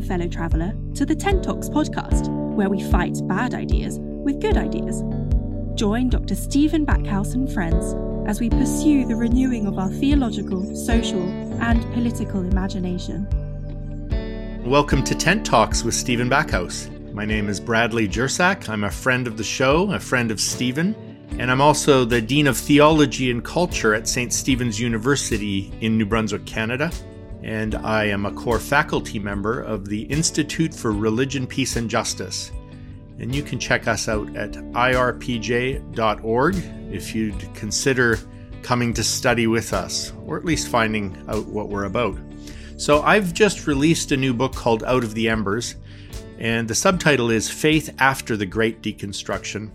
fellow 0.00 0.28
traveller, 0.28 0.74
to 0.94 1.04
the 1.04 1.14
Tent 1.14 1.44
Talks 1.44 1.68
podcast, 1.68 2.28
where 2.54 2.68
we 2.68 2.82
fight 2.90 3.16
bad 3.28 3.54
ideas 3.54 3.98
with 4.00 4.40
good 4.40 4.56
ideas. 4.56 5.02
Join 5.74 6.08
Dr. 6.08 6.34
Stephen 6.34 6.84
Backhouse 6.84 7.34
and 7.34 7.52
friends 7.52 7.94
as 8.28 8.40
we 8.40 8.50
pursue 8.50 9.06
the 9.06 9.16
renewing 9.16 9.66
of 9.66 9.78
our 9.78 9.90
theological, 9.90 10.74
social, 10.74 11.22
and 11.60 11.82
political 11.92 12.40
imagination. 12.40 13.26
Welcome 14.64 15.04
to 15.04 15.14
Tent 15.14 15.44
Talks 15.44 15.84
with 15.84 15.94
Stephen 15.94 16.28
Backhouse. 16.28 16.88
My 17.12 17.24
name 17.24 17.48
is 17.48 17.60
Bradley 17.60 18.08
Jersak. 18.08 18.68
I'm 18.68 18.84
a 18.84 18.90
friend 18.90 19.26
of 19.26 19.36
the 19.36 19.44
show, 19.44 19.92
a 19.92 20.00
friend 20.00 20.30
of 20.30 20.40
Stephen, 20.40 20.94
and 21.38 21.50
I'm 21.50 21.60
also 21.60 22.04
the 22.04 22.20
Dean 22.20 22.46
of 22.46 22.56
Theology 22.56 23.30
and 23.30 23.44
Culture 23.44 23.94
at 23.94 24.06
St. 24.06 24.32
Stephen's 24.32 24.78
University 24.78 25.72
in 25.80 25.96
New 25.96 26.06
Brunswick, 26.06 26.46
Canada 26.46 26.90
and 27.42 27.74
I 27.74 28.04
am 28.04 28.26
a 28.26 28.32
core 28.32 28.58
faculty 28.58 29.18
member 29.18 29.60
of 29.60 29.88
the 29.88 30.02
Institute 30.02 30.74
for 30.74 30.92
Religion, 30.92 31.46
Peace, 31.46 31.76
and 31.76 31.88
Justice. 31.88 32.52
And 33.18 33.34
you 33.34 33.42
can 33.42 33.58
check 33.58 33.88
us 33.88 34.08
out 34.08 34.34
at 34.36 34.52
irpj.org 34.52 36.54
if 36.92 37.14
you'd 37.14 37.54
consider 37.54 38.18
coming 38.62 38.92
to 38.94 39.02
study 39.02 39.46
with 39.46 39.72
us, 39.72 40.12
or 40.26 40.36
at 40.36 40.44
least 40.44 40.68
finding 40.68 41.16
out 41.28 41.46
what 41.46 41.68
we're 41.68 41.84
about. 41.84 42.18
So, 42.76 43.02
I've 43.02 43.34
just 43.34 43.66
released 43.66 44.12
a 44.12 44.16
new 44.16 44.32
book 44.32 44.54
called 44.54 44.82
Out 44.84 45.04
of 45.04 45.14
the 45.14 45.28
Embers, 45.28 45.76
and 46.38 46.66
the 46.66 46.74
subtitle 46.74 47.30
is 47.30 47.50
Faith 47.50 47.94
After 47.98 48.36
the 48.36 48.46
Great 48.46 48.80
Deconstruction. 48.80 49.70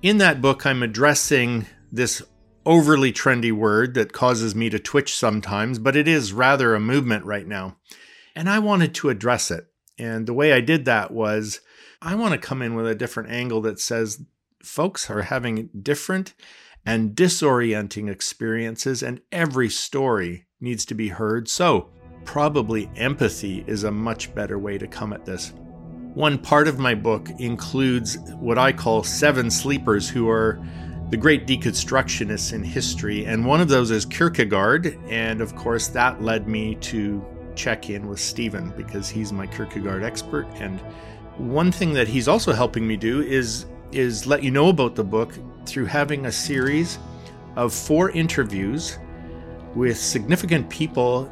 In 0.00 0.18
that 0.18 0.40
book, 0.40 0.64
I'm 0.64 0.82
addressing 0.82 1.66
this 1.92 2.22
overly 2.64 3.12
trendy 3.12 3.52
word 3.52 3.94
that 3.94 4.12
causes 4.12 4.54
me 4.54 4.70
to 4.70 4.78
twitch 4.78 5.14
sometimes, 5.14 5.78
but 5.78 5.96
it 5.96 6.06
is 6.06 6.32
rather 6.32 6.74
a 6.74 6.80
movement 6.80 7.24
right 7.24 7.46
now. 7.46 7.76
And 8.34 8.48
I 8.48 8.58
wanted 8.58 8.94
to 8.96 9.10
address 9.10 9.50
it. 9.50 9.66
And 9.98 10.26
the 10.26 10.34
way 10.34 10.52
I 10.52 10.60
did 10.60 10.84
that 10.86 11.10
was 11.10 11.60
I 12.00 12.14
want 12.14 12.32
to 12.32 12.38
come 12.38 12.62
in 12.62 12.74
with 12.74 12.86
a 12.86 12.94
different 12.94 13.30
angle 13.30 13.60
that 13.62 13.78
says 13.78 14.24
folks 14.62 15.10
are 15.10 15.22
having 15.22 15.68
different 15.82 16.34
and 16.84 17.14
disorienting 17.14 18.10
experiences, 18.10 19.02
and 19.02 19.20
every 19.30 19.68
story 19.68 20.46
needs 20.60 20.84
to 20.86 20.94
be 20.94 21.08
heard. 21.08 21.48
So, 21.48 21.90
probably 22.24 22.90
empathy 22.96 23.64
is 23.66 23.84
a 23.84 23.90
much 23.90 24.34
better 24.34 24.58
way 24.58 24.78
to 24.78 24.86
come 24.86 25.12
at 25.12 25.24
this. 25.24 25.52
One 26.14 26.38
part 26.38 26.68
of 26.68 26.78
my 26.78 26.94
book 26.94 27.28
includes 27.38 28.18
what 28.38 28.58
I 28.58 28.72
call 28.72 29.02
seven 29.02 29.50
sleepers 29.50 30.08
who 30.08 30.28
are 30.28 30.60
the 31.12 31.18
great 31.18 31.46
deconstructionists 31.46 32.54
in 32.54 32.64
history, 32.64 33.26
and 33.26 33.44
one 33.44 33.60
of 33.60 33.68
those 33.68 33.90
is 33.90 34.06
Kierkegaard. 34.06 34.98
And 35.10 35.42
of 35.42 35.54
course, 35.54 35.88
that 35.88 36.22
led 36.22 36.48
me 36.48 36.76
to 36.76 37.22
check 37.54 37.90
in 37.90 38.08
with 38.08 38.18
Stephen 38.18 38.72
because 38.78 39.10
he's 39.10 39.30
my 39.30 39.46
Kierkegaard 39.46 40.02
expert. 40.02 40.46
And 40.54 40.80
one 41.36 41.70
thing 41.70 41.92
that 41.92 42.08
he's 42.08 42.28
also 42.28 42.54
helping 42.54 42.88
me 42.88 42.96
do 42.96 43.20
is 43.20 43.66
is 43.92 44.26
let 44.26 44.42
you 44.42 44.50
know 44.50 44.70
about 44.70 44.94
the 44.94 45.04
book 45.04 45.34
through 45.66 45.84
having 45.84 46.24
a 46.24 46.32
series 46.32 46.98
of 47.56 47.74
four 47.74 48.10
interviews 48.12 48.98
with 49.74 49.98
significant 49.98 50.70
people 50.70 51.30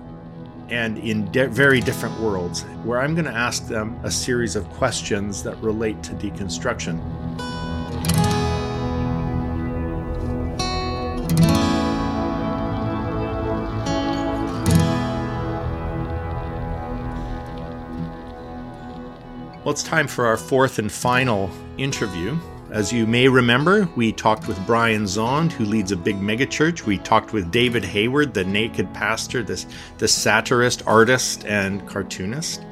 and 0.69 0.99
in 0.99 1.33
de- 1.33 1.49
very 1.49 1.81
different 1.81 2.21
worlds, 2.21 2.65
where 2.85 3.01
I'm 3.01 3.15
going 3.15 3.25
to 3.25 3.35
ask 3.35 3.67
them 3.67 3.99
a 4.05 4.11
series 4.11 4.57
of 4.57 4.69
questions 4.73 5.43
that 5.43 5.57
relate 5.63 6.03
to 6.03 6.13
deconstruction. 6.13 7.01
Well, 19.71 19.75
it's 19.77 19.85
time 19.85 20.09
for 20.09 20.27
our 20.27 20.37
fourth 20.37 20.81
and 20.81 20.91
final 20.91 21.49
interview. 21.79 22.37
As 22.73 22.93
you 22.93 23.07
may 23.07 23.29
remember, 23.29 23.89
we 23.95 24.11
talked 24.11 24.49
with 24.49 24.59
Brian 24.67 25.05
Zahnd, 25.05 25.53
who 25.53 25.65
leads 25.65 25.93
a 25.93 25.97
big 25.97 26.17
megachurch. 26.17 26.87
We 26.87 26.99
talked 26.99 27.33
with 27.33 27.53
David 27.53 27.85
Hayward, 27.85 28.35
the 28.35 28.43
naked 28.43 28.93
pastor, 28.93 29.45
this 29.45 29.69
the 29.99 30.09
satirist, 30.09 30.85
artist, 30.89 31.45
and 31.45 31.89
cartoonist. 31.89 32.65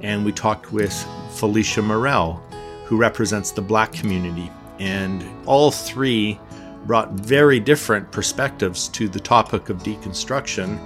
And 0.00 0.24
we 0.24 0.32
talked 0.32 0.72
with 0.72 0.94
Felicia 1.32 1.82
Murrell, 1.82 2.42
who 2.86 2.96
represents 2.96 3.50
the 3.50 3.60
black 3.60 3.92
community. 3.92 4.50
And 4.78 5.22
all 5.44 5.70
three 5.70 6.40
brought 6.86 7.12
very 7.12 7.60
different 7.60 8.10
perspectives 8.12 8.88
to 8.88 9.10
the 9.10 9.20
topic 9.20 9.68
of 9.68 9.82
deconstruction. 9.82 10.78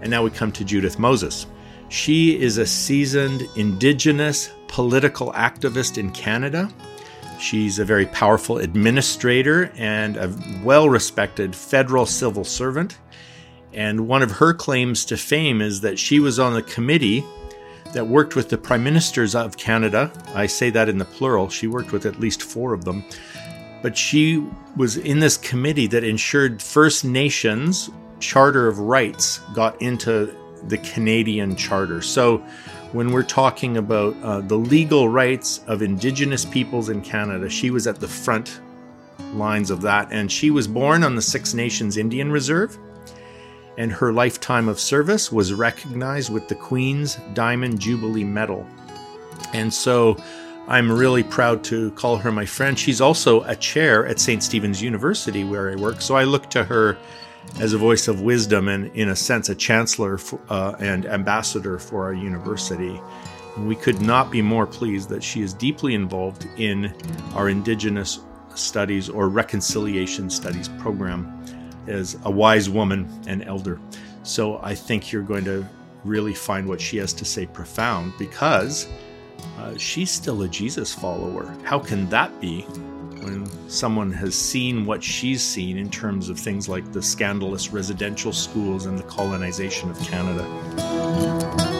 And 0.00 0.10
now 0.10 0.22
we 0.22 0.30
come 0.30 0.52
to 0.52 0.64
Judith 0.64 0.98
Moses. 0.98 1.44
She 1.88 2.40
is 2.40 2.58
a 2.58 2.66
seasoned 2.66 3.48
Indigenous 3.56 4.52
political 4.68 5.32
activist 5.32 5.98
in 5.98 6.10
Canada. 6.10 6.70
She's 7.38 7.78
a 7.78 7.84
very 7.84 8.06
powerful 8.06 8.58
administrator 8.58 9.70
and 9.76 10.16
a 10.16 10.34
well 10.64 10.88
respected 10.88 11.54
federal 11.54 12.06
civil 12.06 12.44
servant. 12.44 12.98
And 13.72 14.08
one 14.08 14.22
of 14.22 14.32
her 14.32 14.54
claims 14.54 15.04
to 15.06 15.16
fame 15.16 15.60
is 15.60 15.82
that 15.82 15.98
she 15.98 16.18
was 16.18 16.38
on 16.38 16.54
the 16.54 16.62
committee 16.62 17.24
that 17.92 18.06
worked 18.06 18.34
with 18.34 18.48
the 18.48 18.58
prime 18.58 18.82
ministers 18.82 19.34
of 19.34 19.56
Canada. 19.56 20.10
I 20.34 20.46
say 20.46 20.70
that 20.70 20.88
in 20.88 20.98
the 20.98 21.04
plural, 21.04 21.48
she 21.48 21.66
worked 21.66 21.92
with 21.92 22.06
at 22.06 22.18
least 22.18 22.42
four 22.42 22.72
of 22.72 22.84
them. 22.84 23.04
But 23.82 23.96
she 23.96 24.44
was 24.76 24.96
in 24.96 25.20
this 25.20 25.36
committee 25.36 25.86
that 25.88 26.04
ensured 26.04 26.60
First 26.62 27.04
Nations 27.04 27.90
Charter 28.18 28.66
of 28.66 28.78
Rights 28.78 29.38
got 29.54 29.80
into 29.80 30.34
the 30.64 30.78
Canadian 30.78 31.56
Charter. 31.56 32.02
So 32.02 32.44
when 32.92 33.12
we're 33.12 33.22
talking 33.22 33.76
about 33.76 34.16
uh, 34.22 34.40
the 34.40 34.56
legal 34.56 35.08
rights 35.08 35.60
of 35.66 35.82
Indigenous 35.82 36.44
peoples 36.44 36.88
in 36.88 37.02
Canada. 37.02 37.48
She 37.48 37.70
was 37.70 37.86
at 37.86 38.00
the 38.00 38.08
front 38.08 38.60
lines 39.34 39.70
of 39.70 39.82
that, 39.82 40.08
and 40.12 40.30
she 40.30 40.50
was 40.50 40.66
born 40.66 41.02
on 41.02 41.14
the 41.14 41.22
Six 41.22 41.52
Nations 41.52 41.96
Indian 41.96 42.30
Reserve. 42.30 42.78
And 43.78 43.92
her 43.92 44.12
lifetime 44.12 44.68
of 44.68 44.80
service 44.80 45.30
was 45.30 45.52
recognized 45.52 46.32
with 46.32 46.48
the 46.48 46.54
Queen's 46.54 47.16
Diamond 47.34 47.78
Jubilee 47.78 48.24
Medal. 48.24 48.66
And 49.52 49.72
so 49.72 50.16
I'm 50.66 50.90
really 50.90 51.22
proud 51.22 51.62
to 51.64 51.90
call 51.90 52.16
her 52.16 52.32
my 52.32 52.46
friend. 52.46 52.78
She's 52.78 53.02
also 53.02 53.42
a 53.42 53.54
chair 53.54 54.06
at 54.06 54.18
St. 54.18 54.42
Stephen's 54.42 54.80
University, 54.80 55.44
where 55.44 55.70
I 55.70 55.74
work. 55.74 56.00
So 56.00 56.16
I 56.16 56.24
look 56.24 56.48
to 56.50 56.64
her 56.64 56.96
as 57.60 57.72
a 57.72 57.78
voice 57.78 58.08
of 58.08 58.20
wisdom 58.20 58.68
and, 58.68 58.94
in 58.94 59.08
a 59.08 59.16
sense, 59.16 59.48
a 59.48 59.54
chancellor 59.54 60.18
for, 60.18 60.40
uh, 60.48 60.74
and 60.78 61.06
ambassador 61.06 61.78
for 61.78 62.04
our 62.04 62.12
university. 62.12 63.00
We 63.58 63.76
could 63.76 64.02
not 64.02 64.30
be 64.30 64.42
more 64.42 64.66
pleased 64.66 65.08
that 65.08 65.22
she 65.22 65.40
is 65.40 65.54
deeply 65.54 65.94
involved 65.94 66.46
in 66.58 66.94
our 67.34 67.48
Indigenous 67.48 68.20
Studies 68.54 69.08
or 69.08 69.28
Reconciliation 69.28 70.28
Studies 70.28 70.68
program 70.68 71.32
as 71.86 72.18
a 72.24 72.30
wise 72.30 72.68
woman 72.68 73.08
and 73.26 73.42
elder. 73.44 73.80
So 74.22 74.58
I 74.62 74.74
think 74.74 75.12
you're 75.12 75.22
going 75.22 75.44
to 75.44 75.66
really 76.04 76.34
find 76.34 76.68
what 76.68 76.80
she 76.80 76.96
has 76.98 77.12
to 77.14 77.24
say 77.24 77.46
profound 77.46 78.12
because 78.18 78.88
uh, 79.58 79.76
she's 79.76 80.10
still 80.10 80.42
a 80.42 80.48
Jesus 80.48 80.94
follower. 80.94 81.54
How 81.64 81.78
can 81.78 82.08
that 82.10 82.40
be 82.40 82.66
when 83.26 83.68
someone 83.68 84.12
has 84.12 84.34
seen 84.36 84.86
what 84.86 85.02
she's 85.02 85.42
seen 85.42 85.76
in 85.76 85.90
terms 85.90 86.28
of 86.28 86.38
things 86.38 86.68
like 86.68 86.92
the 86.92 87.02
scandalous 87.02 87.72
residential 87.72 88.32
schools 88.32 88.86
and 88.86 88.96
the 88.96 89.02
colonization 89.04 89.90
of 89.90 89.98
Canada. 90.00 91.75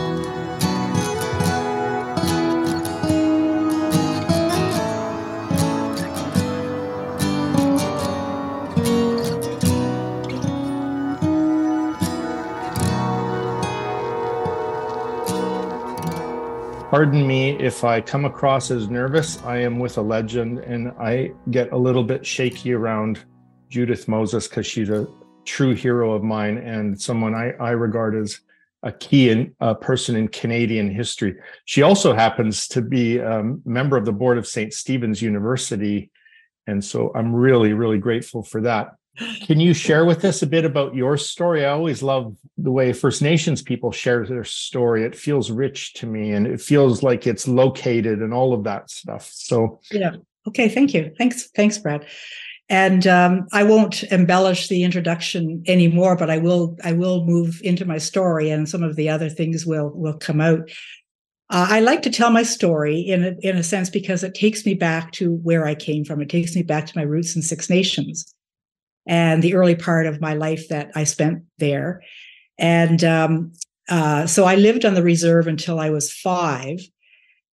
Pardon 16.96 17.26
me 17.26 17.50
if 17.62 17.84
I 17.84 18.00
come 18.00 18.24
across 18.24 18.70
as 18.70 18.88
nervous. 18.88 19.38
I 19.42 19.58
am 19.58 19.78
with 19.78 19.98
a 19.98 20.00
legend 20.00 20.60
and 20.60 20.92
I 20.98 21.32
get 21.50 21.70
a 21.72 21.76
little 21.76 22.02
bit 22.02 22.24
shaky 22.24 22.72
around 22.72 23.22
Judith 23.68 24.08
Moses 24.08 24.48
because 24.48 24.66
she's 24.66 24.88
a 24.88 25.06
true 25.44 25.74
hero 25.74 26.14
of 26.14 26.22
mine 26.22 26.56
and 26.56 26.98
someone 26.98 27.34
I, 27.34 27.50
I 27.60 27.72
regard 27.72 28.16
as 28.16 28.40
a 28.82 28.92
key 28.92 29.28
in, 29.28 29.54
a 29.60 29.74
person 29.74 30.16
in 30.16 30.28
Canadian 30.28 30.90
history. 30.90 31.36
She 31.66 31.82
also 31.82 32.14
happens 32.14 32.66
to 32.68 32.80
be 32.80 33.18
a 33.18 33.42
member 33.66 33.98
of 33.98 34.06
the 34.06 34.12
board 34.12 34.38
of 34.38 34.46
St. 34.46 34.72
Stephen's 34.72 35.20
University. 35.20 36.10
And 36.66 36.82
so 36.82 37.12
I'm 37.14 37.34
really, 37.34 37.74
really 37.74 37.98
grateful 37.98 38.42
for 38.42 38.62
that. 38.62 38.92
Can 39.46 39.60
you 39.60 39.72
share 39.72 40.04
with 40.04 40.24
us 40.24 40.42
a 40.42 40.46
bit 40.46 40.64
about 40.64 40.94
your 40.94 41.16
story? 41.16 41.64
I 41.64 41.70
always 41.70 42.02
love 42.02 42.36
the 42.58 42.70
way 42.70 42.92
First 42.92 43.22
Nations 43.22 43.62
people 43.62 43.92
share 43.92 44.26
their 44.26 44.44
story. 44.44 45.04
It 45.04 45.16
feels 45.16 45.50
rich 45.50 45.94
to 45.94 46.06
me 46.06 46.32
and 46.32 46.46
it 46.46 46.60
feels 46.60 47.02
like 47.02 47.26
it's 47.26 47.48
located 47.48 48.20
and 48.20 48.34
all 48.34 48.52
of 48.52 48.64
that 48.64 48.90
stuff. 48.90 49.30
So, 49.32 49.80
yeah. 49.90 50.16
Okay. 50.46 50.68
Thank 50.68 50.94
you. 50.94 51.12
Thanks. 51.18 51.48
Thanks, 51.54 51.78
Brad. 51.78 52.06
And 52.68 53.06
um, 53.06 53.46
I 53.52 53.62
won't 53.62 54.02
embellish 54.04 54.68
the 54.68 54.82
introduction 54.82 55.62
anymore, 55.66 56.16
but 56.16 56.30
I 56.30 56.38
will. 56.38 56.76
I 56.82 56.92
will 56.92 57.24
move 57.24 57.60
into 57.62 57.84
my 57.84 57.98
story, 57.98 58.50
and 58.50 58.68
some 58.68 58.82
of 58.82 58.96
the 58.96 59.08
other 59.08 59.28
things 59.28 59.64
will 59.64 59.90
will 59.94 60.18
come 60.18 60.40
out. 60.40 60.68
Uh, 61.48 61.68
I 61.70 61.78
like 61.78 62.02
to 62.02 62.10
tell 62.10 62.30
my 62.30 62.42
story 62.42 62.98
in 62.98 63.24
a, 63.24 63.34
in 63.40 63.56
a 63.56 63.62
sense 63.62 63.88
because 63.88 64.24
it 64.24 64.34
takes 64.34 64.66
me 64.66 64.74
back 64.74 65.12
to 65.12 65.34
where 65.44 65.64
I 65.64 65.76
came 65.76 66.04
from. 66.04 66.20
It 66.20 66.28
takes 66.28 66.56
me 66.56 66.64
back 66.64 66.86
to 66.86 66.98
my 66.98 67.04
roots 67.04 67.36
in 67.36 67.42
Six 67.42 67.70
Nations 67.70 68.34
and 69.06 69.42
the 69.42 69.54
early 69.54 69.74
part 69.74 70.06
of 70.06 70.20
my 70.20 70.34
life 70.34 70.68
that 70.68 70.90
I 70.94 71.04
spent 71.04 71.44
there. 71.58 72.02
And 72.58 73.04
um, 73.04 73.52
uh, 73.88 74.26
so 74.26 74.44
I 74.44 74.56
lived 74.56 74.84
on 74.84 74.94
the 74.94 75.02
reserve 75.02 75.46
until 75.46 75.78
I 75.78 75.90
was 75.90 76.12
five. 76.12 76.80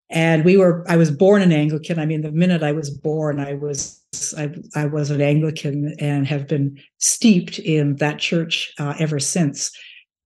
And 0.10 0.46
we 0.46 0.58
were, 0.58 0.86
I 0.88 0.96
was 0.96 1.12
born 1.12 1.42
an 1.42 1.52
Anglican. 1.52 2.00
I 2.00 2.06
mean, 2.06 2.22
the 2.22 2.32
minute 2.32 2.62
I 2.62 2.72
was 2.72 2.90
born, 2.90 3.40
I 3.40 3.54
was, 3.54 4.00
I, 4.38 4.54
I 4.76 4.86
was 4.86 5.10
an 5.10 5.22
Anglican 5.22 5.96
and 6.00 6.28
have 6.28 6.48
been 6.48 6.80
steeped 7.00 7.60
in 7.60 7.96
that 7.96 8.20
church 8.20 8.72
uh, 8.80 8.94
ever 9.00 9.20
since. 9.20 9.72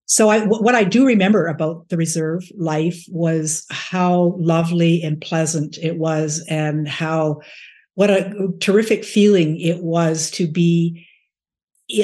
So 0.06 0.29
I, 0.29 0.45
what 0.45 0.75
I 0.75 0.83
do 0.83 1.06
remember 1.06 1.47
about 1.47 1.89
the 1.89 1.97
reserve 1.97 2.44
life 2.57 3.03
was 3.09 3.65
how 3.69 4.35
lovely 4.38 5.01
and 5.03 5.19
pleasant 5.19 5.77
it 5.81 5.97
was 5.97 6.45
and 6.50 6.88
how, 6.88 7.41
what 7.95 8.09
a 8.09 8.50
terrific 8.62 9.03
feeling 9.03 9.59
it 9.59 9.83
was 9.83 10.31
to 10.31 10.47
be 10.47 11.06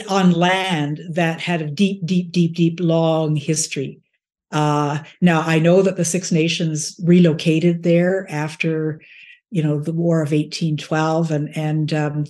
on 0.09 0.31
land 0.31 1.01
that 1.09 1.41
had 1.41 1.61
a 1.61 1.69
deep, 1.69 2.05
deep, 2.05 2.31
deep, 2.31 2.55
deep, 2.55 2.79
long 2.79 3.35
history. 3.35 3.99
Uh, 4.51 5.03
now 5.19 5.41
I 5.41 5.59
know 5.59 5.81
that 5.81 5.97
the 5.97 6.05
Six 6.05 6.31
Nations 6.31 6.99
relocated 7.03 7.83
there 7.83 8.29
after, 8.29 9.01
you 9.49 9.63
know, 9.63 9.79
the 9.79 9.91
War 9.91 10.21
of 10.21 10.31
1812, 10.31 11.31
and 11.31 11.57
and 11.57 11.93
um, 11.93 12.25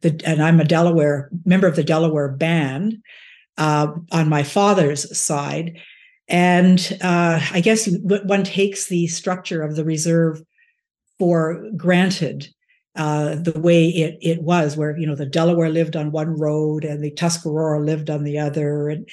the 0.00 0.20
and 0.24 0.40
I'm 0.40 0.60
a 0.60 0.64
Delaware 0.64 1.30
member 1.44 1.66
of 1.66 1.76
the 1.76 1.82
Delaware 1.82 2.28
band 2.28 2.98
uh, 3.58 3.88
on 4.12 4.28
my 4.28 4.44
father's 4.44 5.16
side, 5.18 5.76
and 6.28 6.96
uh, 7.02 7.40
I 7.50 7.60
guess 7.60 7.88
one 8.02 8.44
takes 8.44 8.86
the 8.86 9.08
structure 9.08 9.60
of 9.60 9.74
the 9.74 9.84
reserve 9.84 10.42
for 11.18 11.68
granted 11.76 12.53
uh, 12.96 13.34
the 13.34 13.58
way 13.58 13.88
it 13.88 14.18
it 14.20 14.42
was, 14.42 14.76
where 14.76 14.96
you 14.96 15.06
know 15.06 15.16
the 15.16 15.26
Delaware 15.26 15.68
lived 15.68 15.96
on 15.96 16.12
one 16.12 16.38
road 16.38 16.84
and 16.84 17.02
the 17.02 17.10
Tuscarora 17.10 17.80
lived 17.80 18.10
on 18.10 18.24
the 18.24 18.38
other, 18.38 18.88
and 18.88 19.08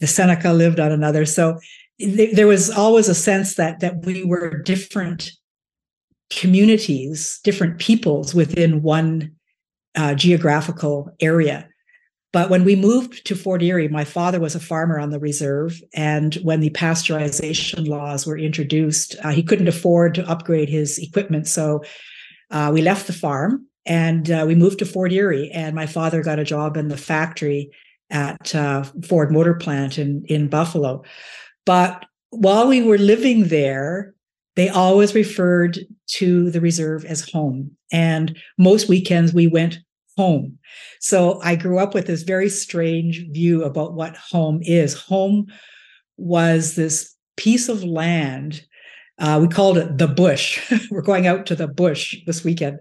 the 0.00 0.06
Seneca 0.06 0.52
lived 0.52 0.78
on 0.80 0.92
another. 0.92 1.24
So 1.24 1.58
th- 1.98 2.34
there 2.34 2.46
was 2.46 2.70
always 2.70 3.08
a 3.08 3.14
sense 3.14 3.54
that 3.54 3.80
that 3.80 4.04
we 4.04 4.24
were 4.24 4.58
different 4.62 5.30
communities, 6.30 7.40
different 7.44 7.78
peoples 7.78 8.34
within 8.34 8.82
one 8.82 9.32
uh, 9.94 10.14
geographical 10.14 11.14
area. 11.20 11.68
But 12.32 12.48
when 12.48 12.64
we 12.64 12.76
moved 12.76 13.26
to 13.26 13.36
Fort 13.36 13.62
Erie, 13.62 13.88
my 13.88 14.04
father 14.04 14.40
was 14.40 14.54
a 14.54 14.60
farmer 14.60 14.98
on 14.98 15.10
the 15.10 15.20
reserve. 15.20 15.82
And 15.94 16.34
when 16.36 16.60
the 16.60 16.70
pasteurization 16.70 17.86
laws 17.86 18.26
were 18.26 18.38
introduced, 18.38 19.16
uh, 19.22 19.30
he 19.30 19.42
couldn't 19.42 19.68
afford 19.68 20.14
to 20.14 20.26
upgrade 20.26 20.70
his 20.70 20.98
equipment. 20.98 21.46
So 21.46 21.82
uh, 22.52 22.70
we 22.72 22.82
left 22.82 23.06
the 23.06 23.12
farm 23.12 23.66
and 23.84 24.30
uh, 24.30 24.44
we 24.46 24.54
moved 24.54 24.78
to 24.78 24.86
Fort 24.86 25.12
Erie. 25.12 25.50
And 25.52 25.74
my 25.74 25.86
father 25.86 26.22
got 26.22 26.38
a 26.38 26.44
job 26.44 26.76
in 26.76 26.88
the 26.88 26.96
factory 26.96 27.70
at 28.10 28.54
uh, 28.54 28.84
Ford 29.08 29.32
Motor 29.32 29.54
Plant 29.54 29.98
in 29.98 30.24
in 30.26 30.48
Buffalo. 30.48 31.02
But 31.66 32.04
while 32.30 32.68
we 32.68 32.82
were 32.82 32.98
living 32.98 33.48
there, 33.48 34.14
they 34.56 34.68
always 34.68 35.14
referred 35.14 35.78
to 36.08 36.50
the 36.50 36.60
reserve 36.60 37.04
as 37.04 37.28
home. 37.28 37.76
And 37.90 38.38
most 38.58 38.88
weekends 38.88 39.32
we 39.32 39.46
went 39.46 39.78
home. 40.16 40.58
So 41.00 41.40
I 41.42 41.56
grew 41.56 41.78
up 41.78 41.94
with 41.94 42.06
this 42.06 42.22
very 42.22 42.48
strange 42.48 43.24
view 43.30 43.64
about 43.64 43.94
what 43.94 44.16
home 44.16 44.60
is. 44.62 44.94
Home 44.94 45.46
was 46.16 46.74
this 46.74 47.14
piece 47.36 47.68
of 47.68 47.82
land 47.82 48.62
uh, 49.22 49.38
we 49.40 49.46
called 49.46 49.78
it 49.78 49.98
the 49.98 50.08
bush. 50.08 50.60
We're 50.90 51.00
going 51.00 51.28
out 51.28 51.46
to 51.46 51.54
the 51.54 51.68
bush 51.68 52.16
this 52.26 52.42
weekend. 52.42 52.80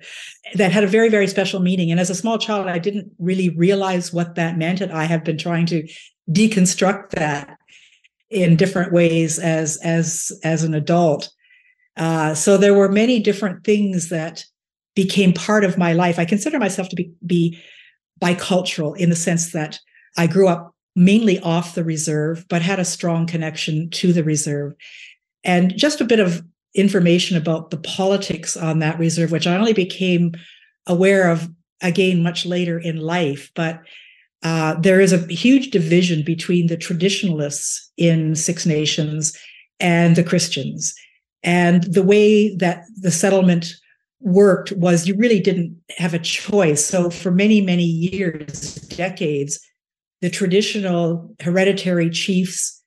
That 0.56 0.72
had 0.72 0.84
a 0.84 0.88
very, 0.88 1.08
very 1.08 1.28
special 1.28 1.60
meaning. 1.60 1.92
And 1.92 2.00
as 2.00 2.10
a 2.10 2.16
small 2.16 2.40
child, 2.40 2.68
I 2.68 2.80
didn't 2.80 3.12
really 3.20 3.50
realize 3.50 4.12
what 4.12 4.34
that 4.36 4.58
meant. 4.58 4.82
And 4.82 4.92
I 4.92 5.04
have 5.04 5.24
been 5.24 5.38
trying 5.38 5.68
to 5.68 5.88
deconstruct 6.32 7.12
that 7.12 7.58
in 8.32 8.56
different 8.56 8.92
ways 8.92 9.38
as 9.38 9.78
as 9.84 10.32
as 10.44 10.64
an 10.64 10.74
adult. 10.74 11.30
Uh, 11.96 12.34
so 12.34 12.58
there 12.58 12.74
were 12.74 12.90
many 12.90 13.20
different 13.20 13.64
things 13.64 14.10
that 14.10 14.44
became 14.96 15.34
part 15.34 15.64
of 15.64 15.78
my 15.78 15.94
life. 15.94 16.18
I 16.18 16.26
consider 16.26 16.58
myself 16.58 16.90
to 16.90 16.96
be 16.96 17.12
be 17.24 17.60
bicultural 18.20 18.98
in 18.98 19.12
the 19.12 19.16
sense 19.16 19.52
that 19.52 19.80
I 20.18 20.26
grew 20.26 20.48
up 20.48 20.74
mainly 20.96 21.40
off 21.40 21.76
the 21.76 21.84
reserve, 21.84 22.46
but 22.50 22.64
had 22.64 22.80
a 22.80 22.86
strong 22.86 23.28
connection 23.28 23.90
to 23.92 24.12
the 24.12 24.24
reserve. 24.24 24.74
And 25.44 25.76
just 25.76 26.02
a 26.02 26.06
bit 26.06 26.20
of 26.20 26.44
information 26.74 27.38
about 27.38 27.70
the 27.72 27.78
politics 27.78 28.56
on 28.56 28.80
that 28.80 29.00
reserve, 29.00 29.32
which 29.32 29.48
I 29.48 29.58
only 29.58 29.74
became 29.74 30.34
aware 30.88 31.30
of 31.30 31.50
again 31.82 32.24
much 32.24 32.46
later 32.46 32.80
in 32.80 32.98
life. 32.98 33.52
But 33.56 33.82
uh, 34.44 34.76
there 34.80 35.00
is 35.00 35.14
a 35.14 35.26
huge 35.28 35.72
division 35.72 36.24
between 36.24 36.68
the 36.68 36.78
traditionalists 36.78 37.92
in 37.98 38.36
Six 38.36 38.66
Nations 38.66 39.38
and 39.80 40.16
the 40.16 40.24
Christians. 40.24 40.96
And 41.44 41.84
the 41.84 42.04
way 42.04 42.56
that 42.58 42.84
the 42.98 43.12
settlement 43.12 43.74
worked 44.20 44.72
was 44.74 45.08
you 45.08 45.16
really 45.16 45.40
didn't 45.40 45.76
have 45.98 46.14
a 46.14 46.20
choice. 46.20 46.86
So 46.86 47.10
for 47.10 47.32
many, 47.32 47.62
many 47.62 47.84
years, 47.84 48.76
decades, 48.76 49.60
the 50.22 50.30
traditional 50.30 51.36
hereditary 51.40 52.10
chiefs 52.10 52.81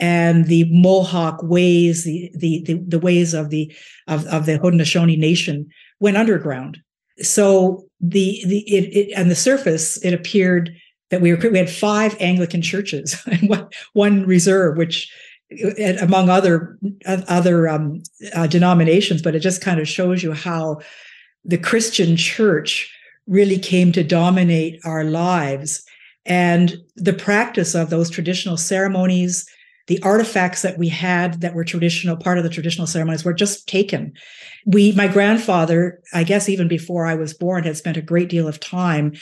and 0.00 0.46
the 0.46 0.64
Mohawk 0.70 1.42
ways, 1.42 2.04
the 2.04 2.30
the 2.34 2.62
the, 2.62 2.74
the 2.88 2.98
ways 2.98 3.34
of 3.34 3.50
the 3.50 3.72
of, 4.08 4.26
of 4.26 4.46
the 4.46 4.58
Haudenosaunee 4.58 5.18
Nation 5.18 5.68
went 6.00 6.16
underground. 6.16 6.78
So 7.20 7.84
the 8.00 8.42
the 8.46 8.60
it, 8.60 8.96
it 8.96 9.18
on 9.18 9.28
the 9.28 9.36
surface 9.36 9.98
it 9.98 10.14
appeared 10.14 10.74
that 11.10 11.20
we 11.20 11.34
were 11.34 11.50
we 11.50 11.58
had 11.58 11.70
five 11.70 12.16
Anglican 12.18 12.62
churches 12.62 13.20
and 13.26 13.70
one, 13.92 14.26
reserve, 14.26 14.78
which 14.78 15.12
among 16.00 16.30
other 16.30 16.78
other 17.06 17.68
um, 17.68 18.02
uh, 18.34 18.46
denominations, 18.46 19.20
but 19.20 19.34
it 19.34 19.40
just 19.40 19.60
kind 19.60 19.80
of 19.80 19.88
shows 19.88 20.22
you 20.22 20.32
how 20.32 20.80
the 21.44 21.58
Christian 21.58 22.16
church 22.16 22.90
really 23.26 23.58
came 23.58 23.92
to 23.92 24.02
dominate 24.02 24.80
our 24.84 25.04
lives 25.04 25.84
and 26.24 26.76
the 26.96 27.12
practice 27.12 27.74
of 27.74 27.90
those 27.90 28.10
traditional 28.10 28.56
ceremonies 28.56 29.46
the 29.86 30.02
artifacts 30.02 30.62
that 30.62 30.78
we 30.78 30.88
had 30.88 31.40
that 31.40 31.54
were 31.54 31.64
traditional, 31.64 32.16
part 32.16 32.38
of 32.38 32.44
the 32.44 32.50
traditional 32.50 32.86
ceremonies, 32.86 33.24
were 33.24 33.32
just 33.32 33.68
taken. 33.68 34.12
We, 34.66 34.92
my 34.92 35.08
grandfather, 35.08 36.00
I 36.12 36.24
guess 36.24 36.48
even 36.48 36.68
before 36.68 37.06
I 37.06 37.14
was 37.14 37.34
born, 37.34 37.64
had 37.64 37.76
spent 37.76 37.96
a 37.96 38.02
great 38.02 38.28
deal 38.28 38.46
of 38.46 38.60
time 38.60 39.14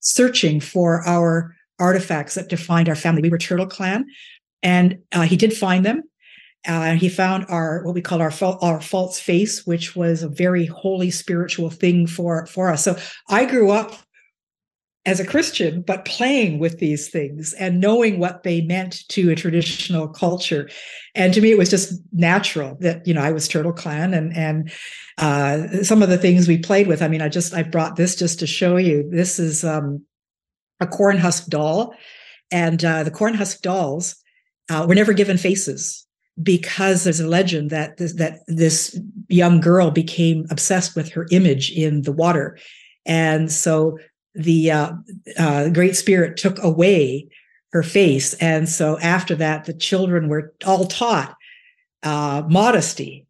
searching 0.00 0.60
for 0.60 1.06
our 1.06 1.54
artifacts 1.78 2.34
that 2.34 2.48
defined 2.48 2.88
our 2.88 2.94
family. 2.94 3.22
We 3.22 3.30
were 3.30 3.38
Turtle 3.38 3.66
Clan, 3.66 4.06
and 4.62 4.98
uh, 5.12 5.22
he 5.22 5.36
did 5.36 5.56
find 5.56 5.84
them. 5.84 6.02
Uh, 6.66 6.92
he 6.92 7.10
found 7.10 7.44
our 7.48 7.84
what 7.84 7.94
we 7.94 8.00
call 8.00 8.22
our 8.22 8.32
our 8.62 8.80
false 8.80 9.20
face, 9.20 9.66
which 9.66 9.94
was 9.94 10.22
a 10.22 10.28
very 10.28 10.64
holy 10.66 11.10
spiritual 11.10 11.68
thing 11.68 12.06
for 12.06 12.46
for 12.46 12.70
us. 12.70 12.82
So 12.82 12.96
I 13.28 13.44
grew 13.44 13.70
up 13.70 13.98
as 15.06 15.20
a 15.20 15.26
Christian, 15.26 15.82
but 15.82 16.06
playing 16.06 16.58
with 16.58 16.78
these 16.78 17.10
things 17.10 17.52
and 17.54 17.80
knowing 17.80 18.18
what 18.18 18.42
they 18.42 18.62
meant 18.62 19.06
to 19.08 19.30
a 19.30 19.34
traditional 19.34 20.08
culture. 20.08 20.68
And 21.14 21.34
to 21.34 21.42
me, 21.42 21.50
it 21.50 21.58
was 21.58 21.68
just 21.68 22.00
natural 22.12 22.76
that, 22.80 23.06
you 23.06 23.12
know, 23.12 23.20
I 23.20 23.30
was 23.30 23.46
Turtle 23.46 23.72
Clan 23.72 24.14
and, 24.14 24.34
and, 24.34 24.72
uh, 25.18 25.82
some 25.82 26.02
of 26.02 26.08
the 26.08 26.16
things 26.16 26.48
we 26.48 26.56
played 26.56 26.86
with. 26.86 27.02
I 27.02 27.08
mean, 27.08 27.20
I 27.20 27.28
just, 27.28 27.52
I 27.52 27.62
brought 27.62 27.96
this 27.96 28.16
just 28.16 28.38
to 28.38 28.46
show 28.46 28.76
you. 28.76 29.08
This 29.10 29.38
is, 29.38 29.62
um, 29.62 30.02
a 30.80 30.86
corn 30.86 31.18
husk 31.18 31.48
doll 31.48 31.94
and, 32.50 32.82
uh, 32.82 33.02
the 33.02 33.10
corn 33.10 33.34
husk 33.34 33.60
dolls, 33.60 34.16
uh, 34.70 34.86
were 34.88 34.94
never 34.94 35.12
given 35.12 35.36
faces 35.36 36.06
because 36.42 37.04
there's 37.04 37.20
a 37.20 37.28
legend 37.28 37.68
that 37.70 37.98
this, 37.98 38.14
that 38.14 38.38
this 38.46 38.98
young 39.28 39.60
girl 39.60 39.90
became 39.90 40.46
obsessed 40.50 40.96
with 40.96 41.10
her 41.12 41.26
image 41.30 41.70
in 41.72 42.02
the 42.02 42.12
water. 42.12 42.58
And 43.06 43.52
so 43.52 43.98
the 44.34 44.70
uh, 44.70 44.92
uh, 45.38 45.68
Great 45.70 45.96
Spirit 45.96 46.36
took 46.36 46.62
away 46.62 47.28
her 47.72 47.82
face. 47.82 48.34
And 48.34 48.68
so 48.68 48.98
after 49.00 49.34
that, 49.36 49.64
the 49.64 49.74
children 49.74 50.28
were 50.28 50.52
all 50.64 50.86
taught 50.86 51.36
uh, 52.02 52.42
modesty 52.48 53.26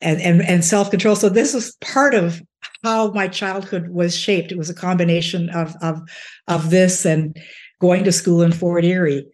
and, 0.00 0.20
and, 0.20 0.42
and 0.42 0.64
self 0.64 0.90
control. 0.90 1.16
So 1.16 1.28
this 1.28 1.54
was 1.54 1.76
part 1.80 2.14
of 2.14 2.42
how 2.84 3.10
my 3.12 3.28
childhood 3.28 3.88
was 3.88 4.16
shaped. 4.16 4.52
It 4.52 4.58
was 4.58 4.70
a 4.70 4.74
combination 4.74 5.48
of, 5.50 5.74
of, 5.80 6.00
of 6.46 6.70
this 6.70 7.04
and 7.04 7.36
going 7.80 8.04
to 8.04 8.12
school 8.12 8.42
in 8.42 8.52
Fort 8.52 8.84
Erie. 8.84 9.26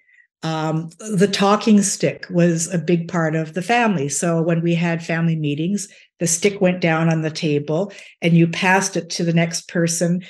Um, 0.45 0.91
the 0.99 1.29
talking 1.29 1.83
stick 1.83 2.27
was 2.29 2.73
a 2.73 2.79
big 2.79 3.07
part 3.07 3.37
of 3.37 3.55
the 3.55 3.63
family. 3.63 4.09
So 4.09 4.43
when 4.43 4.61
we 4.61 4.75
had 4.75 5.05
family 5.05 5.37
meetings, 5.37 5.89
the 6.19 6.27
stick 6.27 6.61
went 6.61 6.81
down 6.81 7.09
on 7.09 7.23
the 7.23 7.31
table 7.31 7.93
and 8.21 8.37
you 8.37 8.49
passed 8.49 8.97
it 8.97 9.09
to 9.11 9.25
the 9.25 9.33
next 9.33 9.69
person 9.69 10.23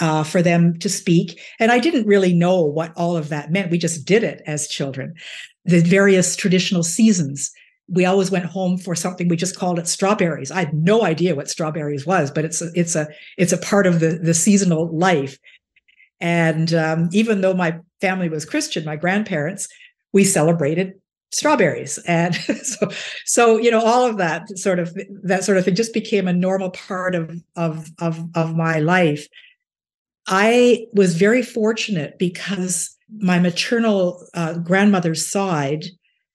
uh, 0.00 0.24
for 0.24 0.42
them 0.42 0.78
to 0.78 0.88
speak. 0.88 1.40
And 1.58 1.70
I 1.70 1.78
didn't 1.78 2.06
really 2.06 2.32
know 2.32 2.62
what 2.62 2.92
all 2.96 3.16
of 3.16 3.28
that 3.28 3.52
meant. 3.52 3.70
We 3.70 3.78
just 3.78 4.04
did 4.04 4.24
it 4.24 4.42
as 4.46 4.68
children. 4.68 5.14
The 5.64 5.80
various 5.80 6.36
traditional 6.36 6.82
seasons 6.82 7.52
we 7.92 8.04
always 8.04 8.30
went 8.30 8.44
home 8.44 8.78
for 8.78 8.94
something 8.94 9.26
we 9.26 9.36
just 9.36 9.58
called 9.58 9.78
it 9.78 9.88
strawberries. 9.88 10.52
I 10.52 10.60
had 10.60 10.74
no 10.74 11.02
idea 11.02 11.34
what 11.34 11.50
strawberries 11.50 12.06
was, 12.06 12.30
but 12.30 12.44
it's 12.44 12.62
a, 12.62 12.70
it's 12.74 12.94
a 12.94 13.08
it's 13.36 13.52
a 13.52 13.58
part 13.58 13.86
of 13.86 14.00
the 14.00 14.10
the 14.10 14.32
seasonal 14.34 14.96
life. 14.96 15.36
And 16.20 16.72
um, 16.72 17.08
even 17.12 17.40
though 17.40 17.54
my 17.54 17.78
family 18.00 18.28
was 18.28 18.44
Christian, 18.44 18.84
my 18.84 18.96
grandparents, 18.96 19.68
we 20.12 20.24
celebrated 20.24 20.94
strawberries 21.32 21.98
and 22.06 22.34
so 22.62 22.90
so 23.24 23.56
you 23.56 23.70
know 23.70 23.80
all 23.80 24.04
of 24.04 24.16
that 24.16 24.48
sort 24.58 24.80
of 24.80 24.92
that 25.22 25.44
sort 25.44 25.56
of 25.56 25.64
thing 25.64 25.76
just 25.76 25.94
became 25.94 26.26
a 26.26 26.32
normal 26.32 26.70
part 26.70 27.14
of 27.14 27.30
of 27.54 27.88
of, 28.00 28.20
of 28.34 28.56
my 28.56 28.80
life 28.80 29.28
i 30.26 30.86
was 30.92 31.14
very 31.16 31.42
fortunate 31.42 32.18
because 32.18 32.96
my 33.18 33.38
maternal 33.38 34.26
uh, 34.34 34.54
grandmother's 34.58 35.26
side 35.26 35.84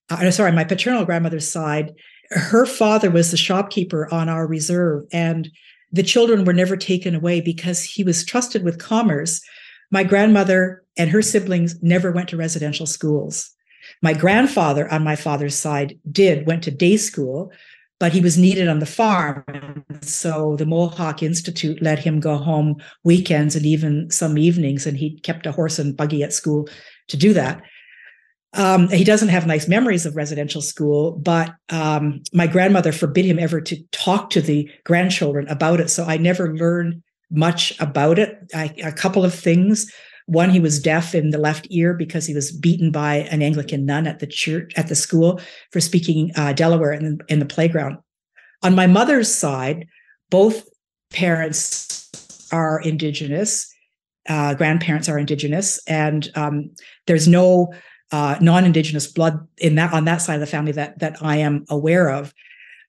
uh, 0.09 0.31
sorry 0.31 0.51
my 0.51 0.63
paternal 0.63 1.05
grandmother's 1.05 1.47
side 1.47 1.93
her 2.31 2.65
father 2.65 3.11
was 3.11 3.31
the 3.31 3.37
shopkeeper 3.37 4.11
on 4.13 4.29
our 4.29 4.47
reserve 4.47 5.05
and 5.11 5.49
the 5.91 6.03
children 6.03 6.43
were 6.43 6.53
never 6.53 6.75
taken 6.75 7.15
away 7.15 7.39
because 7.39 7.83
he 7.83 8.03
was 8.03 8.25
trusted 8.25 8.63
with 8.63 8.79
commerce 8.79 9.41
my 9.91 10.03
grandmother 10.03 10.83
and 10.97 11.09
her 11.09 11.21
siblings 11.21 11.81
never 11.81 12.11
went 12.11 12.29
to 12.29 12.37
residential 12.37 12.85
schools. 12.85 13.51
My 14.01 14.13
grandfather 14.13 14.91
on 14.91 15.03
my 15.03 15.15
father's 15.15 15.55
side 15.55 15.99
did, 16.11 16.47
went 16.47 16.63
to 16.63 16.71
day 16.71 16.97
school, 16.97 17.51
but 17.99 18.11
he 18.11 18.21
was 18.21 18.37
needed 18.37 18.67
on 18.67 18.79
the 18.79 18.85
farm. 18.85 19.43
So 20.01 20.55
the 20.57 20.65
Mohawk 20.65 21.23
Institute 21.23 21.81
let 21.81 21.99
him 21.99 22.19
go 22.19 22.37
home 22.37 22.75
weekends 23.03 23.55
and 23.55 23.65
even 23.65 24.09
some 24.11 24.37
evenings, 24.37 24.85
and 24.85 24.97
he 24.97 25.19
kept 25.19 25.45
a 25.45 25.51
horse 25.51 25.79
and 25.79 25.95
buggy 25.95 26.23
at 26.23 26.33
school 26.33 26.67
to 27.07 27.17
do 27.17 27.33
that. 27.33 27.61
Um, 28.53 28.87
he 28.87 29.03
doesn't 29.03 29.29
have 29.29 29.45
nice 29.45 29.67
memories 29.67 30.05
of 30.05 30.15
residential 30.15 30.61
school, 30.61 31.11
but 31.17 31.53
um, 31.69 32.21
my 32.31 32.47
grandmother 32.47 32.93
forbid 32.93 33.25
him 33.25 33.37
ever 33.37 33.59
to 33.59 33.83
talk 33.91 34.29
to 34.29 34.41
the 34.41 34.69
grandchildren 34.85 35.47
about 35.49 35.81
it. 35.81 35.89
So 35.89 36.05
I 36.05 36.17
never 36.17 36.55
learned 36.55 37.03
much 37.29 37.77
about 37.81 38.17
it. 38.17 38.37
I, 38.53 38.73
a 38.83 38.93
couple 38.93 39.25
of 39.25 39.33
things. 39.33 39.91
One, 40.27 40.49
he 40.49 40.59
was 40.59 40.81
deaf 40.81 41.13
in 41.13 41.29
the 41.29 41.37
left 41.37 41.67
ear 41.69 41.93
because 41.93 42.25
he 42.25 42.33
was 42.33 42.51
beaten 42.51 42.91
by 42.91 43.17
an 43.31 43.41
Anglican 43.41 43.85
nun 43.85 44.07
at 44.07 44.19
the 44.19 44.27
church 44.27 44.73
at 44.75 44.87
the 44.87 44.95
school 44.95 45.39
for 45.71 45.79
speaking 45.79 46.31
uh, 46.35 46.53
Delaware 46.53 46.93
in, 46.93 47.19
in 47.27 47.39
the 47.39 47.45
playground. 47.45 47.97
On 48.63 48.73
my 48.73 48.87
mother's 48.87 49.33
side, 49.33 49.87
both 50.31 50.67
parents 51.11 52.09
are 52.51 52.81
Indigenous, 52.81 53.71
uh, 54.27 54.55
grandparents 54.55 55.07
are 55.07 55.19
Indigenous, 55.19 55.79
and 55.87 56.31
um, 56.35 56.71
there's 57.05 57.27
no 57.27 57.71
uh, 58.11 58.37
non-Indigenous 58.41 59.07
blood 59.07 59.47
in 59.57 59.75
that 59.75 59.93
on 59.93 60.05
that 60.05 60.21
side 60.21 60.35
of 60.35 60.39
the 60.39 60.47
family 60.47 60.71
that 60.71 60.97
that 60.99 61.17
I 61.21 61.37
am 61.37 61.65
aware 61.69 62.09
of. 62.09 62.33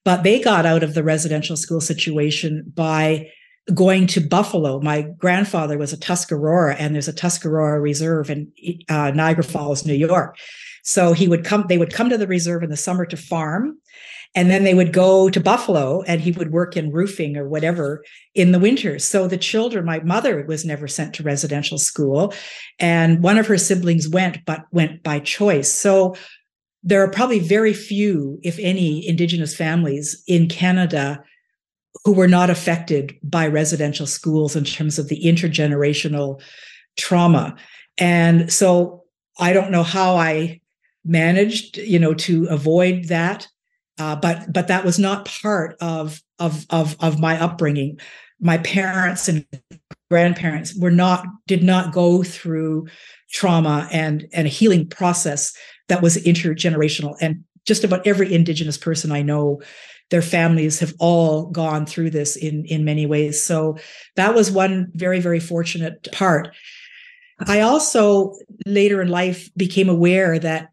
But 0.03 0.23
they 0.23 0.39
got 0.39 0.65
out 0.65 0.83
of 0.83 0.93
the 0.93 1.03
residential 1.03 1.57
school 1.57 1.81
situation 1.81 2.71
by 2.73 3.29
going 3.73 4.07
to 4.07 4.21
Buffalo. 4.21 4.79
My 4.79 5.01
grandfather 5.01 5.77
was 5.77 5.93
a 5.93 5.97
Tuscarora, 5.97 6.75
and 6.75 6.93
there's 6.93 7.07
a 7.07 7.13
Tuscarora 7.13 7.79
Reserve 7.79 8.29
in 8.29 8.51
uh, 8.89 9.11
Niagara 9.11 9.43
Falls, 9.43 9.85
New 9.85 9.93
York. 9.93 10.37
So 10.83 11.13
he 11.13 11.27
would 11.27 11.43
come. 11.43 11.65
They 11.67 11.77
would 11.77 11.93
come 11.93 12.09
to 12.09 12.17
the 12.17 12.27
reserve 12.27 12.63
in 12.63 12.69
the 12.69 12.77
summer 12.77 13.05
to 13.05 13.17
farm, 13.17 13.77
and 14.35 14.49
then 14.49 14.63
they 14.63 14.73
would 14.73 14.93
go 14.93 15.29
to 15.29 15.39
Buffalo, 15.39 16.01
and 16.03 16.21
he 16.21 16.31
would 16.31 16.51
work 16.51 16.77
in 16.77 16.93
roofing 16.93 17.35
or 17.35 17.49
whatever 17.49 18.03
in 18.33 18.53
the 18.53 18.59
winters. 18.59 19.03
So 19.03 19.27
the 19.27 19.37
children, 19.37 19.83
my 19.83 19.99
mother 19.99 20.45
was 20.47 20.63
never 20.63 20.87
sent 20.87 21.13
to 21.15 21.23
residential 21.23 21.77
school, 21.77 22.33
and 22.79 23.21
one 23.21 23.37
of 23.37 23.47
her 23.47 23.57
siblings 23.57 24.07
went, 24.07 24.45
but 24.45 24.61
went 24.71 25.03
by 25.03 25.19
choice. 25.19 25.71
So 25.71 26.15
there 26.83 27.03
are 27.03 27.11
probably 27.11 27.39
very 27.39 27.73
few, 27.73 28.39
if 28.43 28.57
any, 28.59 29.05
Indigenous 29.05 29.53
families 29.53 30.23
in 30.25 30.47
Canada 30.47 31.21
who 32.03 32.13
were 32.13 32.27
not 32.27 32.49
affected 32.49 33.17
by 33.23 33.47
residential 33.47 34.07
schools 34.07 34.55
in 34.55 34.63
terms 34.63 34.99
of 34.99 35.07
the 35.07 35.21
intergenerational 35.23 36.41
trauma. 36.97 37.55
And 37.97 38.51
so 38.51 39.03
I 39.39 39.53
don't 39.53 39.71
know 39.71 39.83
how 39.83 40.15
I 40.15 40.61
managed, 41.05 41.77
you 41.77 41.99
know, 41.99 42.13
to 42.13 42.45
avoid 42.45 43.05
that. 43.05 43.47
Uh, 43.99 44.15
but 44.15 44.51
but 44.53 44.67
that 44.67 44.85
was 44.85 44.99
not 44.99 45.25
part 45.25 45.75
of 45.81 46.21
of 46.39 46.65
of 46.69 46.95
of 46.99 47.19
my 47.19 47.39
upbringing. 47.39 47.99
My 48.39 48.59
parents 48.59 49.27
and 49.27 49.45
grandparents 50.11 50.75
were 50.75 50.91
not 50.91 51.25
did 51.47 51.63
not 51.63 51.93
go 51.93 52.21
through 52.21 52.87
trauma 53.31 53.89
and 53.91 54.27
and 54.33 54.45
a 54.45 54.51
healing 54.51 54.87
process 54.87 55.55
that 55.87 56.01
was 56.01 56.17
intergenerational. 56.17 57.15
And 57.21 57.43
just 57.65 57.83
about 57.83 58.05
every 58.05 58.33
indigenous 58.33 58.77
person 58.77 59.11
I 59.11 59.21
know 59.21 59.61
their 60.09 60.21
families 60.21 60.79
have 60.79 60.93
all 60.99 61.47
gone 61.47 61.85
through 61.85 62.09
this 62.09 62.35
in 62.35 62.65
in 62.65 62.85
many 62.85 63.05
ways. 63.05 63.43
So 63.43 63.77
that 64.15 64.33
was 64.33 64.51
one 64.51 64.91
very 64.93 65.19
very 65.19 65.39
fortunate 65.39 66.07
part. 66.11 66.55
I 67.45 67.61
also 67.61 68.33
later 68.65 69.01
in 69.01 69.09
life 69.09 69.49
became 69.55 69.89
aware 69.89 70.39
that 70.39 70.69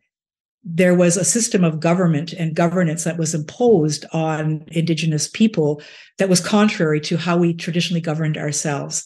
there 0.64 0.94
was 0.94 1.16
a 1.16 1.24
system 1.24 1.62
of 1.62 1.78
government 1.78 2.32
and 2.32 2.54
governance 2.54 3.04
that 3.04 3.18
was 3.18 3.34
imposed 3.34 4.06
on 4.12 4.64
indigenous 4.68 5.28
people 5.28 5.82
that 6.18 6.30
was 6.30 6.40
contrary 6.40 7.00
to 7.00 7.18
how 7.18 7.36
we 7.36 7.52
traditionally 7.52 8.00
governed 8.00 8.38
ourselves. 8.38 9.04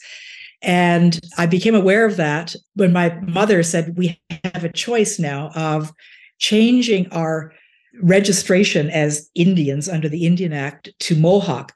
And 0.62 1.20
i 1.36 1.46
became 1.46 1.74
aware 1.74 2.04
of 2.04 2.16
that 2.16 2.54
when 2.74 2.92
my 2.92 3.14
mother 3.20 3.62
said 3.62 3.96
we 3.96 4.20
have 4.44 4.64
a 4.64 4.72
choice 4.72 5.18
now 5.18 5.50
of 5.54 5.92
changing 6.38 7.10
our 7.12 7.52
registration 8.00 8.90
as 8.90 9.30
Indians 9.34 9.88
under 9.88 10.08
the 10.08 10.26
Indian 10.26 10.52
Act 10.52 10.90
to 11.00 11.16
Mohawk 11.16 11.72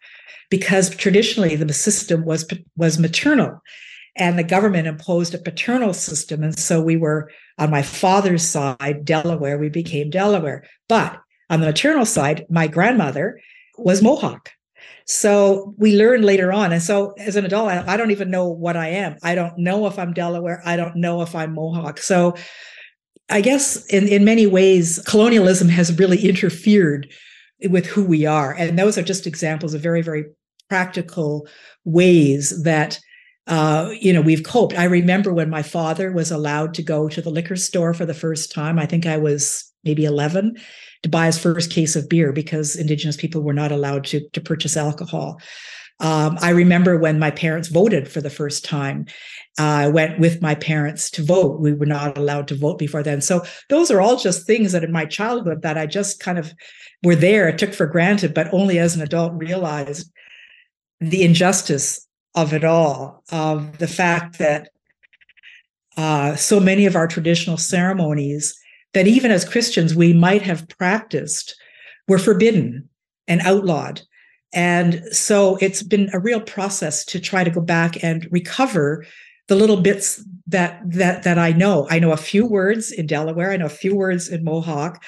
because 0.50 0.90
traditionally 0.90 1.56
the 1.56 1.72
system 1.72 2.24
was 2.24 2.46
was 2.76 2.98
maternal 2.98 3.60
and 4.16 4.38
the 4.38 4.44
government 4.44 4.86
imposed 4.86 5.34
a 5.34 5.38
paternal 5.38 5.94
system. 5.94 6.42
And 6.42 6.58
so 6.58 6.82
we 6.82 6.96
were 6.96 7.30
on 7.58 7.70
my 7.70 7.82
father's 7.82 8.46
side 8.46 9.04
Delaware 9.04 9.58
we 9.58 9.70
became 9.70 10.10
Delaware. 10.10 10.64
But 10.88 11.18
on 11.48 11.60
the 11.60 11.66
maternal 11.66 12.04
side 12.04 12.44
my 12.50 12.66
grandmother 12.66 13.40
was 13.78 14.02
Mohawk. 14.02 14.50
So 15.06 15.74
we 15.78 15.96
learned 15.96 16.24
later 16.24 16.52
on. 16.52 16.72
And 16.72 16.82
so 16.82 17.14
as 17.18 17.36
an 17.36 17.46
adult 17.46 17.70
I, 17.70 17.94
I 17.94 17.96
don't 17.96 18.10
even 18.10 18.30
know 18.30 18.48
what 18.48 18.76
I 18.76 18.88
am. 18.88 19.16
I 19.22 19.34
don't 19.34 19.58
know 19.58 19.86
if 19.86 19.98
I'm 19.98 20.12
Delaware. 20.12 20.62
I 20.66 20.76
don't 20.76 20.96
know 20.96 21.22
if 21.22 21.34
I'm 21.34 21.54
Mohawk. 21.54 21.98
So 21.98 22.34
I 23.30 23.40
guess 23.40 23.84
in, 23.86 24.08
in 24.08 24.24
many 24.24 24.46
ways, 24.46 25.02
colonialism 25.06 25.68
has 25.68 25.98
really 25.98 26.28
interfered 26.28 27.08
with 27.70 27.86
who 27.86 28.04
we 28.04 28.26
are. 28.26 28.52
And 28.52 28.78
those 28.78 28.98
are 28.98 29.02
just 29.02 29.26
examples 29.26 29.74
of 29.74 29.80
very, 29.80 30.02
very 30.02 30.24
practical 30.68 31.46
ways 31.84 32.62
that 32.62 32.98
uh, 33.46 33.90
you 34.00 34.12
know 34.12 34.20
we've 34.20 34.44
coped. 34.44 34.78
I 34.78 34.84
remember 34.84 35.34
when 35.34 35.50
my 35.50 35.62
father 35.62 36.12
was 36.12 36.30
allowed 36.30 36.74
to 36.74 36.82
go 36.82 37.08
to 37.08 37.20
the 37.20 37.30
liquor 37.30 37.56
store 37.56 37.92
for 37.92 38.06
the 38.06 38.14
first 38.14 38.52
time. 38.52 38.78
I 38.78 38.86
think 38.86 39.04
I 39.04 39.16
was 39.16 39.70
maybe 39.84 40.04
11 40.04 40.56
to 41.02 41.08
buy 41.08 41.26
his 41.26 41.38
first 41.38 41.72
case 41.72 41.96
of 41.96 42.08
beer 42.08 42.32
because 42.32 42.76
indigenous 42.76 43.16
people 43.16 43.42
were 43.42 43.52
not 43.52 43.72
allowed 43.72 44.04
to, 44.04 44.28
to 44.30 44.40
purchase 44.40 44.76
alcohol. 44.76 45.40
Um, 46.02 46.36
I 46.42 46.50
remember 46.50 46.98
when 46.98 47.20
my 47.20 47.30
parents 47.30 47.68
voted 47.68 48.08
for 48.10 48.20
the 48.20 48.28
first 48.28 48.64
time. 48.64 49.06
Uh, 49.58 49.62
I 49.62 49.88
went 49.88 50.18
with 50.18 50.42
my 50.42 50.56
parents 50.56 51.10
to 51.12 51.22
vote. 51.22 51.60
We 51.60 51.72
were 51.72 51.86
not 51.86 52.18
allowed 52.18 52.48
to 52.48 52.56
vote 52.56 52.78
before 52.78 53.04
then. 53.04 53.20
So 53.20 53.44
those 53.68 53.90
are 53.90 54.00
all 54.00 54.16
just 54.16 54.44
things 54.44 54.72
that 54.72 54.82
in 54.82 54.90
my 54.90 55.04
childhood 55.04 55.62
that 55.62 55.78
I 55.78 55.86
just 55.86 56.18
kind 56.18 56.38
of 56.38 56.52
were 57.04 57.14
there, 57.14 57.52
took 57.56 57.72
for 57.72 57.86
granted, 57.86 58.34
but 58.34 58.52
only 58.52 58.80
as 58.80 58.96
an 58.96 59.02
adult 59.02 59.32
realized 59.34 60.10
the 61.00 61.22
injustice 61.22 62.06
of 62.34 62.52
it 62.52 62.64
all, 62.64 63.22
of 63.30 63.78
the 63.78 63.88
fact 63.88 64.38
that 64.38 64.70
uh, 65.96 66.34
so 66.34 66.58
many 66.58 66.86
of 66.86 66.96
our 66.96 67.06
traditional 67.06 67.56
ceremonies 67.56 68.58
that 68.94 69.06
even 69.06 69.30
as 69.30 69.48
Christians 69.48 69.94
we 69.94 70.12
might 70.12 70.42
have 70.42 70.68
practiced 70.68 71.54
were 72.08 72.18
forbidden 72.18 72.88
and 73.28 73.40
outlawed 73.42 74.02
and 74.52 75.02
so 75.10 75.56
it's 75.60 75.82
been 75.82 76.10
a 76.12 76.20
real 76.20 76.40
process 76.40 77.04
to 77.06 77.20
try 77.20 77.42
to 77.44 77.50
go 77.50 77.60
back 77.60 78.02
and 78.04 78.28
recover 78.30 79.04
the 79.48 79.56
little 79.56 79.80
bits 79.80 80.22
that 80.46 80.80
that 80.86 81.22
that 81.22 81.38
I 81.38 81.52
know. 81.52 81.86
I 81.90 81.98
know 81.98 82.12
a 82.12 82.16
few 82.16 82.46
words 82.46 82.92
in 82.92 83.06
Delaware, 83.06 83.52
I 83.52 83.56
know 83.56 83.66
a 83.66 83.70
few 83.70 83.94
words 83.96 84.28
in 84.28 84.44
Mohawk, 84.44 85.02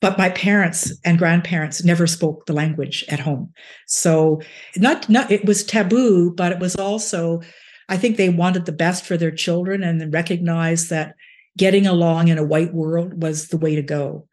but 0.00 0.18
my 0.18 0.30
parents 0.30 0.92
and 1.04 1.18
grandparents 1.18 1.84
never 1.84 2.06
spoke 2.06 2.46
the 2.46 2.52
language 2.52 3.04
at 3.08 3.20
home. 3.20 3.52
So 3.86 4.40
not 4.76 5.08
not 5.08 5.30
it 5.30 5.44
was 5.44 5.64
taboo, 5.64 6.32
but 6.34 6.52
it 6.52 6.58
was 6.58 6.76
also 6.76 7.40
I 7.88 7.96
think 7.96 8.16
they 8.16 8.28
wanted 8.28 8.66
the 8.66 8.72
best 8.72 9.04
for 9.04 9.16
their 9.16 9.30
children 9.30 9.82
and 9.82 10.12
recognized 10.12 10.90
that 10.90 11.14
getting 11.56 11.86
along 11.86 12.28
in 12.28 12.38
a 12.38 12.44
white 12.44 12.74
world 12.74 13.22
was 13.22 13.48
the 13.48 13.56
way 13.56 13.74
to 13.74 13.82
go. 13.82 14.26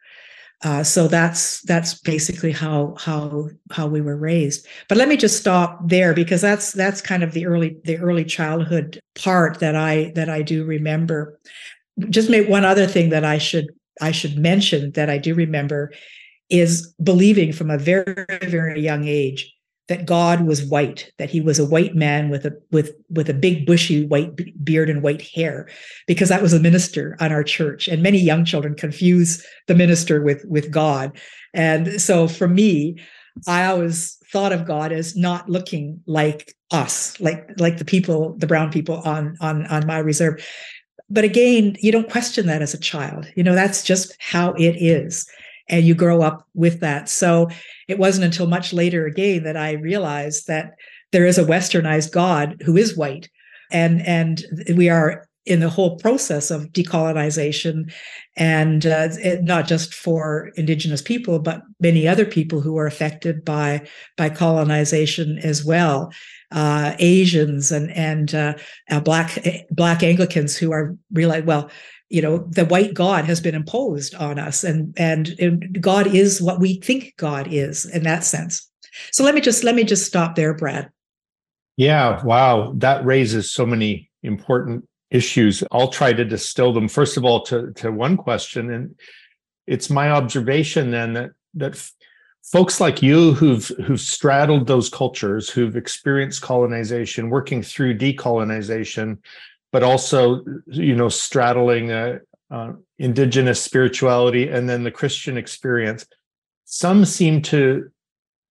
Uh, 0.63 0.81
so 0.81 1.07
that's 1.07 1.61
that's 1.63 1.99
basically 2.01 2.51
how 2.51 2.95
how 2.97 3.49
how 3.71 3.85
we 3.85 3.99
were 3.99 4.15
raised. 4.15 4.65
But 4.87 4.97
let 4.97 5.09
me 5.09 5.17
just 5.17 5.37
stop 5.37 5.79
there 5.87 6.13
because 6.13 6.41
that's 6.41 6.71
that's 6.71 7.01
kind 7.01 7.21
of 7.21 7.33
the 7.33 7.45
early 7.45 7.77
the 7.83 7.97
early 7.97 8.23
childhood 8.23 8.99
part 9.15 9.59
that 9.59 9.75
I 9.75 10.13
that 10.15 10.29
I 10.29 10.41
do 10.41 10.63
remember. 10.63 11.37
Just 12.09 12.29
make 12.29 12.47
one 12.47 12.63
other 12.63 12.87
thing 12.87 13.09
that 13.09 13.25
I 13.25 13.37
should 13.37 13.67
I 14.01 14.11
should 14.11 14.37
mention 14.37 14.91
that 14.91 15.09
I 15.09 15.17
do 15.17 15.35
remember 15.35 15.91
is 16.49 16.93
believing 17.01 17.51
from 17.51 17.69
a 17.69 17.77
very, 17.77 18.25
very 18.43 18.81
young 18.81 19.07
age 19.07 19.53
that 19.93 20.07
God 20.07 20.47
was 20.47 20.65
white, 20.65 21.11
that 21.19 21.29
he 21.29 21.39
was 21.39 21.59
a 21.59 21.65
white 21.65 21.93
man 21.93 22.31
with 22.31 22.47
a 22.47 22.59
with 22.71 22.95
with 23.11 23.29
a 23.29 23.33
big 23.33 23.67
bushy 23.67 24.07
white 24.07 24.31
beard 24.65 24.89
and 24.89 25.03
white 25.03 25.21
hair, 25.21 25.69
because 26.07 26.29
that 26.29 26.41
was 26.41 26.51
a 26.51 26.59
minister 26.59 27.15
on 27.19 27.31
our 27.31 27.43
church. 27.43 27.87
And 27.87 28.01
many 28.01 28.17
young 28.17 28.43
children 28.43 28.73
confuse 28.73 29.45
the 29.67 29.75
minister 29.75 30.23
with 30.23 30.43
with 30.45 30.71
God. 30.71 31.15
And 31.53 32.01
so 32.01 32.27
for 32.27 32.47
me, 32.47 32.99
I 33.47 33.67
always 33.67 34.17
thought 34.31 34.51
of 34.51 34.65
God 34.65 34.91
as 34.91 35.15
not 35.15 35.47
looking 35.47 36.01
like 36.07 36.55
us, 36.71 37.19
like 37.19 37.47
like 37.59 37.77
the 37.77 37.85
people, 37.85 38.35
the 38.39 38.47
brown 38.47 38.71
people 38.71 38.97
on 39.05 39.37
on 39.41 39.67
on 39.67 39.85
my 39.85 39.99
reserve. 39.99 40.43
But 41.07 41.23
again, 41.23 41.75
you 41.81 41.91
don't 41.91 42.09
question 42.09 42.47
that 42.47 42.63
as 42.63 42.73
a 42.73 42.79
child. 42.79 43.27
You 43.35 43.43
know, 43.43 43.53
that's 43.53 43.83
just 43.83 44.15
how 44.17 44.53
it 44.53 44.75
is 44.81 45.29
and 45.69 45.85
you 45.85 45.95
grow 45.95 46.21
up 46.21 46.47
with 46.53 46.79
that. 46.81 47.09
So 47.09 47.49
it 47.87 47.99
wasn't 47.99 48.25
until 48.25 48.47
much 48.47 48.73
later 48.73 49.05
again 49.05 49.43
that 49.43 49.57
I 49.57 49.73
realized 49.73 50.47
that 50.47 50.73
there 51.11 51.25
is 51.25 51.37
a 51.37 51.45
westernized 51.45 52.11
God 52.11 52.61
who 52.65 52.75
is 52.75 52.97
white. 52.97 53.29
And 53.71 54.05
and 54.05 54.43
we 54.75 54.89
are 54.89 55.27
in 55.45 55.59
the 55.59 55.69
whole 55.69 55.97
process 55.97 56.51
of 56.51 56.71
decolonization 56.71 57.91
and 58.37 58.85
uh, 58.85 59.09
it, 59.11 59.43
not 59.43 59.67
just 59.67 59.93
for 59.93 60.51
indigenous 60.55 61.01
people 61.01 61.39
but 61.39 61.61
many 61.79 62.07
other 62.07 62.25
people 62.25 62.61
who 62.61 62.77
are 62.77 62.87
affected 62.87 63.43
by 63.43 63.85
by 64.15 64.29
colonization 64.29 65.37
as 65.39 65.65
well 65.65 66.11
uh, 66.51 66.95
asians 66.99 67.71
and 67.71 67.91
and 67.91 68.33
uh, 68.33 68.53
uh 68.89 69.01
black 69.01 69.37
black 69.69 70.01
anglicans 70.01 70.55
who 70.55 70.71
are 70.71 70.95
realize 71.11 71.43
well 71.43 71.69
you 72.09 72.21
know 72.21 72.37
the 72.49 72.65
white 72.65 72.93
god 72.93 73.25
has 73.25 73.41
been 73.41 73.55
imposed 73.55 74.15
on 74.15 74.37
us 74.37 74.63
and, 74.63 74.93
and 74.97 75.29
and 75.39 75.81
god 75.81 76.07
is 76.07 76.41
what 76.41 76.59
we 76.59 76.75
think 76.75 77.13
god 77.17 77.47
is 77.51 77.85
in 77.85 78.03
that 78.03 78.23
sense. 78.23 78.69
So 79.11 79.23
let 79.23 79.33
me 79.33 79.41
just 79.41 79.63
let 79.63 79.75
me 79.75 79.83
just 79.83 80.05
stop 80.05 80.35
there 80.35 80.53
brad. 80.53 80.89
Yeah 81.77 82.23
wow. 82.23 82.73
That 82.77 83.05
raises 83.05 83.51
so 83.51 83.65
many 83.65 84.11
important 84.21 84.87
issues. 85.09 85.63
I'll 85.71 85.89
try 85.89 86.13
to 86.13 86.25
distill 86.25 86.73
them 86.73 86.87
first 86.87 87.17
of 87.17 87.25
all 87.25 87.43
to 87.45 87.71
to 87.73 87.91
one 87.91 88.17
question. 88.17 88.71
And 88.71 88.95
it's 89.67 89.89
my 89.89 90.11
observation 90.11 90.91
then 90.91 91.13
that 91.13 91.31
that 91.55 91.73
f- 91.73 91.91
folks 92.43 92.81
like 92.81 93.01
you 93.01 93.33
who've 93.33 93.67
who've 93.85 94.01
straddled 94.01 94.67
those 94.67 94.89
cultures 94.89 95.49
who've 95.49 95.75
experienced 95.75 96.41
colonization 96.41 97.29
working 97.29 97.63
through 97.63 97.97
decolonization 97.97 99.17
but 99.73 99.83
also 99.83 100.45
you 100.67 100.95
know 100.95 101.09
straddling 101.09 101.91
uh, 101.91 102.19
uh, 102.51 102.71
indigenous 102.99 103.59
spirituality 103.61 104.47
and 104.47 104.69
then 104.69 104.83
the 104.83 104.91
christian 104.91 105.35
experience. 105.35 106.05
Some 106.63 107.03
seem 107.03 107.41
to 107.41 107.89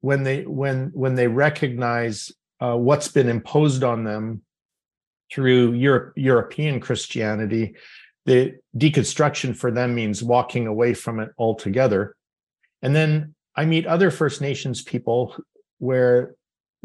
when 0.01 0.23
they 0.23 0.41
when 0.45 0.89
when 0.93 1.15
they 1.15 1.27
recognize 1.27 2.33
uh, 2.59 2.75
what's 2.75 3.07
been 3.07 3.29
imposed 3.29 3.83
on 3.83 4.03
them 4.03 4.41
through 5.31 5.73
Europe, 5.73 6.13
european 6.17 6.81
christianity 6.81 7.75
the 8.25 8.53
deconstruction 8.77 9.55
for 9.55 9.71
them 9.71 9.95
means 9.95 10.21
walking 10.21 10.67
away 10.67 10.93
from 10.93 11.19
it 11.19 11.29
altogether. 11.37 12.15
And 12.81 12.95
then 12.95 13.35
i 13.55 13.65
meet 13.65 13.85
other 13.85 14.09
first 14.09 14.41
nations 14.41 14.81
people 14.81 15.35
where 15.77 16.33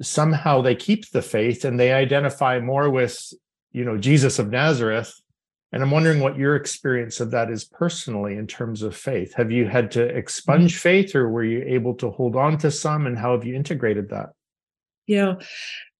somehow 0.02 0.60
they 0.60 0.74
keep 0.74 1.10
the 1.10 1.22
faith 1.22 1.64
and 1.64 1.80
they 1.80 1.92
identify 1.92 2.60
more 2.60 2.90
with 2.90 3.32
you 3.76 3.84
know 3.84 3.98
jesus 3.98 4.38
of 4.38 4.50
nazareth. 4.50 5.12
And 5.72 5.82
i'm 5.82 5.90
wondering 5.90 6.20
what 6.20 6.38
your 6.38 6.56
experience 6.56 7.20
of 7.20 7.30
that 7.32 7.50
is 7.50 7.64
personally 7.64 8.36
in 8.36 8.46
terms 8.46 8.82
of 8.82 8.96
faith. 8.96 9.34
Have 9.34 9.50
you 9.50 9.66
had 9.66 9.90
to 9.92 10.02
expunge 10.02 10.72
mm-hmm. 10.72 10.88
faith 10.88 11.14
or 11.14 11.28
were 11.28 11.44
you 11.44 11.62
able 11.66 11.94
to 11.96 12.10
hold 12.10 12.36
on 12.36 12.56
to 12.58 12.70
some 12.70 13.06
and 13.06 13.18
how 13.18 13.32
have 13.32 13.44
you 13.44 13.54
integrated 13.54 14.08
that? 14.10 14.30
Yeah. 15.06 15.34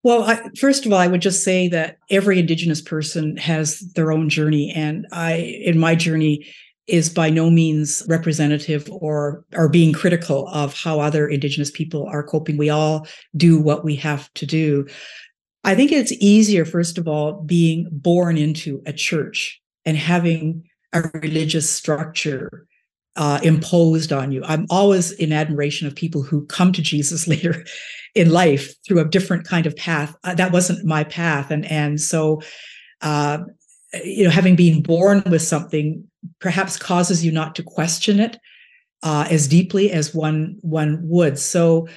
Well 0.03 0.23
I, 0.23 0.41
first 0.59 0.87
of 0.87 0.93
all 0.93 0.99
i 0.99 1.07
would 1.07 1.21
just 1.21 1.45
say 1.45 1.69
that 1.69 1.99
every 2.11 2.39
indigenous 2.39 2.81
person 2.81 3.37
has 3.37 3.81
their 3.95 4.11
own 4.11 4.31
journey 4.31 4.73
and 4.75 5.07
i 5.13 5.35
in 5.35 5.79
my 5.79 5.95
journey 5.95 6.47
is 6.87 7.09
by 7.09 7.29
no 7.29 7.51
means 7.51 8.05
representative 8.09 8.89
or 8.91 9.45
or 9.55 9.69
being 9.69 9.93
critical 9.93 10.49
of 10.49 10.73
how 10.75 11.01
other 11.01 11.27
indigenous 11.29 11.71
people 11.71 12.07
are 12.07 12.23
coping. 12.23 12.57
We 12.57 12.71
all 12.71 13.07
do 13.37 13.61
what 13.61 13.85
we 13.85 13.97
have 13.97 14.33
to 14.35 14.47
do 14.47 14.87
I 15.67 15.75
think 15.75 15.91
it's 15.91 16.13
easier, 16.13 16.65
first 16.65 16.97
of 16.97 17.09
all, 17.09 17.43
being 17.43 17.89
born 17.91 18.39
into 18.39 18.81
a 18.87 18.93
church 18.93 19.61
and 19.85 19.97
having 19.97 20.63
a 20.93 21.03
religious 21.13 21.69
structure 21.69 22.69
uh, 23.17 23.41
imposed 23.43 24.13
on 24.13 24.31
you. 24.31 24.45
I'm 24.45 24.67
always 24.71 25.11
in 25.11 25.33
admiration 25.33 25.89
of 25.89 25.97
people 25.97 26.23
who 26.23 26.47
come 26.47 26.73
to 26.73 26.83
Jesus 26.83 27.27
later 27.29 27.65
in 28.15 28.31
life 28.31 28.75
through 28.87 29.01
a 29.01 29.09
different 29.09 29.45
kind 29.45 29.67
of 29.67 29.77
path. 29.77 30.15
Uh, 30.23 30.35
that 30.37 30.53
wasn't 30.53 30.87
my 30.87 31.03
path, 31.03 31.51
and 31.51 31.67
and 31.67 32.01
so, 32.01 32.41
uh, 33.03 33.39
you 34.05 34.23
know, 34.23 34.31
having 34.31 34.55
been 34.55 34.83
born 34.83 35.25
with 35.29 35.43
something 35.43 36.05
perhaps 36.41 36.77
causes 36.77 37.25
you 37.25 37.33
not 37.33 37.57
to 37.57 37.65
question 37.65 38.21
it 38.21 38.39
uh, 39.03 39.27
as 39.31 39.49
deeply 39.49 39.91
as 39.91 40.15
one 40.15 40.59
one 40.61 41.01
would. 41.03 41.41
So 41.41 41.89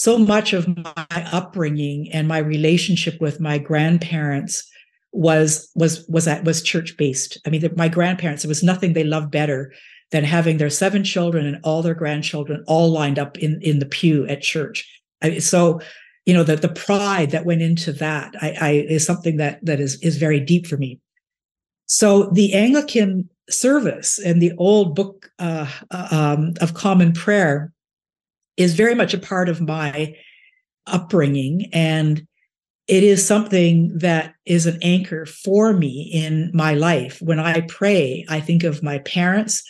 so 0.00 0.16
much 0.16 0.54
of 0.54 0.66
my 0.66 1.28
upbringing 1.30 2.10
and 2.10 2.26
my 2.26 2.38
relationship 2.38 3.20
with 3.20 3.38
my 3.38 3.58
grandparents 3.58 4.66
was 5.12 5.70
was 5.74 6.06
was 6.08 6.24
that 6.24 6.42
was 6.42 6.62
church 6.62 6.96
based. 6.96 7.38
I 7.46 7.50
mean, 7.50 7.60
the, 7.60 7.70
my 7.76 7.88
grandparents, 7.88 8.42
there 8.42 8.48
was 8.48 8.62
nothing 8.62 8.94
they 8.94 9.04
loved 9.04 9.30
better 9.30 9.74
than 10.10 10.24
having 10.24 10.56
their 10.56 10.70
seven 10.70 11.04
children 11.04 11.44
and 11.44 11.60
all 11.64 11.82
their 11.82 11.94
grandchildren 11.94 12.64
all 12.66 12.90
lined 12.90 13.18
up 13.18 13.36
in 13.40 13.60
in 13.60 13.78
the 13.78 13.84
pew 13.84 14.26
at 14.26 14.40
church. 14.40 14.88
I, 15.20 15.38
so, 15.38 15.82
you 16.24 16.32
know, 16.32 16.44
the 16.44 16.56
the 16.56 16.70
pride 16.70 17.32
that 17.32 17.44
went 17.44 17.60
into 17.60 17.92
that 17.92 18.34
I, 18.40 18.56
I 18.58 18.70
is 18.88 19.04
something 19.04 19.36
that 19.36 19.62
that 19.66 19.80
is 19.80 20.00
is 20.00 20.16
very 20.16 20.40
deep 20.40 20.66
for 20.66 20.78
me. 20.78 20.98
So 21.84 22.30
the 22.30 22.54
Anglican 22.54 23.28
service 23.50 24.18
and 24.18 24.40
the 24.40 24.52
old 24.56 24.94
book 24.94 25.30
uh, 25.38 25.70
um, 25.90 26.54
of 26.62 26.72
Common 26.72 27.12
Prayer 27.12 27.70
is 28.60 28.74
very 28.74 28.94
much 28.94 29.14
a 29.14 29.18
part 29.18 29.48
of 29.48 29.60
my 29.60 30.14
upbringing 30.86 31.68
and 31.72 32.26
it 32.88 33.04
is 33.04 33.24
something 33.24 33.96
that 33.98 34.34
is 34.46 34.66
an 34.66 34.78
anchor 34.82 35.24
for 35.24 35.72
me 35.72 36.10
in 36.12 36.50
my 36.52 36.74
life. 36.74 37.20
When 37.22 37.38
i 37.38 37.60
pray 37.62 38.24
i 38.28 38.40
think 38.40 38.64
of 38.64 38.82
my 38.82 38.98
parents 39.00 39.62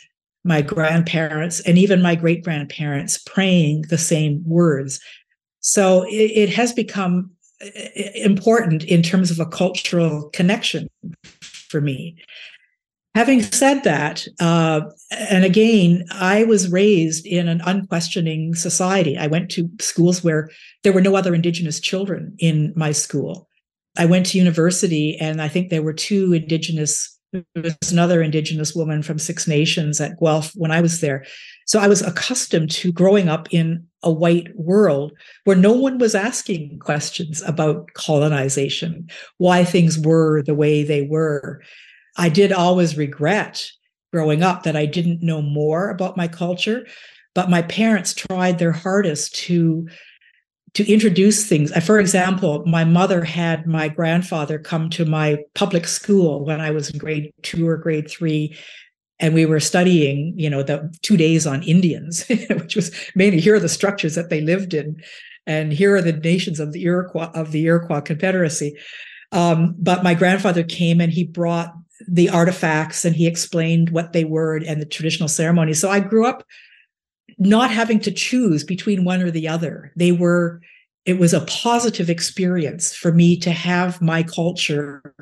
my 0.44 0.62
grandparents 0.62 1.60
and 1.60 1.76
even 1.76 2.02
my 2.02 2.14
great 2.14 2.42
grandparents 2.42 3.18
praying 3.18 3.82
the 3.90 3.98
same 3.98 4.42
words. 4.46 5.00
So 5.60 6.04
it, 6.04 6.30
it 6.32 6.48
has 6.50 6.72
become 6.72 7.30
uh, 7.62 7.68
important 8.14 8.84
in 8.84 9.02
terms 9.02 9.30
of 9.30 9.38
a 9.38 9.46
cultural 9.46 10.30
connection 10.30 10.88
for 11.68 11.80
me 11.80 12.16
Having 13.16 13.42
said 13.42 13.82
that, 13.82 14.24
uh, 14.38 14.82
and 15.10 15.44
again, 15.44 16.04
I 16.12 16.44
was 16.44 16.70
raised 16.70 17.26
in 17.26 17.48
an 17.48 17.60
unquestioning 17.64 18.54
society. 18.54 19.18
I 19.18 19.26
went 19.26 19.50
to 19.52 19.68
schools 19.80 20.22
where 20.22 20.48
there 20.84 20.92
were 20.92 21.00
no 21.00 21.16
other 21.16 21.34
Indigenous 21.34 21.80
children 21.80 22.36
in 22.38 22.72
my 22.76 22.92
school. 22.92 23.48
I 23.98 24.06
went 24.06 24.26
to 24.26 24.38
university, 24.38 25.16
and 25.20 25.42
I 25.42 25.48
think 25.48 25.70
there 25.70 25.82
were 25.82 25.92
two 25.92 26.32
Indigenous. 26.32 27.18
There 27.32 27.44
was 27.56 27.90
another 27.90 28.22
Indigenous 28.22 28.76
woman 28.76 29.02
from 29.02 29.18
Six 29.18 29.48
Nations 29.48 30.00
at 30.00 30.18
Guelph 30.20 30.52
when 30.54 30.70
I 30.70 30.80
was 30.80 31.00
there. 31.00 31.24
So 31.66 31.80
I 31.80 31.88
was 31.88 32.02
accustomed 32.02 32.70
to 32.72 32.92
growing 32.92 33.28
up 33.28 33.48
in 33.52 33.86
a 34.04 34.12
white 34.12 34.48
world 34.56 35.12
where 35.44 35.56
no 35.56 35.72
one 35.72 35.98
was 35.98 36.14
asking 36.14 36.78
questions 36.78 37.42
about 37.42 37.92
colonization, 37.94 39.08
why 39.38 39.64
things 39.64 39.98
were 39.98 40.42
the 40.42 40.54
way 40.54 40.84
they 40.84 41.02
were. 41.02 41.60
I 42.16 42.28
did 42.28 42.52
always 42.52 42.96
regret 42.96 43.70
growing 44.12 44.42
up 44.42 44.64
that 44.64 44.76
I 44.76 44.86
didn't 44.86 45.22
know 45.22 45.40
more 45.40 45.90
about 45.90 46.16
my 46.16 46.28
culture, 46.28 46.86
but 47.34 47.50
my 47.50 47.62
parents 47.62 48.14
tried 48.14 48.58
their 48.58 48.72
hardest 48.72 49.34
to 49.46 49.88
to 50.74 50.88
introduce 50.88 51.48
things. 51.48 51.72
For 51.84 51.98
example, 51.98 52.64
my 52.64 52.84
mother 52.84 53.24
had 53.24 53.66
my 53.66 53.88
grandfather 53.88 54.56
come 54.56 54.88
to 54.90 55.04
my 55.04 55.38
public 55.54 55.88
school 55.88 56.44
when 56.44 56.60
I 56.60 56.70
was 56.70 56.90
in 56.90 56.98
grade 56.98 57.32
2 57.42 57.66
or 57.66 57.76
grade 57.76 58.08
3 58.08 58.56
and 59.18 59.34
we 59.34 59.46
were 59.46 59.58
studying, 59.58 60.32
you 60.36 60.48
know, 60.48 60.62
the 60.62 60.88
2 61.02 61.16
days 61.16 61.44
on 61.44 61.64
Indians, 61.64 62.24
which 62.50 62.76
was 62.76 62.92
mainly 63.16 63.40
here 63.40 63.56
are 63.56 63.60
the 63.60 63.68
structures 63.68 64.14
that 64.14 64.30
they 64.30 64.40
lived 64.40 64.72
in 64.72 65.02
and 65.46 65.72
here 65.72 65.96
are 65.96 66.02
the 66.02 66.12
nations 66.12 66.60
of 66.60 66.72
the 66.72 66.84
Iroquois 66.84 67.30
of 67.34 67.50
the 67.50 67.64
Iroquois 67.64 68.00
Confederacy. 68.00 68.76
Um, 69.32 69.74
but 69.78 70.04
my 70.04 70.14
grandfather 70.14 70.62
came 70.62 71.00
and 71.00 71.12
he 71.12 71.24
brought 71.24 71.72
the 72.08 72.28
artifacts 72.28 73.04
and 73.04 73.14
he 73.14 73.26
explained 73.26 73.90
what 73.90 74.12
they 74.12 74.24
were 74.24 74.56
and 74.56 74.80
the 74.80 74.86
traditional 74.86 75.28
ceremonies. 75.28 75.80
So 75.80 75.90
I 75.90 76.00
grew 76.00 76.26
up 76.26 76.44
not 77.38 77.70
having 77.70 78.00
to 78.00 78.10
choose 78.10 78.64
between 78.64 79.04
one 79.04 79.22
or 79.22 79.30
the 79.30 79.48
other. 79.48 79.92
They 79.96 80.12
were, 80.12 80.60
it 81.04 81.18
was 81.18 81.32
a 81.32 81.42
positive 81.42 82.10
experience 82.10 82.94
for 82.94 83.12
me 83.12 83.38
to 83.40 83.50
have 83.50 84.00
my 84.02 84.22
culture 84.22 85.14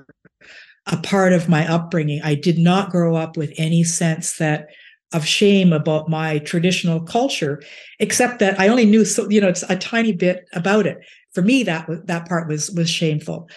a 0.89 0.97
part 0.97 1.33
of 1.33 1.49
my 1.49 1.71
upbringing. 1.71 2.21
I 2.23 2.35
did 2.35 2.59
not 2.59 2.91
grow 2.91 3.15
up 3.15 3.37
with 3.37 3.53
any 3.57 3.85
sense 3.85 4.39
that 4.39 4.69
of 5.13 5.25
shame 5.25 5.73
about 5.73 6.09
my 6.09 6.39
traditional 6.41 7.01
culture, 7.01 7.63
except 7.99 8.41
that 8.41 8.59
I 8.61 8.69
only 8.69 8.85
knew 8.85 9.05
so 9.05 9.29
you 9.31 9.41
know 9.41 9.49
it's 9.49 9.65
a 9.69 9.77
tiny 9.77 10.13
bit 10.13 10.49
about 10.53 10.87
it. 10.87 10.99
For 11.33 11.43
me, 11.43 11.63
that 11.65 11.89
that 12.07 12.29
part 12.29 12.49
was 12.49 12.71
was 12.71 12.91
shameful. 12.91 13.49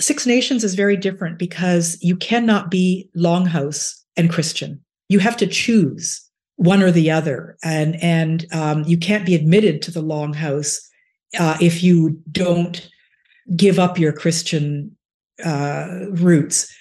Six 0.00 0.26
Nations 0.26 0.64
is 0.64 0.74
very 0.74 0.96
different 0.96 1.38
because 1.38 1.96
you 2.00 2.16
cannot 2.16 2.70
be 2.70 3.08
Longhouse 3.16 3.94
and 4.16 4.30
Christian. 4.30 4.80
You 5.08 5.18
have 5.20 5.36
to 5.36 5.46
choose 5.46 6.20
one 6.56 6.82
or 6.82 6.90
the 6.90 7.10
other, 7.10 7.56
and 7.62 7.96
and 8.02 8.46
um, 8.52 8.84
you 8.84 8.98
can't 8.98 9.26
be 9.26 9.34
admitted 9.34 9.82
to 9.82 9.90
the 9.90 10.02
Longhouse 10.02 10.78
uh, 11.38 11.56
if 11.60 11.82
you 11.82 12.20
don't 12.30 12.88
give 13.56 13.78
up 13.78 13.98
your 13.98 14.12
Christian 14.12 14.96
uh, 15.44 16.06
roots. 16.10 16.72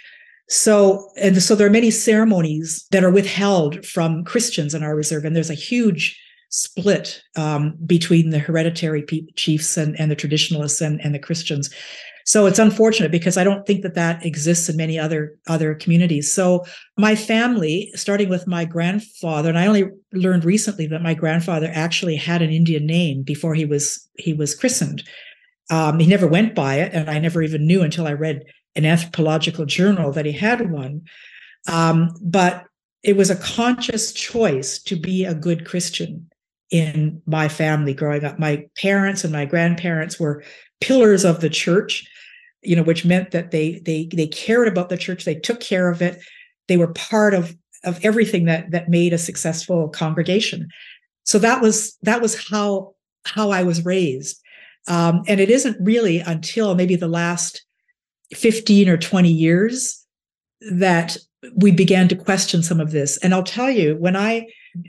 So, 0.49 1.09
and 1.17 1.41
so 1.41 1.55
there 1.55 1.67
are 1.67 1.71
many 1.71 1.89
ceremonies 1.89 2.85
that 2.91 3.03
are 3.03 3.09
withheld 3.09 3.85
from 3.85 4.23
Christians 4.23 4.73
in 4.73 4.83
our 4.83 4.95
reserve, 4.95 5.25
and 5.25 5.35
there's 5.35 5.49
a 5.49 5.55
huge 5.55 6.19
split 6.49 7.23
um, 7.35 7.75
between 7.85 8.29
the 8.29 8.37
hereditary 8.37 9.03
chiefs 9.35 9.75
and, 9.75 9.99
and 9.99 10.11
the 10.11 10.15
traditionalists 10.15 10.81
and, 10.81 11.01
and 11.01 11.15
the 11.15 11.19
Christians. 11.19 11.73
So 12.25 12.45
it's 12.45 12.59
unfortunate 12.59 13.11
because 13.11 13.37
I 13.37 13.43
don't 13.43 13.65
think 13.65 13.81
that 13.83 13.95
that 13.95 14.25
exists 14.25 14.69
in 14.69 14.77
many 14.77 14.97
other 14.97 15.35
other 15.47 15.75
communities. 15.75 16.31
So 16.31 16.65
my 16.97 17.15
family, 17.15 17.91
starting 17.95 18.29
with 18.29 18.47
my 18.47 18.65
grandfather, 18.65 19.49
and 19.49 19.57
I 19.57 19.67
only 19.67 19.89
learned 20.13 20.45
recently 20.45 20.87
that 20.87 21.01
my 21.01 21.13
grandfather 21.13 21.69
actually 21.73 22.15
had 22.15 22.41
an 22.41 22.51
Indian 22.51 22.85
name 22.85 23.23
before 23.23 23.55
he 23.55 23.65
was 23.65 24.07
he 24.17 24.33
was 24.33 24.55
christened. 24.55 25.03
Um, 25.69 25.99
he 25.99 26.07
never 26.07 26.27
went 26.27 26.55
by 26.55 26.75
it, 26.75 26.93
and 26.93 27.09
I 27.09 27.19
never 27.19 27.41
even 27.41 27.65
knew 27.65 27.81
until 27.81 28.07
I 28.07 28.13
read 28.13 28.43
an 28.75 28.85
anthropological 28.85 29.65
journal 29.65 30.11
that 30.11 30.25
he 30.25 30.31
had 30.31 30.71
one. 30.71 31.01
Um, 31.67 32.15
but 32.21 32.65
it 33.03 33.17
was 33.17 33.29
a 33.29 33.35
conscious 33.35 34.13
choice 34.13 34.81
to 34.83 34.95
be 34.95 35.25
a 35.25 35.35
good 35.35 35.65
Christian 35.65 36.29
in 36.71 37.21
my 37.25 37.47
family 37.47 37.93
growing 37.93 38.23
up. 38.23 38.39
My 38.39 38.65
parents 38.77 39.23
and 39.23 39.31
my 39.31 39.45
grandparents 39.45 40.19
were 40.19 40.43
pillars 40.81 41.23
of 41.23 41.41
the 41.41 41.49
church, 41.49 42.05
you 42.63 42.75
know, 42.75 42.83
which 42.83 43.05
meant 43.05 43.31
that 43.31 43.51
they 43.51 43.79
they 43.79 44.09
they 44.13 44.27
cared 44.27 44.67
about 44.67 44.89
the 44.89 44.97
church, 44.97 45.25
they 45.25 45.35
took 45.35 45.59
care 45.59 45.89
of 45.89 46.01
it, 46.01 46.21
they 46.67 46.77
were 46.77 46.93
part 46.93 47.33
of 47.33 47.55
of 47.83 48.03
everything 48.03 48.45
that 48.45 48.71
that 48.71 48.89
made 48.89 49.13
a 49.13 49.17
successful 49.17 49.89
congregation. 49.89 50.69
So 51.23 51.39
that 51.39 51.61
was 51.61 51.97
that 52.01 52.21
was 52.21 52.49
how 52.49 52.95
how 53.25 53.51
I 53.51 53.63
was 53.63 53.85
raised. 53.85 54.39
Um, 54.87 55.23
and 55.27 55.39
it 55.39 55.49
isn't 55.49 55.77
really 55.79 56.19
until 56.19 56.75
maybe 56.75 56.95
the 56.95 57.07
last 57.07 57.63
15 58.33 58.89
or 58.89 58.97
20 58.97 59.29
years 59.29 60.05
that 60.71 61.17
we 61.55 61.71
began 61.71 62.07
to 62.09 62.15
question 62.15 62.63
some 62.63 62.79
of 62.79 62.91
this. 62.91 63.17
And 63.17 63.33
I'll 63.33 63.43
tell 63.43 63.69
you, 63.69 63.95
when 63.95 64.15
I 64.15 64.47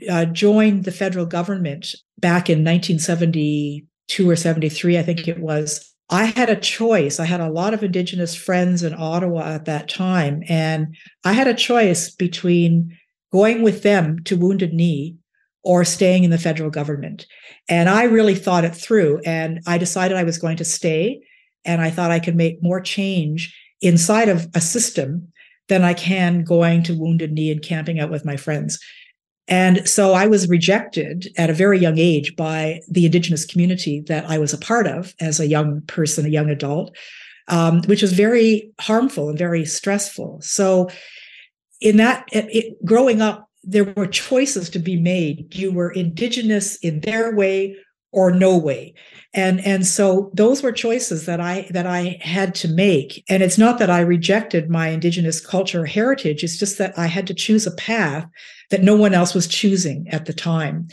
uh, 0.09 0.25
joined 0.25 0.83
the 0.83 0.91
federal 0.91 1.25
government 1.25 1.95
back 2.17 2.49
in 2.49 2.63
1972 2.63 4.29
or 4.29 4.35
73, 4.35 4.97
I 4.97 5.03
think 5.03 5.27
it 5.27 5.39
was, 5.39 5.93
I 6.09 6.25
had 6.25 6.49
a 6.49 6.55
choice. 6.55 7.19
I 7.19 7.25
had 7.25 7.41
a 7.41 7.49
lot 7.49 7.73
of 7.73 7.83
Indigenous 7.83 8.35
friends 8.35 8.83
in 8.83 8.93
Ottawa 8.93 9.53
at 9.53 9.65
that 9.65 9.89
time. 9.89 10.43
And 10.47 10.95
I 11.23 11.33
had 11.33 11.47
a 11.47 11.53
choice 11.53 12.09
between 12.09 12.95
going 13.31 13.63
with 13.63 13.83
them 13.83 14.19
to 14.25 14.37
Wounded 14.37 14.73
Knee 14.73 15.17
or 15.63 15.83
staying 15.83 16.23
in 16.23 16.29
the 16.29 16.37
federal 16.37 16.69
government. 16.69 17.25
And 17.67 17.89
I 17.89 18.03
really 18.03 18.35
thought 18.35 18.65
it 18.65 18.75
through. 18.75 19.19
And 19.25 19.61
I 19.65 19.79
decided 19.79 20.15
I 20.15 20.23
was 20.23 20.37
going 20.37 20.57
to 20.57 20.65
stay 20.65 21.21
and 21.65 21.81
I 21.81 21.89
thought 21.89 22.11
I 22.11 22.19
could 22.19 22.35
make 22.35 22.61
more 22.61 22.79
change 22.79 23.55
inside 23.81 24.29
of 24.29 24.47
a 24.53 24.61
system 24.61 25.31
than 25.67 25.83
I 25.83 25.95
can 25.95 26.43
going 26.43 26.83
to 26.83 26.93
Wounded 26.93 27.31
Knee 27.31 27.51
and 27.51 27.61
camping 27.61 27.99
out 27.99 28.11
with 28.11 28.23
my 28.23 28.37
friends. 28.37 28.79
And 29.47 29.87
so 29.87 30.13
I 30.13 30.25
was 30.25 30.49
rejected 30.49 31.31
at 31.37 31.49
a 31.49 31.53
very 31.53 31.79
young 31.79 31.97
age 31.97 32.35
by 32.35 32.81
the 32.89 33.05
Indigenous 33.05 33.45
community 33.45 34.01
that 34.07 34.25
I 34.25 34.37
was 34.37 34.53
a 34.53 34.57
part 34.57 34.87
of 34.87 35.13
as 35.19 35.39
a 35.39 35.47
young 35.47 35.81
person, 35.81 36.25
a 36.25 36.29
young 36.29 36.49
adult, 36.49 36.95
um, 37.47 37.81
which 37.83 38.01
was 38.01 38.13
very 38.13 38.71
harmful 38.79 39.29
and 39.29 39.37
very 39.37 39.65
stressful. 39.65 40.41
So, 40.41 40.89
in 41.81 41.97
that, 41.97 42.27
it, 42.31 42.45
it, 42.55 42.85
growing 42.85 43.21
up, 43.21 43.49
there 43.63 43.83
were 43.83 44.07
choices 44.07 44.69
to 44.71 44.79
be 44.79 44.95
made. 44.95 45.53
You 45.53 45.71
were 45.71 45.91
Indigenous 45.91 46.77
in 46.77 47.01
their 47.01 47.35
way 47.35 47.75
or 48.15 48.31
no 48.31 48.57
way 48.57 48.93
and 49.33 49.59
and 49.65 49.85
so 49.85 50.31
those 50.33 50.63
were 50.63 50.71
choices 50.71 51.25
that 51.25 51.41
i 51.41 51.67
that 51.69 51.85
i 51.85 52.17
had 52.21 52.55
to 52.55 52.67
make 52.69 53.23
and 53.29 53.43
it's 53.43 53.57
not 53.57 53.77
that 53.77 53.89
i 53.89 53.99
rejected 53.99 54.69
my 54.69 54.87
indigenous 54.87 55.45
culture 55.45 55.85
heritage 55.85 56.43
it's 56.43 56.57
just 56.57 56.77
that 56.77 56.97
i 56.97 57.05
had 57.05 57.27
to 57.27 57.33
choose 57.33 57.67
a 57.67 57.75
path 57.75 58.25
that 58.71 58.83
no 58.83 58.95
one 58.95 59.13
else 59.13 59.33
was 59.33 59.47
choosing 59.47 60.07
at 60.09 60.25
the 60.25 60.33
time. 60.33 60.87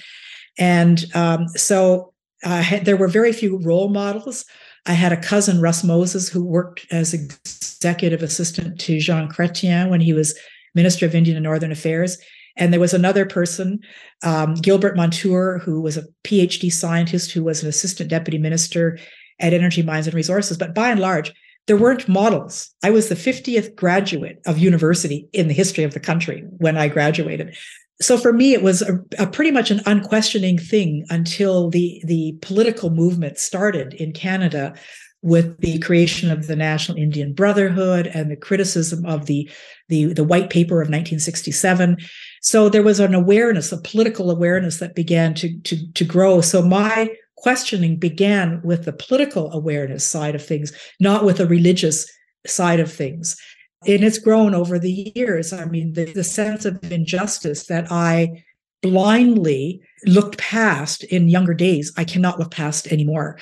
And 0.58 1.04
um, 1.14 1.48
so 1.48 2.12
there 2.42 2.96
were 2.96 3.08
very 3.08 3.32
few 3.32 3.58
role 3.58 3.88
models. 3.88 4.44
I 4.87 4.92
had 4.92 5.12
a 5.12 5.16
cousin 5.16 5.61
russ 5.61 5.85
moses 5.85 6.28
who 6.28 6.44
worked 6.44 6.87
as 6.90 7.14
executive 7.14 8.22
assistant 8.22 8.80
to 8.80 8.98
jean 8.98 9.28
chrétien 9.28 9.90
when 9.90 10.00
he 10.00 10.12
was 10.12 10.37
minister 10.74 11.06
of 11.06 11.14
indian 11.14 11.37
and 11.37 11.44
northern 11.44 11.70
affairs. 11.70 12.18
And 12.56 12.72
there 12.72 12.80
was 12.80 12.92
another 12.92 13.24
person, 13.24 13.80
um, 14.22 14.54
Gilbert 14.54 14.96
Monture, 14.96 15.58
who 15.58 15.80
was 15.80 15.96
a 15.96 16.04
PhD 16.24 16.70
scientist 16.70 17.32
who 17.32 17.44
was 17.44 17.62
an 17.62 17.68
assistant 17.68 18.11
deputy 18.11 18.38
minister 18.38 18.98
at 19.40 19.54
Energy 19.54 19.82
Mines 19.82 20.06
and 20.06 20.14
Resources. 20.14 20.58
But 20.58 20.74
by 20.74 20.90
and 20.90 21.00
large, 21.00 21.32
there 21.66 21.77
weren't 21.77 22.09
models. 22.09 22.70
I 22.83 22.90
was 22.90 23.09
the 23.09 23.14
50th 23.14 23.77
graduate 23.77 24.40
of 24.46 24.59
university 24.59 25.29
in 25.33 25.48
the 25.48 25.55
history 25.55 25.85
of 25.85 25.94
the 25.94 26.01
country 26.01 26.44
when 26.59 26.77
I 26.77 26.88
graduated. 26.88 27.57
So 28.01 28.18
for 28.18 28.33
me, 28.33 28.53
it 28.53 28.62
was 28.62 28.83
a, 28.83 28.98
a 29.18 29.27
pretty 29.27 29.53
much 29.53 29.70
an 29.70 29.81
unquestioning 29.87 30.59
thing 30.59 31.05
until 31.09 31.70
the, 31.70 32.03
the 32.05 32.37
political 32.42 32.90
movement 32.90 33.38
started 33.38 33.94
in 33.94 34.12
Canada 34.12 34.75
with 35.22 35.57
the 35.59 35.79
creation 35.79 36.33
of 36.33 36.48
the 36.48 36.57
National 36.57 36.98
Indian 36.98 37.33
Brotherhood 37.33 38.09
and 38.09 38.29
the 38.29 38.37
criticism 38.37 39.07
of 39.07 39.27
the, 39.27 39.48
the, 39.88 40.12
the 40.12 40.25
white 40.25 40.51
paper 40.51 40.83
of 40.83 40.88
1967. 40.88 41.96
So 42.40 42.68
there 42.68 42.83
was 42.83 42.98
an 42.98 43.14
awareness, 43.14 43.70
a 43.70 43.81
political 43.81 44.33
awareness 44.33 44.81
that 44.81 44.96
began 44.96 45.35
to, 45.35 45.61
to, 45.61 45.92
to 45.92 46.05
grow. 46.05 46.40
So 46.40 46.61
my 46.61 47.09
questioning 47.42 47.96
began 47.96 48.61
with 48.62 48.85
the 48.85 48.92
political 48.92 49.52
awareness 49.52 50.07
side 50.07 50.35
of 50.35 50.44
things, 50.44 50.72
not 51.00 51.24
with 51.24 51.37
the 51.38 51.46
religious 51.46 52.11
side 52.46 52.81
of 52.81 52.90
things. 52.90 53.37
And 53.87 54.05
it's 54.05 54.18
grown 54.18 54.55
over 54.55 54.78
the 54.78 55.12
years. 55.14 55.52
I 55.52 55.64
mean, 55.64 55.92
the, 55.92 56.05
the 56.05 56.24
sense 56.24 56.64
of 56.64 56.78
injustice 56.90 57.66
that 57.66 57.90
I 57.90 58.44
blindly 58.81 59.81
looked 60.07 60.38
past 60.38 61.05
in 61.05 61.28
younger 61.28 61.55
days, 61.55 61.92
I 61.96 62.05
cannot 62.05 62.38
look 62.38 62.52
past 62.52 62.87
anymore 62.92 63.38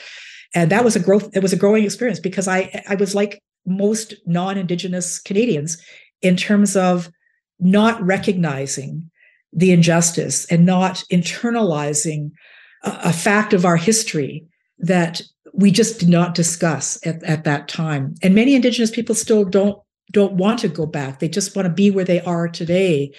and 0.54 0.70
that 0.70 0.84
was 0.84 0.96
a 0.96 1.00
growth 1.00 1.28
it 1.34 1.42
was 1.42 1.52
a 1.52 1.56
growing 1.56 1.84
experience 1.84 2.20
because 2.20 2.48
i 2.48 2.82
i 2.88 2.94
was 2.94 3.14
like 3.14 3.42
most 3.66 4.14
non-indigenous 4.26 5.20
canadians 5.20 5.80
in 6.22 6.36
terms 6.36 6.76
of 6.76 7.10
not 7.58 8.00
recognizing 8.02 9.10
the 9.52 9.72
injustice 9.72 10.46
and 10.46 10.64
not 10.64 11.04
internalizing 11.12 12.30
a, 12.82 13.12
fact 13.12 13.52
of 13.52 13.64
our 13.64 13.76
history 13.76 14.44
that 14.78 15.20
we 15.52 15.70
just 15.70 16.00
did 16.00 16.08
not 16.08 16.34
discuss 16.34 17.04
at, 17.06 17.22
at 17.24 17.44
that 17.44 17.68
time. 17.68 18.14
And 18.22 18.34
many 18.34 18.54
indigenous 18.54 18.90
people 18.90 19.14
still 19.14 19.44
don't 19.44 19.78
don't 20.12 20.32
want 20.32 20.58
to 20.58 20.68
go 20.68 20.86
back. 20.86 21.20
They 21.20 21.28
just 21.28 21.54
want 21.54 21.66
to 21.66 21.72
be 21.72 21.90
where 21.90 22.04
they 22.04 22.20
are 22.22 22.48
today. 22.48 23.12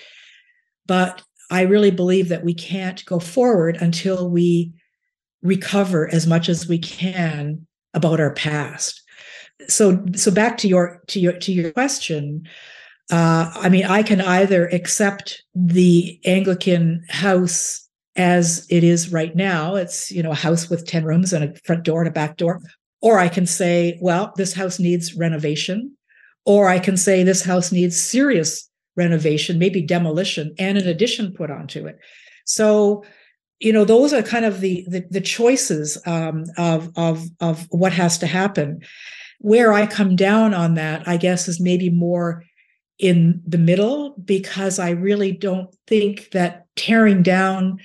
But 0.86 1.22
i 1.50 1.62
really 1.62 1.92
believe 1.92 2.30
that 2.30 2.46
we 2.46 2.54
can't 2.54 3.06
go 3.06 3.20
forward 3.20 3.78
until 3.82 4.30
we 4.30 4.74
recover 5.42 6.10
as 6.14 6.26
much 6.26 6.48
as 6.48 6.68
we 6.68 6.80
can 6.80 7.68
about 7.94 8.20
our 8.20 8.34
past. 8.34 9.02
So 9.68 10.04
so 10.16 10.32
back 10.32 10.58
to 10.60 10.68
your 10.68 11.02
to 11.08 11.20
your 11.20 11.34
to 11.34 11.52
your 11.52 11.72
question 11.72 12.48
uh, 13.12 13.52
i 13.56 13.70
mean 13.70 13.86
i 13.86 14.02
can 14.02 14.22
either 14.22 14.68
accept 14.70 15.44
the 15.54 16.20
anglican 16.26 17.04
house 17.10 17.88
as 18.16 18.68
it 18.70 18.84
is 18.84 19.12
right 19.12 19.36
now 19.36 19.76
it's 19.76 20.12
you 20.12 20.22
know 20.22 20.32
a 20.32 20.36
house 20.36 20.70
with 20.70 20.86
10 20.86 21.06
rooms 21.06 21.32
and 21.32 21.44
a 21.44 21.56
front 21.64 21.84
door 21.84 22.02
and 22.02 22.08
a 22.08 22.12
back 22.12 22.38
door. 22.38 22.62
Or 23.02 23.20
i 23.20 23.30
can 23.30 23.46
say 23.46 23.98
well 24.02 24.34
this 24.36 24.54
house 24.54 24.80
needs 24.80 25.16
renovation. 25.16 25.96
Or 26.46 26.68
i 26.70 26.80
can 26.80 26.98
say 26.98 27.24
this 27.24 27.44
house 27.44 27.72
needs 27.72 28.02
serious 28.02 28.70
renovation 28.98 29.58
maybe 29.58 29.82
demolition 29.82 30.54
and 30.60 30.78
an 30.78 30.88
addition 30.88 31.34
put 31.34 31.50
onto 31.50 31.88
it. 31.88 31.98
So 32.46 33.04
you 33.60 33.72
know 33.72 33.86
those 33.86 34.12
are 34.12 34.24
kind 34.24 34.46
of 34.46 34.60
the 34.60 34.86
the, 34.90 35.06
the 35.10 35.22
choices 35.22 35.98
um, 36.06 36.46
of 36.58 36.92
of 36.96 37.26
of 37.40 37.68
what 37.70 37.94
has 37.94 38.18
to 38.20 38.28
happen. 38.28 38.82
Where 39.40 39.74
i 39.74 39.88
come 39.88 40.16
down 40.16 40.54
on 40.54 40.76
that 40.76 41.08
i 41.08 41.18
guess 41.18 41.48
is 41.48 41.60
maybe 41.60 41.90
more 41.90 42.44
in 43.00 43.42
the 43.48 43.58
middle 43.58 44.14
because 44.24 44.78
i 44.78 44.92
really 44.92 45.32
don't 45.32 45.76
think 45.88 46.30
that 46.32 46.68
tearing 46.76 47.24
down 47.24 47.80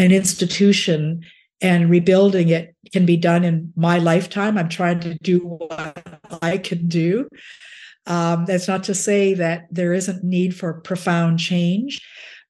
an 0.00 0.10
institution 0.12 1.20
and 1.60 1.90
rebuilding 1.90 2.48
it 2.48 2.74
can 2.92 3.04
be 3.06 3.16
done 3.16 3.44
in 3.44 3.72
my 3.76 3.98
lifetime 3.98 4.58
i'm 4.58 4.68
trying 4.68 4.98
to 4.98 5.14
do 5.18 5.38
what 5.38 6.02
i 6.42 6.58
can 6.58 6.88
do 6.88 7.28
um, 8.06 8.46
that's 8.46 8.66
not 8.66 8.82
to 8.84 8.94
say 8.94 9.34
that 9.34 9.66
there 9.70 9.92
isn't 9.92 10.24
need 10.24 10.56
for 10.56 10.80
profound 10.80 11.38
change 11.38 12.00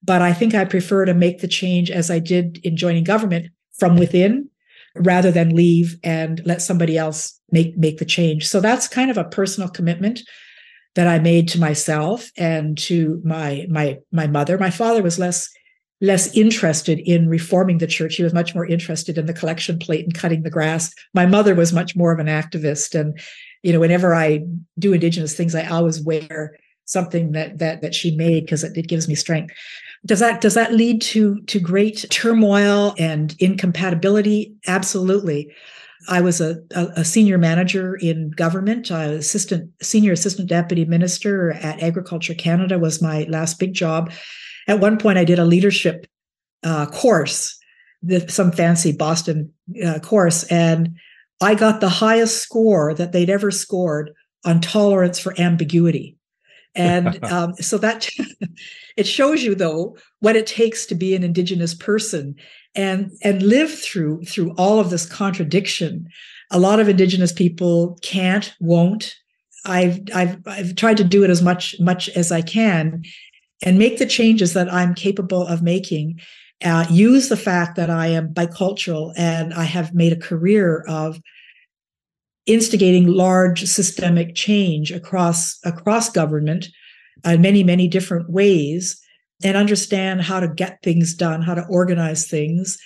But 0.03 0.23
I 0.23 0.33
think 0.33 0.55
I 0.55 0.65
prefer 0.65 1.05
to 1.05 1.15
make 1.15 1.41
the 1.41 1.49
change 1.49 1.91
as 1.91 2.11
I 2.11 2.19
did 2.21 2.59
in 2.65 2.77
joining 2.77 3.05
government 3.05 3.49
from 3.79 3.97
within 3.97 4.49
rather 4.97 5.31
than 5.31 5.55
leave 5.55 5.99
and 6.03 6.41
let 6.45 6.63
somebody 6.63 6.97
else 6.97 7.39
make 7.53 7.77
make 7.77 7.99
the 7.99 8.05
change. 8.05 8.47
So 8.47 8.61
that's 8.61 8.89
kind 8.89 9.11
of 9.11 9.19
a 9.19 9.29
personal 9.29 9.69
commitment 9.69 10.21
that 10.95 11.07
I 11.07 11.19
made 11.19 11.49
to 11.49 11.61
myself 11.61 12.31
and 12.37 12.79
to 12.79 13.21
my 13.25 13.67
my 13.69 13.99
my 14.11 14.27
mother. 14.27 14.59
My 14.59 14.71
father 14.71 15.03
was 15.03 15.19
less 15.19 15.49
less 16.01 16.35
interested 16.35 16.99
in 17.01 17.29
reforming 17.29 17.79
the 17.79 17.87
church. 17.87 18.17
He 18.17 18.23
was 18.23 18.33
much 18.33 18.55
more 18.55 18.67
interested 18.67 19.19
in 19.19 19.27
the 19.27 19.35
collection 19.35 19.79
plate 19.79 20.05
and 20.05 20.15
cutting 20.15 20.43
the 20.43 20.51
grass. 20.51 20.93
My 21.15 21.27
mother 21.27 21.55
was 21.55 21.73
much 21.73 21.95
more 21.95 22.13
of 22.13 22.19
an 22.19 22.27
activist. 22.27 22.99
And, 22.99 23.19
you 23.63 23.73
know, 23.73 23.81
whenever 23.81 24.15
I 24.15 24.45
do 24.79 24.93
Indigenous 24.93 25.37
things, 25.37 25.55
I 25.55 25.67
always 25.67 26.01
wear 26.01 26.57
something 26.87 27.33
that 27.33 27.59
that 27.59 27.83
that 27.83 27.95
she 27.95 28.17
made 28.17 28.45
because 28.45 28.65
it, 28.65 28.77
it 28.77 28.89
gives 28.89 29.07
me 29.09 29.15
strength. 29.15 29.55
Does 30.07 30.19
that 30.21 30.41
does 30.41 30.55
that 30.55 30.73
lead 30.73 31.03
to 31.03 31.41
to 31.43 31.61
great 31.61 32.07
turmoil 32.11 32.95
and 32.99 33.37
incompatibility? 33.39 34.55
Absolutely. 34.67 35.53
I 36.09 36.23
was 36.23 36.41
a, 36.41 36.63
a, 36.75 37.05
senior 37.05 37.37
manager 37.37 37.95
in 37.95 38.31
government. 38.31 38.91
I 38.91 39.09
was 39.09 39.27
assistant 39.27 39.71
senior 39.83 40.13
assistant 40.13 40.49
deputy 40.49 40.87
minister 40.87 41.53
at 41.53 41.83
Agriculture 41.83 42.35
Canada 42.35 42.79
was 42.79 43.03
my 43.03 43.25
last 43.29 43.59
big 43.59 43.75
job. 43.75 44.11
At 44.71 44.79
one 44.79 44.99
point, 44.99 45.19
I 45.19 45.25
did 45.25 45.41
a 45.41 45.45
leadership 45.45 46.07
uh, 46.63 46.87
course, 46.87 47.59
the, 48.03 48.29
some 48.29 48.53
fancy 48.53 48.93
Boston 48.93 49.53
uh, 49.85 49.99
course, 49.99 50.45
and 50.45 50.97
I 51.41 51.57
got 51.57 51.81
the 51.81 51.89
highest 51.89 52.41
score 52.41 52.95
that 52.95 53.11
they'd 53.11 53.29
ever 53.29 53.51
scored 53.51 54.13
on 54.45 54.61
tolerance 54.61 55.19
for 55.19 55.35
ambiguity. 55.41 56.17
And 56.77 57.23
um, 57.33 57.55
so 57.55 57.79
that 57.79 58.09
it 58.97 59.09
shows 59.09 59.43
you 59.43 59.57
though 59.57 59.97
what 60.21 60.37
it 60.37 60.47
takes 60.47 60.87
to 60.87 60.95
be 60.95 61.17
an 61.17 61.25
indigenous 61.25 61.75
person 61.75 62.37
and 62.77 63.11
and 63.25 63.43
live 63.43 63.77
through 63.77 64.23
through 64.23 64.55
all 64.57 64.79
of 64.79 64.91
this 64.91 65.05
contradiction. 65.05 66.07
A 66.53 66.61
lot 66.61 66.79
of 66.79 66.89
indigenous 66.89 67.33
people 67.33 67.99
can't, 68.03 68.55
won't. 68.61 69.17
I've 69.67 69.99
I've 70.15 70.39
I've 70.47 70.77
tried 70.77 70.99
to 70.99 71.05
do 71.05 71.25
it 71.25 71.31
as 71.31 71.43
much 71.43 71.75
much 71.81 72.09
as 72.11 72.31
I 72.31 72.41
can, 72.41 73.03
and 73.63 73.79
make 73.79 73.99
the 73.99 74.07
changes 74.07 74.55
that 74.55 74.73
I'm 74.73 74.95
capable 74.95 75.47
of 75.47 75.63
making. 75.63 76.21
Uh, 76.63 76.85
use 76.91 77.29
the 77.29 77.37
fact 77.37 77.77
that 77.77 77.89
I 77.89 78.09
am 78.09 78.35
bicultural 78.35 79.15
and 79.17 79.55
I 79.55 79.65
have 79.65 79.95
made 79.95 80.13
a 80.13 80.17
career 80.17 80.85
of 80.87 81.21
instigating 82.47 83.07
large 83.07 83.65
systemic 83.65 84.35
change 84.35 84.91
across 84.91 85.59
across 85.65 86.11
government 86.11 86.69
in 87.25 87.35
uh, 87.35 87.37
many 87.37 87.63
many 87.63 87.87
different 87.87 88.31
ways 88.31 89.01
and 89.45 89.57
understand 89.57 90.23
how 90.23 90.41
to 90.41 90.49
get 90.49 90.83
things 90.83 91.15
done 91.15 91.43
how 91.43 91.55
to 91.55 91.65
organize 91.69 92.27
things 92.27 92.79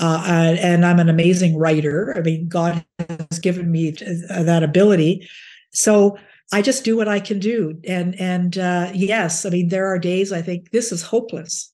uh, 0.00 0.22
and 0.26 0.86
i'm 0.86 1.00
an 1.00 1.08
amazing 1.08 1.58
writer 1.58 2.14
i 2.16 2.20
mean 2.20 2.48
god 2.48 2.84
has 3.08 3.38
given 3.40 3.70
me 3.70 3.90
that 3.90 4.62
ability 4.62 5.28
so 5.72 6.16
i 6.52 6.62
just 6.62 6.84
do 6.84 6.96
what 6.96 7.08
i 7.08 7.20
can 7.20 7.38
do 7.38 7.78
and 7.86 8.18
and 8.20 8.58
uh, 8.58 8.90
yes 8.94 9.44
i 9.44 9.50
mean 9.50 9.68
there 9.68 9.86
are 9.86 9.98
days 9.98 10.32
i 10.32 10.42
think 10.42 10.70
this 10.70 10.92
is 10.92 11.02
hopeless 11.02 11.72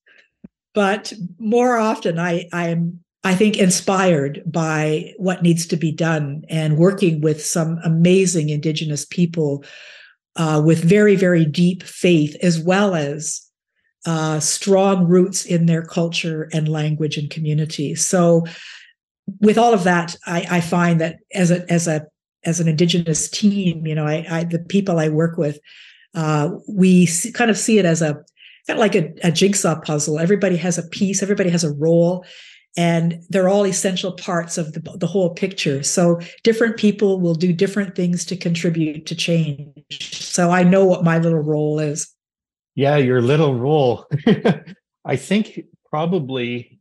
but 0.74 1.12
more 1.38 1.76
often 1.76 2.18
i 2.18 2.46
i 2.52 2.68
am 2.68 3.00
I 3.26 3.34
think, 3.34 3.58
inspired 3.58 4.40
by 4.46 5.12
what 5.16 5.42
needs 5.42 5.66
to 5.66 5.76
be 5.76 5.90
done 5.90 6.44
and 6.48 6.76
working 6.76 7.20
with 7.20 7.44
some 7.44 7.80
amazing 7.82 8.50
Indigenous 8.50 9.04
people 9.04 9.64
uh, 10.36 10.62
with 10.64 10.84
very, 10.84 11.16
very 11.16 11.44
deep 11.44 11.82
faith, 11.82 12.36
as 12.40 12.60
well 12.60 12.94
as 12.94 13.42
uh, 14.06 14.38
strong 14.38 15.08
roots 15.08 15.44
in 15.44 15.66
their 15.66 15.82
culture 15.82 16.48
and 16.52 16.68
language 16.68 17.16
and 17.16 17.28
community. 17.28 17.96
So, 17.96 18.44
with 19.40 19.58
all 19.58 19.74
of 19.74 19.82
that, 19.82 20.14
I, 20.24 20.46
I 20.48 20.60
find 20.60 21.00
that 21.00 21.16
as 21.34 21.50
a 21.50 21.68
as 21.68 21.88
a 21.88 22.06
as 22.46 22.60
an 22.60 22.68
Indigenous 22.68 23.28
team, 23.28 23.86
you 23.86 23.94
know, 23.94 24.06
I, 24.06 24.24
I 24.30 24.44
the 24.44 24.60
people 24.60 24.98
I 24.98 25.08
work 25.08 25.36
with, 25.36 25.58
uh, 26.14 26.50
we 26.68 27.06
see, 27.06 27.32
kind 27.32 27.50
of 27.50 27.58
see 27.58 27.78
it 27.78 27.84
as 27.84 28.00
a 28.00 28.14
kind 28.66 28.78
of 28.78 28.78
like 28.78 28.94
a, 28.94 29.12
a 29.22 29.30
jigsaw 29.30 29.78
puzzle. 29.80 30.18
Everybody 30.18 30.56
has 30.56 30.78
a 30.78 30.82
piece, 30.88 31.22
everybody 31.22 31.50
has 31.50 31.64
a 31.64 31.72
role, 31.72 32.24
and 32.76 33.22
they're 33.30 33.48
all 33.48 33.66
essential 33.66 34.12
parts 34.12 34.58
of 34.58 34.72
the, 34.72 34.80
the 34.98 35.06
whole 35.06 35.34
picture. 35.34 35.82
So 35.82 36.20
different 36.44 36.76
people 36.76 37.20
will 37.20 37.34
do 37.34 37.52
different 37.52 37.94
things 37.94 38.24
to 38.26 38.36
contribute 38.36 39.06
to 39.06 39.14
change. 39.14 40.12
So 40.12 40.50
i 40.50 40.62
know 40.62 40.84
what 40.84 41.04
my 41.04 41.18
little 41.18 41.40
role 41.40 41.78
is. 41.78 42.12
Yeah 42.74 42.96
your 42.96 43.22
little 43.22 43.54
role. 43.54 44.06
I 45.04 45.16
think 45.16 45.60
probably 45.88 46.80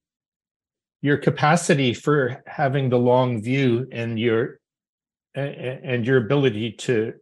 your 1.01 1.17
capacity 1.17 1.93
for 1.93 2.43
having 2.47 2.89
the 2.89 2.97
long 2.97 3.41
view 3.41 3.87
and 3.91 4.19
your 4.19 4.59
and 5.35 6.05
your 6.05 6.17
ability 6.17 6.71
to 6.71 7.13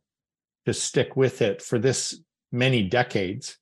to 0.65 0.73
stick 0.73 1.15
with 1.15 1.41
it 1.41 1.62
for 1.62 1.80
this 1.80 2.19
many 2.52 2.84
decades 2.84 3.58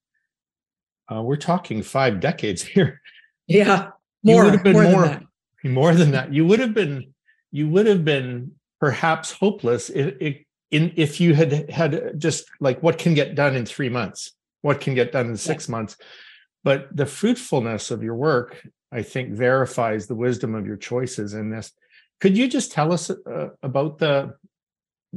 uh, 1.12 1.22
we're 1.22 1.36
talking 1.36 1.82
five 1.82 2.20
decades 2.20 2.62
here 2.76 3.02
yeah 3.48 3.90
more, 4.24 4.36
you 4.36 4.44
would 4.44 4.54
have 4.54 4.64
been 4.64 4.74
more, 4.74 4.84
more, 4.84 5.02
than 5.02 5.28
that. 5.64 5.70
more 5.70 5.96
than 5.96 6.12
that. 6.12 6.34
You 6.34 6.46
would 6.46 6.60
have 6.60 6.74
been, 6.74 7.14
you 7.52 7.70
would 7.70 7.88
have 7.88 8.06
been 8.06 8.52
perhaps 8.80 9.32
hopeless 9.32 9.90
if, 9.90 10.16
if, 10.20 10.38
in, 10.72 10.94
if 10.96 11.20
you 11.20 11.34
had 11.34 11.70
had 11.70 12.14
just 12.18 12.50
like 12.60 12.82
what 12.82 12.98
can 12.98 13.14
get 13.14 13.36
done 13.36 13.56
in 13.56 13.66
three 13.66 13.90
months, 13.90 14.32
what 14.62 14.80
can 14.80 14.94
get 14.94 15.12
done 15.12 15.28
in 15.28 15.38
six 15.38 15.68
yeah. 15.68 15.72
months. 15.72 15.98
But 16.64 16.96
the 16.96 17.06
fruitfulness 17.06 17.92
of 17.92 18.04
your 18.04 18.16
work, 18.16 18.66
I 18.92 19.02
think, 19.02 19.34
verifies 19.34 20.08
the 20.08 20.16
wisdom 20.16 20.56
of 20.56 20.66
your 20.66 20.78
choices 20.78 21.34
in 21.34 21.50
this. 21.50 21.72
Could 22.20 22.38
you 22.38 22.48
just 22.48 22.72
tell 22.72 22.94
us 22.94 23.10
uh, 23.10 23.50
about 23.64 23.98
the? 23.98 24.36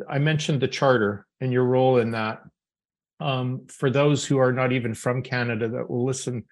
I 0.08 0.18
mentioned 0.18 0.60
the 0.60 0.68
charter 0.68 1.26
and 1.40 1.52
your 1.52 1.64
role 1.64 1.98
in 1.98 2.12
that. 2.12 2.42
Um, 3.20 3.66
for 3.68 3.90
those 3.90 4.24
who 4.24 4.38
are 4.38 4.52
not 4.52 4.72
even 4.72 4.94
from 4.94 5.22
Canada 5.22 5.68
that 5.68 5.88
will 5.88 6.04
listen 6.04 6.44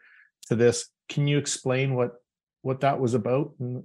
to 0.46 0.54
this, 0.54 0.88
can 1.08 1.26
you 1.26 1.38
explain 1.38 1.94
what 1.94 2.12
what 2.62 2.80
that 2.80 3.00
was 3.00 3.14
about 3.14 3.52
and 3.58 3.82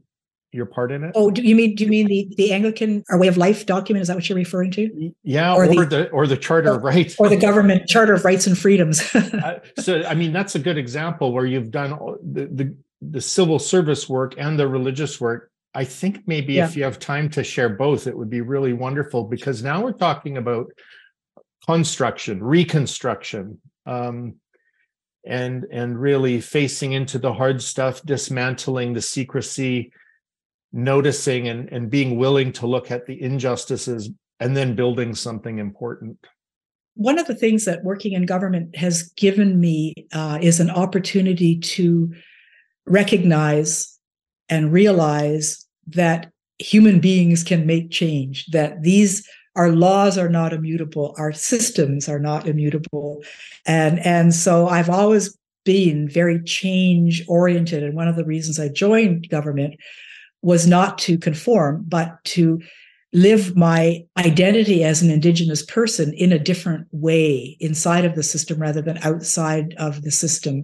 your 0.52 0.66
part 0.66 0.92
in 0.92 1.04
it? 1.04 1.12
Oh, 1.16 1.32
do 1.32 1.42
you 1.42 1.56
mean 1.56 1.76
do 1.76 1.84
you 1.84 1.90
mean 1.90 2.08
the 2.08 2.34
the 2.38 2.54
Anglican 2.54 3.04
our 3.10 3.20
way 3.20 3.28
of 3.28 3.38
life 3.38 3.66
document? 3.66 4.02
Is 4.02 4.08
that 4.08 4.16
what 4.16 4.30
you're 4.30 4.38
referring 4.38 4.72
to? 4.72 5.14
Yeah, 5.24 5.54
or, 5.54 5.66
or 5.66 5.68
the, 5.68 5.86
the, 5.86 6.10
or 6.10 6.28
the 6.28 6.38
Charter 6.38 6.74
of 6.74 6.84
Rights, 6.84 7.16
or 7.18 7.30
the 7.30 7.38
government 7.38 7.88
Charter 7.88 8.14
of 8.14 8.24
Rights 8.24 8.48
and 8.48 8.58
Freedoms. 8.58 9.02
uh, 9.16 9.60
so, 9.78 10.04
I 10.04 10.14
mean, 10.14 10.32
that's 10.32 10.56
a 10.56 10.60
good 10.60 10.78
example 10.78 11.34
where 11.34 11.46
you've 11.46 11.72
done 11.72 11.92
the 12.24 12.46
the, 12.46 12.76
the 13.02 13.22
civil 13.22 13.60
service 13.60 14.08
work 14.08 14.36
and 14.38 14.58
the 14.58 14.68
religious 14.68 15.20
work. 15.20 15.52
I 15.78 15.84
think 15.84 16.24
maybe 16.26 16.54
yeah. 16.54 16.66
if 16.66 16.76
you 16.76 16.84
have 16.84 16.98
time 16.98 17.30
to 17.30 17.44
share 17.44 17.70
both, 17.70 18.08
it 18.08 18.18
would 18.18 18.32
be 18.32 18.42
really 18.42 18.74
wonderful 18.74 19.26
because 19.26 19.62
now 19.62 19.84
we're 19.84 19.92
talking 19.92 20.38
about 20.38 20.72
construction, 21.68 22.44
reconstruction. 22.44 23.62
Um, 23.86 24.38
and 25.26 25.66
and 25.72 26.00
really 26.00 26.40
facing 26.40 26.94
into 26.94 27.20
the 27.20 27.34
hard 27.34 27.62
stuff 27.62 28.02
dismantling 28.06 28.94
the 28.94 29.02
secrecy 29.02 29.92
noticing 30.72 31.50
and, 31.50 31.70
and 31.70 31.90
being 31.90 32.18
willing 32.18 32.52
to 32.54 32.66
look 32.66 32.92
at 32.92 33.06
the 33.06 33.22
injustices 33.22 34.10
and 34.40 34.56
then 34.56 34.74
building 34.74 35.14
something 35.14 35.60
important 35.60 36.18
one 36.94 37.20
of 37.20 37.28
the 37.28 37.36
things 37.36 37.66
that 37.66 37.84
working 37.84 38.14
in 38.14 38.26
government 38.26 38.74
has 38.76 39.12
given 39.18 39.60
me 39.60 39.94
uh, 40.14 40.40
is 40.42 40.62
an 40.62 40.70
opportunity 40.70 41.60
to 41.60 42.14
recognize 42.86 44.00
and 44.50 44.72
realize 44.72 45.67
that 45.88 46.32
human 46.60 47.00
beings 47.00 47.44
can 47.44 47.66
make 47.66 47.92
change 47.92 48.46
that 48.48 48.82
these 48.82 49.28
our 49.56 49.72
laws 49.72 50.18
are 50.18 50.30
not 50.30 50.54
immutable 50.54 51.16
our 51.18 51.32
systems 51.32 52.08
are 52.08 52.20
not 52.20 52.48
immutable. 52.48 53.24
And 53.66 54.00
and 54.00 54.34
so 54.34 54.68
i've 54.68 54.90
always 54.90 55.38
been 55.66 56.08
very 56.08 56.42
change 56.44 57.24
oriented 57.28 57.84
and 57.84 57.96
one 57.96 58.08
of 58.08 58.16
the 58.16 58.26
reasons 58.26 58.60
i 58.60 58.70
joined 58.70 59.30
government 59.30 59.76
was 60.42 60.66
not 60.66 60.98
to 61.00 61.18
conform 61.18 61.84
but 61.88 62.24
to 62.24 62.62
live 63.14 63.56
my 63.56 64.06
identity 64.18 64.84
as 64.84 65.02
an 65.02 65.10
indigenous 65.10 65.66
person 65.66 66.14
in 66.14 66.32
a 66.32 66.40
different 66.40 66.88
way 66.92 67.58
inside 67.60 68.06
of 68.06 68.16
the 68.16 68.24
system 68.24 68.60
rather 68.60 68.82
than 68.82 68.98
outside 69.00 69.74
of 69.78 70.02
the 70.04 70.12
system 70.12 70.64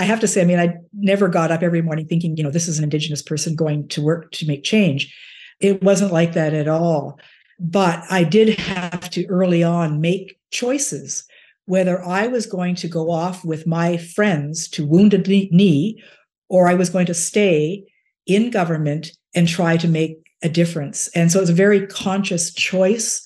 i 0.00 0.04
have 0.04 0.20
to 0.20 0.26
say 0.26 0.40
i 0.40 0.44
mean 0.44 0.58
i 0.58 0.74
never 0.92 1.28
got 1.28 1.52
up 1.52 1.62
every 1.62 1.82
morning 1.82 2.06
thinking 2.06 2.36
you 2.36 2.42
know 2.42 2.50
this 2.50 2.66
is 2.66 2.78
an 2.78 2.84
indigenous 2.84 3.22
person 3.22 3.54
going 3.54 3.86
to 3.88 4.02
work 4.02 4.32
to 4.32 4.46
make 4.46 4.64
change 4.64 5.14
it 5.60 5.82
wasn't 5.82 6.12
like 6.12 6.32
that 6.32 6.54
at 6.54 6.66
all 6.66 7.18
but 7.60 8.02
I 8.10 8.24
did 8.24 8.58
have 8.58 9.10
to 9.10 9.26
early 9.26 9.62
on 9.62 10.00
make 10.00 10.38
choices 10.50 11.24
whether 11.66 12.02
I 12.02 12.26
was 12.26 12.46
going 12.46 12.74
to 12.76 12.88
go 12.88 13.10
off 13.10 13.44
with 13.44 13.66
my 13.66 13.98
friends 13.98 14.66
to 14.70 14.86
Wounded 14.86 15.28
Knee 15.28 16.02
or 16.48 16.66
I 16.66 16.74
was 16.74 16.90
going 16.90 17.06
to 17.06 17.14
stay 17.14 17.84
in 18.26 18.50
government 18.50 19.12
and 19.34 19.46
try 19.46 19.76
to 19.76 19.86
make 19.86 20.16
a 20.42 20.48
difference. 20.48 21.08
And 21.14 21.30
so 21.30 21.40
it's 21.40 21.50
a 21.50 21.54
very 21.54 21.86
conscious 21.86 22.52
choice 22.52 23.22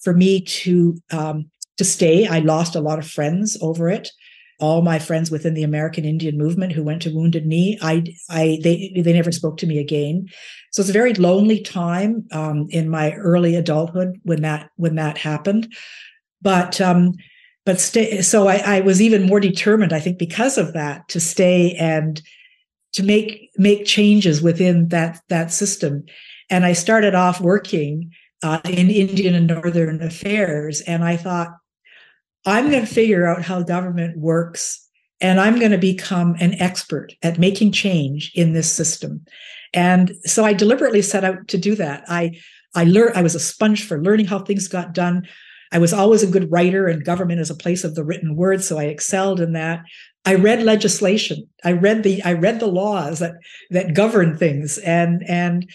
for 0.00 0.14
me 0.14 0.40
to 0.40 0.96
um, 1.12 1.50
to 1.76 1.84
stay. 1.84 2.26
I 2.26 2.40
lost 2.40 2.74
a 2.74 2.80
lot 2.80 2.98
of 2.98 3.08
friends 3.08 3.56
over 3.60 3.88
it. 3.88 4.08
All 4.60 4.82
my 4.82 4.98
friends 4.98 5.30
within 5.30 5.54
the 5.54 5.62
American 5.62 6.04
Indian 6.04 6.36
movement 6.36 6.72
who 6.72 6.82
went 6.82 7.02
to 7.02 7.14
Wounded 7.14 7.46
Knee, 7.46 7.78
I, 7.80 8.04
I, 8.28 8.58
they, 8.62 8.92
they 8.96 9.12
never 9.12 9.30
spoke 9.30 9.56
to 9.58 9.66
me 9.66 9.78
again. 9.78 10.28
So 10.72 10.80
it's 10.80 10.90
a 10.90 10.92
very 10.92 11.14
lonely 11.14 11.60
time 11.60 12.26
um, 12.32 12.66
in 12.70 12.88
my 12.88 13.14
early 13.14 13.54
adulthood 13.54 14.20
when 14.24 14.42
that 14.42 14.70
when 14.76 14.96
that 14.96 15.16
happened. 15.16 15.72
But 16.42 16.80
um, 16.80 17.14
but 17.64 17.80
stay. 17.80 18.22
So 18.22 18.48
I, 18.48 18.56
I 18.64 18.80
was 18.80 19.02
even 19.02 19.26
more 19.26 19.40
determined, 19.40 19.92
I 19.92 20.00
think, 20.00 20.18
because 20.18 20.58
of 20.58 20.72
that, 20.72 21.08
to 21.10 21.20
stay 21.20 21.74
and 21.74 22.20
to 22.94 23.02
make 23.02 23.50
make 23.56 23.84
changes 23.84 24.42
within 24.42 24.88
that 24.88 25.20
that 25.28 25.52
system. 25.52 26.04
And 26.50 26.64
I 26.64 26.72
started 26.72 27.14
off 27.14 27.40
working 27.40 28.10
uh, 28.42 28.60
in 28.64 28.90
Indian 28.90 29.34
and 29.34 29.46
Northern 29.46 30.02
affairs, 30.02 30.80
and 30.82 31.04
I 31.04 31.16
thought 31.16 31.57
I'm 32.48 32.70
going 32.70 32.84
to 32.84 32.92
figure 32.92 33.26
out 33.26 33.42
how 33.42 33.62
government 33.62 34.18
works 34.18 34.86
and 35.20 35.40
I'm 35.40 35.58
going 35.58 35.72
to 35.72 35.78
become 35.78 36.36
an 36.38 36.54
expert 36.54 37.12
at 37.22 37.38
making 37.38 37.72
change 37.72 38.30
in 38.34 38.52
this 38.52 38.70
system. 38.70 39.24
And 39.74 40.14
so 40.24 40.44
I 40.44 40.52
deliberately 40.52 41.02
set 41.02 41.24
out 41.24 41.48
to 41.48 41.58
do 41.58 41.74
that. 41.76 42.04
I 42.08 42.38
I 42.74 42.84
learned 42.84 43.16
I 43.16 43.22
was 43.22 43.34
a 43.34 43.40
sponge 43.40 43.86
for 43.86 44.00
learning 44.00 44.26
how 44.26 44.40
things 44.40 44.68
got 44.68 44.92
done. 44.92 45.26
I 45.72 45.78
was 45.78 45.92
always 45.92 46.22
a 46.22 46.30
good 46.30 46.50
writer 46.50 46.86
and 46.86 47.04
government 47.04 47.40
is 47.40 47.50
a 47.50 47.54
place 47.54 47.84
of 47.84 47.94
the 47.94 48.04
written 48.04 48.36
word, 48.36 48.62
so 48.62 48.78
I 48.78 48.84
excelled 48.84 49.40
in 49.40 49.52
that. 49.52 49.80
I 50.24 50.34
read 50.34 50.62
legislation. 50.62 51.48
I 51.64 51.72
read 51.72 52.02
the 52.02 52.22
I 52.22 52.34
read 52.34 52.60
the 52.60 52.66
laws 52.66 53.18
that 53.18 53.34
that 53.70 53.94
govern 53.94 54.36
things 54.36 54.78
and 54.78 55.22
and 55.28 55.68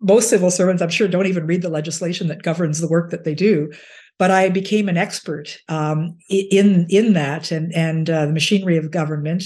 most 0.00 0.30
civil 0.30 0.50
servants 0.50 0.82
I'm 0.82 0.90
sure 0.90 1.08
don't 1.08 1.26
even 1.26 1.46
read 1.46 1.62
the 1.62 1.70
legislation 1.70 2.28
that 2.28 2.42
governs 2.42 2.80
the 2.80 2.88
work 2.88 3.10
that 3.10 3.24
they 3.24 3.34
do 3.34 3.70
but 4.18 4.30
I 4.30 4.48
became 4.48 4.88
an 4.88 4.96
expert 4.96 5.58
um, 5.68 6.16
in 6.28 6.86
in 6.90 7.12
that 7.14 7.50
and 7.50 7.72
and 7.74 8.10
uh, 8.10 8.26
the 8.26 8.32
machinery 8.32 8.76
of 8.76 8.90
government, 8.90 9.44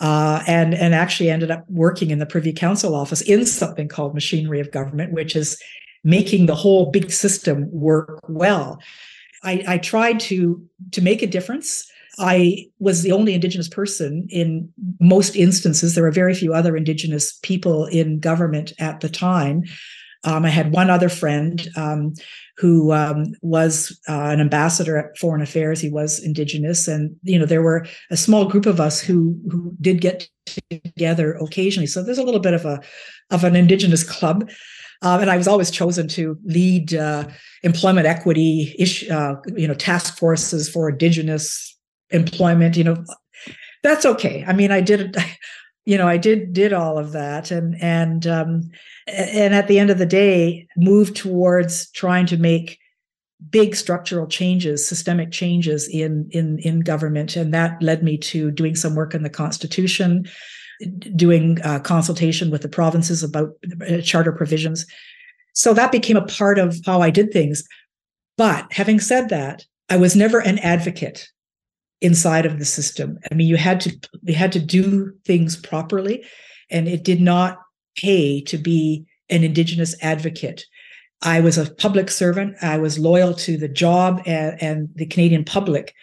uh, 0.00 0.42
and 0.46 0.74
and 0.74 0.94
actually 0.94 1.30
ended 1.30 1.50
up 1.50 1.64
working 1.68 2.10
in 2.10 2.18
the 2.18 2.26
Privy 2.26 2.52
Council 2.52 2.94
office 2.94 3.20
in 3.22 3.46
something 3.46 3.88
called 3.88 4.14
machinery 4.14 4.60
of 4.60 4.72
government, 4.72 5.12
which 5.12 5.36
is 5.36 5.60
making 6.02 6.46
the 6.46 6.54
whole 6.54 6.90
big 6.90 7.10
system 7.10 7.70
work 7.70 8.20
well. 8.28 8.80
I, 9.42 9.64
I 9.66 9.78
tried 9.78 10.20
to 10.20 10.62
to 10.92 11.00
make 11.00 11.22
a 11.22 11.26
difference. 11.26 11.86
I 12.18 12.66
was 12.80 13.02
the 13.02 13.12
only 13.12 13.34
Indigenous 13.34 13.68
person 13.68 14.26
in 14.28 14.68
most 15.00 15.36
instances. 15.36 15.94
There 15.94 16.04
were 16.04 16.10
very 16.10 16.34
few 16.34 16.52
other 16.52 16.76
Indigenous 16.76 17.38
people 17.42 17.86
in 17.86 18.18
government 18.18 18.72
at 18.78 19.00
the 19.00 19.08
time. 19.08 19.62
Um, 20.24 20.44
I 20.44 20.50
had 20.50 20.72
one 20.72 20.90
other 20.90 21.08
friend 21.08 21.66
um, 21.76 22.12
who 22.60 22.92
um, 22.92 23.32
was 23.40 23.98
uh, 24.06 24.28
an 24.28 24.38
ambassador 24.38 24.98
at 24.98 25.16
Foreign 25.16 25.40
Affairs. 25.40 25.80
He 25.80 25.88
was 25.88 26.22
Indigenous, 26.22 26.86
and 26.86 27.16
you 27.22 27.38
know 27.38 27.46
there 27.46 27.62
were 27.62 27.86
a 28.10 28.16
small 28.16 28.44
group 28.44 28.66
of 28.66 28.80
us 28.80 29.00
who 29.00 29.38
who 29.50 29.74
did 29.80 30.02
get 30.02 30.28
together 30.44 31.32
occasionally. 31.34 31.86
So 31.86 32.02
there's 32.02 32.18
a 32.18 32.22
little 32.22 32.40
bit 32.40 32.52
of 32.52 32.66
a 32.66 32.80
of 33.30 33.44
an 33.44 33.56
Indigenous 33.56 34.04
club. 34.04 34.50
Um, 35.02 35.22
and 35.22 35.30
I 35.30 35.38
was 35.38 35.48
always 35.48 35.70
chosen 35.70 36.08
to 36.08 36.36
lead 36.44 36.92
uh, 36.92 37.26
employment 37.62 38.06
equity, 38.06 38.74
issue, 38.78 39.10
uh, 39.10 39.36
you 39.56 39.66
know, 39.66 39.72
task 39.72 40.18
forces 40.18 40.68
for 40.68 40.90
Indigenous 40.90 41.78
employment. 42.10 42.76
You 42.76 42.84
know, 42.84 43.04
that's 43.82 44.04
okay. 44.04 44.44
I 44.46 44.52
mean, 44.52 44.70
I 44.70 44.82
did, 44.82 45.16
you 45.86 45.96
know, 45.96 46.06
I 46.06 46.18
did 46.18 46.52
did 46.52 46.74
all 46.74 46.98
of 46.98 47.12
that, 47.12 47.50
and 47.50 47.80
and 47.80 48.26
um, 48.26 48.70
and 49.10 49.54
at 49.54 49.68
the 49.68 49.78
end 49.78 49.90
of 49.90 49.98
the 49.98 50.06
day 50.06 50.66
move 50.76 51.14
towards 51.14 51.90
trying 51.92 52.26
to 52.26 52.36
make 52.36 52.78
big 53.48 53.74
structural 53.74 54.26
changes 54.26 54.86
systemic 54.86 55.30
changes 55.30 55.88
in 55.88 56.28
in 56.30 56.58
in 56.58 56.80
government. 56.80 57.36
And 57.36 57.54
that 57.54 57.82
led 57.82 58.02
me 58.02 58.18
to 58.18 58.50
doing 58.50 58.76
some 58.76 58.94
work 58.94 59.14
in 59.14 59.22
the 59.22 59.30
constitution 59.30 60.28
doing 61.14 61.56
consultation 61.82 62.50
with 62.50 62.62
the 62.62 62.68
provinces 62.68 63.22
about 63.22 63.50
uh, 63.86 64.00
charter 64.00 64.32
provisions. 64.32 64.86
So 65.52 65.74
that 65.74 65.92
became 65.92 66.16
a 66.16 66.24
part 66.24 66.58
of 66.58 66.78
how 66.86 67.02
i 67.02 67.10
did 67.10 67.32
things. 67.32 67.64
But 68.36 68.72
having 68.72 69.00
said 69.00 69.28
that 69.28 69.64
i 69.88 69.96
was 69.96 70.16
never 70.16 70.38
an 70.40 70.58
advocate 70.60 71.28
inside 72.00 72.46
of 72.46 72.58
the 72.58 72.64
system. 72.64 73.18
I 73.30 73.34
mean 73.34 73.46
you 73.46 73.56
had 73.56 73.80
to 73.82 73.98
you 74.22 74.34
had 74.34 74.52
to 74.52 74.60
do 74.60 75.12
things 75.24 75.56
properly 75.56 76.24
and 76.70 76.88
it 76.88 77.04
did 77.04 77.20
not 77.20 77.58
pay 78.00 78.40
to 78.42 78.58
be 78.58 79.04
an 79.28 79.44
Indigenous 79.44 79.94
advocate. 80.02 80.64
I 81.22 81.40
was 81.40 81.58
a 81.58 81.70
public 81.74 82.10
servant. 82.10 82.56
I 82.62 82.78
was 82.78 82.98
loyal 82.98 83.34
to 83.34 83.56
the 83.56 83.68
job 83.68 84.22
and, 84.26 84.60
and, 84.62 84.88
the 84.94 85.06
Canadian 85.06 85.44
public 85.44 85.94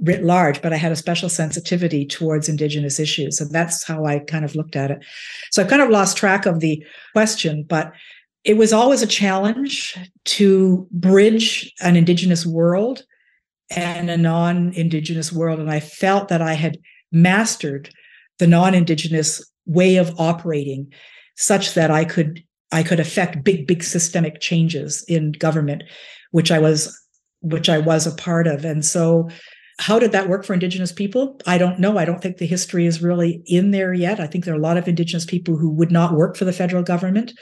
writ 0.00 0.22
large, 0.22 0.62
but 0.62 0.72
I 0.72 0.76
had 0.76 0.92
a 0.92 0.96
special 0.96 1.28
sensitivity 1.28 2.06
towards 2.06 2.48
Indigenous 2.48 3.00
issues. 3.00 3.40
And 3.40 3.50
that's 3.50 3.82
how 3.84 4.04
I 4.04 4.20
kind 4.20 4.44
of 4.44 4.54
looked 4.54 4.76
at 4.76 4.90
it. 4.90 5.04
So 5.50 5.62
I 5.62 5.66
kind 5.66 5.82
of 5.82 5.90
lost 5.90 6.16
track 6.16 6.46
of 6.46 6.60
the 6.60 6.84
question, 7.12 7.64
but 7.68 7.92
it 8.44 8.56
was 8.56 8.72
always 8.72 9.02
a 9.02 9.06
challenge 9.06 9.98
to 10.24 10.86
bridge 10.92 11.72
an 11.80 11.96
Indigenous 11.96 12.46
world 12.46 13.04
and 13.70 14.08
a 14.08 14.16
non 14.16 14.72
Indigenous 14.74 15.32
world. 15.32 15.58
And 15.58 15.70
I 15.70 15.80
felt 15.80 16.28
that 16.28 16.42
I 16.42 16.52
had 16.52 16.78
mastered 17.10 17.90
the 18.38 18.46
non 18.46 18.74
Indigenous 18.74 19.44
way 19.66 19.96
of 19.96 20.18
operating 20.20 20.92
such 21.38 21.74
that 21.74 21.90
I 21.90 22.04
could 22.04 22.42
I 22.70 22.82
could 22.82 23.00
affect 23.00 23.44
big, 23.44 23.66
big 23.66 23.82
systemic 23.82 24.40
changes 24.40 25.02
in 25.08 25.32
government, 25.32 25.84
which 26.32 26.50
I 26.50 26.58
was 26.58 26.94
which 27.40 27.68
I 27.68 27.78
was 27.78 28.06
a 28.06 28.14
part 28.14 28.46
of. 28.46 28.64
And 28.64 28.84
so 28.84 29.30
how 29.78 30.00
did 30.00 30.10
that 30.10 30.28
work 30.28 30.44
for 30.44 30.54
indigenous 30.54 30.90
people? 30.90 31.40
I 31.46 31.56
don't 31.56 31.78
know. 31.78 31.96
I 31.96 32.04
don't 32.04 32.20
think 32.20 32.38
the 32.38 32.46
history 32.46 32.84
is 32.84 33.00
really 33.00 33.42
in 33.46 33.70
there 33.70 33.94
yet. 33.94 34.18
I 34.18 34.26
think 34.26 34.44
there 34.44 34.52
are 34.52 34.58
a 34.58 34.60
lot 34.60 34.76
of 34.76 34.88
indigenous 34.88 35.24
people 35.24 35.56
who 35.56 35.70
would 35.70 35.92
not 35.92 36.14
work 36.14 36.36
for 36.36 36.44
the 36.44 36.52
federal 36.52 36.82
government. 36.82 37.32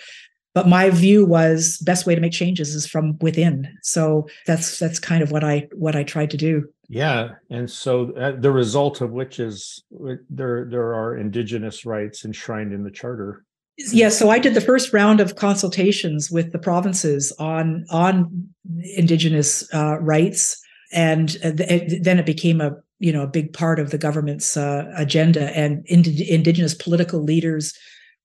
But 0.53 0.69
my 0.69 0.91
view 0.91 1.25
was 1.25 1.79
best 1.79 2.07
way 2.07 2.15
to 2.15 2.21
make 2.21 2.33
changes 2.33 2.75
is 2.75 2.87
from 2.87 3.17
within. 3.21 3.67
So 3.83 4.27
that's 4.47 4.79
that's 4.79 4.99
kind 4.99 5.23
of 5.23 5.31
what 5.31 5.45
i 5.45 5.69
what 5.75 5.97
i 5.97 6.03
tried 6.03 6.31
to 6.31 6.37
do. 6.37 6.65
Yeah. 6.89 7.31
And 7.51 7.71
so 7.71 8.13
uh, 8.13 8.33
the 8.39 8.53
result 8.53 9.01
of 9.01 9.11
which 9.11 9.41
is 9.41 9.83
uh, 9.95 10.15
there 10.31 10.67
there 10.71 10.95
are 10.95 11.17
indigenous 11.17 11.85
rights 11.85 12.25
enshrined 12.25 12.73
in 12.73 12.85
the 12.85 12.91
charter 12.91 13.46
yeah, 13.79 14.09
so 14.09 14.31
I 14.31 14.39
did 14.39 14.55
the 14.55 14.61
first 14.61 14.93
round 14.93 15.21
of 15.21 15.37
consultations 15.37 16.31
with 16.31 16.53
the 16.53 16.59
provinces 16.59 17.33
on 17.39 17.85
on 17.91 18.49
indigenous 18.97 19.73
uh, 19.75 19.99
rights, 20.01 20.59
and 20.93 21.37
uh, 21.45 21.53
th- 21.53 22.03
then 22.03 22.19
it 22.19 22.27
became 22.27 22.61
a 22.61 22.75
you 23.01 23.13
know 23.13 23.23
a 23.23 23.29
big 23.29 23.53
part 23.53 23.79
of 23.79 23.91
the 23.91 23.99
government's 23.99 24.57
uh, 24.57 24.91
agenda. 24.97 25.55
And 25.57 25.85
ind- 25.87 26.07
indigenous 26.07 26.75
political 26.75 27.23
leaders 27.23 27.77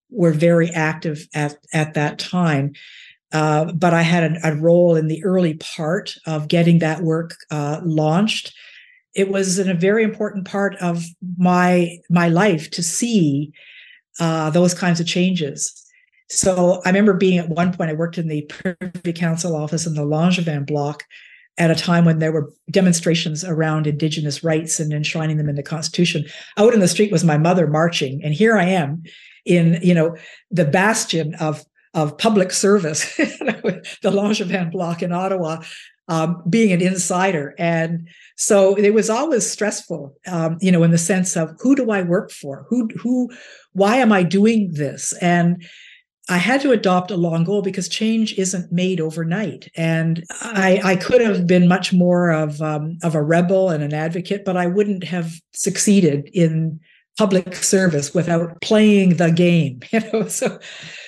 were 0.10 0.32
very 0.32 0.70
active 0.70 1.28
at 1.34 1.58
at 1.74 1.96
that 1.96 2.18
time. 2.18 2.72
Uh, 3.34 3.72
but 3.74 3.94
I 3.94 4.02
had 4.02 4.24
a, 4.24 4.50
a, 4.50 4.56
role 4.56 4.98
in 4.98 5.08
the 5.08 5.24
early 5.24 5.54
part 5.54 6.16
of 6.26 6.50
getting 6.50 6.80
that 6.80 7.02
work 7.02 7.38
uh, 7.50 7.80
launched. 7.82 8.54
It 9.16 9.30
was 9.30 9.58
a 9.58 9.74
very 9.74 10.04
important 10.04 10.46
part 10.46 10.76
of 10.78 11.04
my 11.38 11.98
my 12.10 12.30
life 12.30 12.72
to 12.72 12.84
see 12.84 13.52
uh, 14.20 14.50
those 14.50 14.74
kinds 14.74 15.00
of 15.00 15.08
changes. 15.08 15.78
So 16.30 16.82
I 16.86 16.90
remember 16.90 17.14
being 17.14 17.40
at 17.40 17.50
one 17.50 17.74
point, 17.74 17.90
I 17.90 17.94
worked 17.94 18.18
in 18.18 18.28
the 18.28 18.44
Privy 18.44 19.14
Council 19.14 19.56
office 19.56 19.86
in 19.86 19.96
the 19.96 20.06
Langevin 20.06 20.66
block 20.66 21.04
at 21.58 21.72
a 21.72 21.76
time 21.76 22.06
when 22.06 22.20
there 22.20 22.32
were 22.32 22.52
demonstrations 22.70 23.44
around 23.44 23.86
Indigenous 23.86 24.44
rights 24.44 24.80
and 24.80 24.94
enshrining 24.94 25.38
them 25.38 25.50
in 25.50 25.56
the 25.56 25.64
Constitution. 25.64 26.26
Out 26.58 26.74
in 26.74 26.80
the 26.80 26.88
street 26.88 27.12
was 27.12 27.26
my 27.26 27.38
mother 27.38 27.68
marching, 27.68 28.22
and 28.24 28.34
here 28.34 28.58
I 28.58 28.64
am 28.64 29.04
in 29.46 29.80
you 29.82 29.94
know 29.94 30.16
the 30.50 30.66
bastion 30.66 31.36
of 31.36 31.66
of 31.94 32.18
public 32.18 32.52
service, 32.52 33.16
the 33.18 33.82
Langevin 34.06 34.72
block 34.72 35.04
in 35.04 35.12
Ottawa, 35.12 35.62
um, 36.12 36.44
being 36.50 36.74
an 36.74 36.82
insider. 36.82 37.56
And 37.58 38.10
so 38.36 38.76
it 38.76 38.94
was 38.94 39.10
always 39.10 39.50
stressful, 39.50 40.14
um, 40.28 40.58
you 40.60 40.70
know, 40.70 40.84
in 40.84 40.92
the 40.92 40.98
sense 40.98 41.38
of 41.38 41.56
who 41.60 41.74
do 41.74 41.90
I 41.90 42.02
work 42.02 42.32
for? 42.32 42.66
Who, 42.68 42.90
who, 42.98 43.32
why 43.72 43.96
am 43.96 44.12
I 44.12 44.24
doing 44.24 44.74
this? 44.74 45.14
And 45.22 45.66
I 46.28 46.38
had 46.38 46.60
to 46.62 46.72
adopt 46.72 47.12
a 47.12 47.18
long 47.18 47.46
goal 47.46 47.62
because 47.62 47.88
change 47.88 48.38
isn't 48.38 48.74
made 48.74 49.00
overnight. 49.00 49.70
And 49.78 50.26
I, 50.42 50.82
I 50.84 50.96
could 50.98 51.22
have 51.22 51.48
been 51.48 51.70
much 51.70 51.94
more 51.94 52.30
of, 52.30 52.62
um, 52.62 52.98
of 53.04 53.16
a 53.16 53.24
rebel 53.24 53.70
and 53.70 53.82
an 53.82 53.94
advocate, 53.94 54.44
but 54.44 54.58
I 54.58 54.68
wouldn't 54.68 55.06
have 55.06 55.32
succeeded 55.54 56.30
in 56.34 56.82
public 57.18 57.56
service 57.56 58.14
without 58.14 58.60
playing 58.62 59.16
the 59.18 59.32
game 59.32 59.82
you 59.92 60.00
know 60.12 60.28
so 60.28 60.58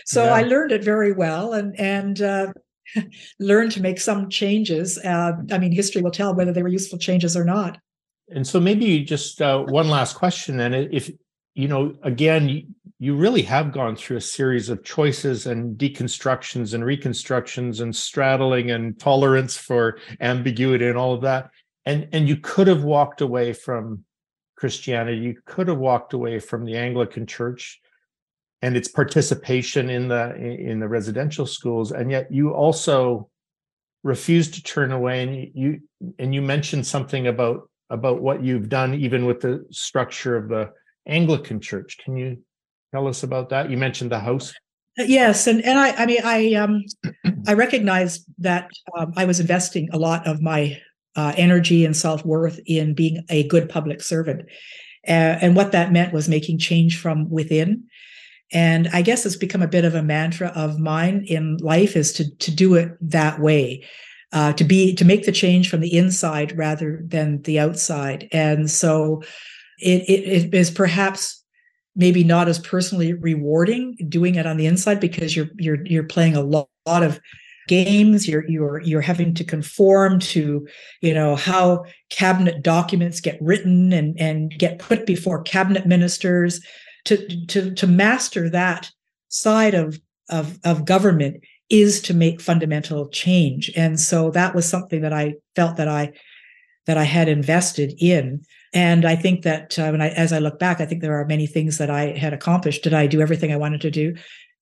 so 0.05 0.25
yeah. 0.25 0.33
i 0.33 0.41
learned 0.41 0.71
it 0.71 0.83
very 0.83 1.13
well 1.13 1.53
and 1.53 1.79
and 1.79 2.21
uh, 2.21 2.51
learned 3.39 3.71
to 3.73 3.81
make 3.81 3.99
some 3.99 4.29
changes. 4.29 4.97
Uh, 4.97 5.33
i 5.51 5.57
mean 5.57 5.71
history 5.71 6.01
will 6.01 6.11
tell 6.11 6.35
whether 6.35 6.51
they 6.51 6.63
were 6.63 6.69
useful 6.69 6.97
changes 6.97 7.35
or 7.35 7.43
not. 7.43 7.79
And 8.29 8.47
so 8.47 8.59
maybe 8.59 9.03
just 9.03 9.41
uh, 9.41 9.59
one 9.63 9.89
last 9.89 10.15
question 10.15 10.57
then. 10.57 10.73
If 10.73 11.11
you 11.55 11.67
know 11.67 11.95
again 12.03 12.73
you 12.99 13.15
really 13.15 13.41
have 13.41 13.73
gone 13.73 13.97
through 13.97 14.17
a 14.17 14.21
series 14.21 14.69
of 14.69 14.83
choices 14.83 15.45
and 15.45 15.77
deconstructions 15.77 16.73
and 16.73 16.85
reconstructions 16.85 17.81
and 17.81 17.93
straddling 17.93 18.71
and 18.71 18.97
tolerance 18.97 19.57
for 19.57 19.99
ambiguity 20.21 20.87
and 20.87 20.97
all 20.97 21.13
of 21.13 21.21
that. 21.21 21.49
And 21.85 22.07
and 22.13 22.29
you 22.29 22.37
could 22.37 22.67
have 22.67 22.83
walked 22.83 23.21
away 23.21 23.51
from 23.53 24.05
Christianity, 24.55 25.17
you 25.17 25.35
could 25.45 25.67
have 25.67 25.79
walked 25.79 26.13
away 26.13 26.39
from 26.39 26.63
the 26.63 26.77
Anglican 26.77 27.27
Church 27.27 27.81
and 28.63 28.77
its 28.77 28.87
participation 28.87 29.89
in 29.89 30.07
the 30.07 30.33
in 30.35 30.79
the 30.79 30.87
residential 30.87 31.45
schools, 31.45 31.91
and 31.91 32.09
yet 32.09 32.31
you 32.31 32.53
also 32.53 33.29
refused 34.03 34.53
to 34.53 34.63
turn 34.63 34.93
away. 34.93 35.21
And 35.23 35.51
you 35.53 35.81
and 36.17 36.33
you 36.33 36.41
mentioned 36.41 36.87
something 36.87 37.27
about 37.27 37.69
about 37.89 38.21
what 38.21 38.41
you've 38.41 38.69
done, 38.69 38.93
even 38.93 39.25
with 39.25 39.41
the 39.41 39.65
structure 39.69 40.37
of 40.37 40.47
the 40.47 40.71
Anglican 41.05 41.59
Church. 41.59 41.97
Can 42.03 42.15
you 42.15 42.41
tell 42.93 43.05
us 43.05 43.23
about 43.23 43.49
that? 43.49 43.69
You 43.69 43.77
mentioned 43.77 44.13
the 44.13 44.19
house. 44.19 44.53
Yes, 44.95 45.45
and 45.45 45.61
and 45.65 45.77
I 45.77 45.91
I 45.91 46.05
mean 46.05 46.21
I 46.23 46.53
um 46.53 46.83
I 47.45 47.55
recognize 47.55 48.25
that 48.37 48.69
um, 48.97 49.11
I 49.17 49.25
was 49.25 49.41
investing 49.41 49.89
a 49.91 49.97
lot 49.97 50.25
of 50.25 50.41
my 50.41 50.79
uh, 51.17 51.33
energy 51.35 51.83
and 51.83 51.97
self 51.97 52.25
worth 52.25 52.61
in 52.65 52.93
being 52.93 53.25
a 53.27 53.45
good 53.49 53.67
public 53.67 54.01
servant, 54.01 54.43
uh, 55.05 55.35
and 55.43 55.53
what 55.53 55.73
that 55.73 55.91
meant 55.91 56.13
was 56.13 56.29
making 56.29 56.59
change 56.59 56.97
from 56.97 57.29
within. 57.29 57.89
And 58.51 58.87
I 58.93 59.01
guess 59.01 59.25
it's 59.25 59.35
become 59.35 59.61
a 59.61 59.67
bit 59.67 59.85
of 59.85 59.95
a 59.95 60.03
mantra 60.03 60.49
of 60.55 60.79
mine 60.79 61.25
in 61.27 61.57
life 61.57 61.95
is 61.95 62.13
to 62.13 62.35
to 62.37 62.51
do 62.51 62.75
it 62.75 62.91
that 63.01 63.39
way, 63.39 63.83
uh, 64.31 64.53
to 64.53 64.63
be 64.63 64.93
to 64.95 65.05
make 65.05 65.25
the 65.25 65.31
change 65.31 65.69
from 65.69 65.79
the 65.79 65.95
inside 65.95 66.57
rather 66.57 67.01
than 67.05 67.41
the 67.43 67.59
outside. 67.59 68.27
And 68.31 68.69
so, 68.69 69.23
it, 69.79 70.03
it, 70.07 70.27
it 70.27 70.53
is 70.53 70.69
perhaps 70.69 71.43
maybe 71.95 72.23
not 72.23 72.47
as 72.47 72.59
personally 72.59 73.13
rewarding 73.13 73.95
doing 74.09 74.35
it 74.35 74.45
on 74.45 74.57
the 74.57 74.65
inside 74.65 74.99
because 74.99 75.35
you're 75.35 75.49
you're 75.57 75.85
you're 75.85 76.03
playing 76.03 76.35
a 76.35 76.41
lot, 76.41 76.67
lot 76.85 77.03
of 77.03 77.19
games 77.67 78.27
you're 78.27 78.47
you're 78.49 78.81
you're 78.81 79.01
having 79.01 79.33
to 79.33 79.43
conform 79.43 80.19
to 80.19 80.67
you 81.01 81.13
know 81.13 81.35
how 81.35 81.83
cabinet 82.09 82.61
documents 82.61 83.21
get 83.21 83.37
written 83.41 83.93
and 83.93 84.19
and 84.19 84.51
get 84.57 84.79
put 84.79 85.05
before 85.05 85.41
cabinet 85.43 85.85
ministers 85.85 86.59
to 87.05 87.45
to 87.47 87.73
to 87.73 87.87
master 87.87 88.49
that 88.49 88.91
side 89.29 89.73
of 89.73 89.99
of 90.29 90.59
of 90.63 90.85
government 90.85 91.43
is 91.69 92.01
to 92.01 92.13
make 92.13 92.41
fundamental 92.41 93.07
change 93.09 93.71
and 93.75 93.99
so 93.99 94.29
that 94.31 94.53
was 94.53 94.67
something 94.67 95.01
that 95.01 95.13
i 95.13 95.33
felt 95.55 95.77
that 95.77 95.87
i 95.87 96.11
that 96.85 96.97
i 96.97 97.03
had 97.03 97.27
invested 97.27 97.93
in 97.99 98.43
and 98.73 99.05
I 99.05 99.15
think 99.15 99.43
that 99.43 99.77
uh, 99.77 99.89
when 99.89 100.01
I, 100.01 100.09
as 100.09 100.33
I 100.33 100.39
look 100.39 100.57
back, 100.57 100.81
I 100.81 100.85
think 100.85 101.01
there 101.01 101.19
are 101.19 101.25
many 101.25 101.45
things 101.45 101.77
that 101.77 101.91
I 101.91 102.17
had 102.17 102.33
accomplished. 102.33 102.83
Did 102.83 102.93
I 102.93 103.05
do 103.05 103.21
everything 103.21 103.53
I 103.53 103.57
wanted 103.57 103.81
to 103.81 103.91
do? 103.91 104.15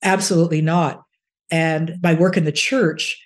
Absolutely 0.04 0.62
not. 0.62 1.04
And 1.50 1.98
my 2.04 2.14
work 2.14 2.36
in 2.36 2.44
the 2.44 2.52
church, 2.52 3.18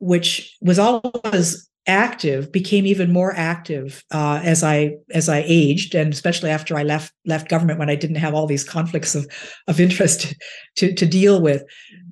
which 0.00 0.54
was 0.60 0.78
always 0.78 1.68
active, 1.86 2.50
became 2.50 2.86
even 2.86 3.12
more 3.12 3.34
active 3.36 4.02
uh, 4.10 4.40
as 4.42 4.62
I 4.62 4.96
as 5.12 5.28
I 5.28 5.44
aged, 5.46 5.94
and 5.94 6.12
especially 6.12 6.50
after 6.50 6.76
I 6.76 6.82
left 6.82 7.12
left 7.26 7.48
government 7.48 7.78
when 7.78 7.90
I 7.90 7.96
didn't 7.96 8.16
have 8.16 8.34
all 8.34 8.46
these 8.46 8.64
conflicts 8.64 9.14
of 9.14 9.26
of 9.68 9.80
interest 9.80 10.34
to 10.76 10.92
to 10.94 11.06
deal 11.06 11.40
with. 11.40 11.62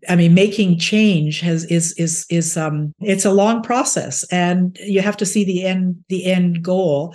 I 0.09 0.17
mean, 0.17 0.35
making 0.35 0.79
change 0.79 1.41
has 1.41 1.65
is 1.67 1.93
is 1.99 2.27
is 2.29 2.57
um 2.57 2.93
it's 3.01 3.25
a 3.25 3.33
long 3.33 3.63
process, 3.63 4.25
and 4.31 4.77
you 4.83 5.01
have 5.01 5.17
to 5.19 5.27
see 5.27 5.45
the 5.45 5.65
end 5.65 6.05
the 6.09 6.25
end 6.27 6.63
goal 6.63 7.15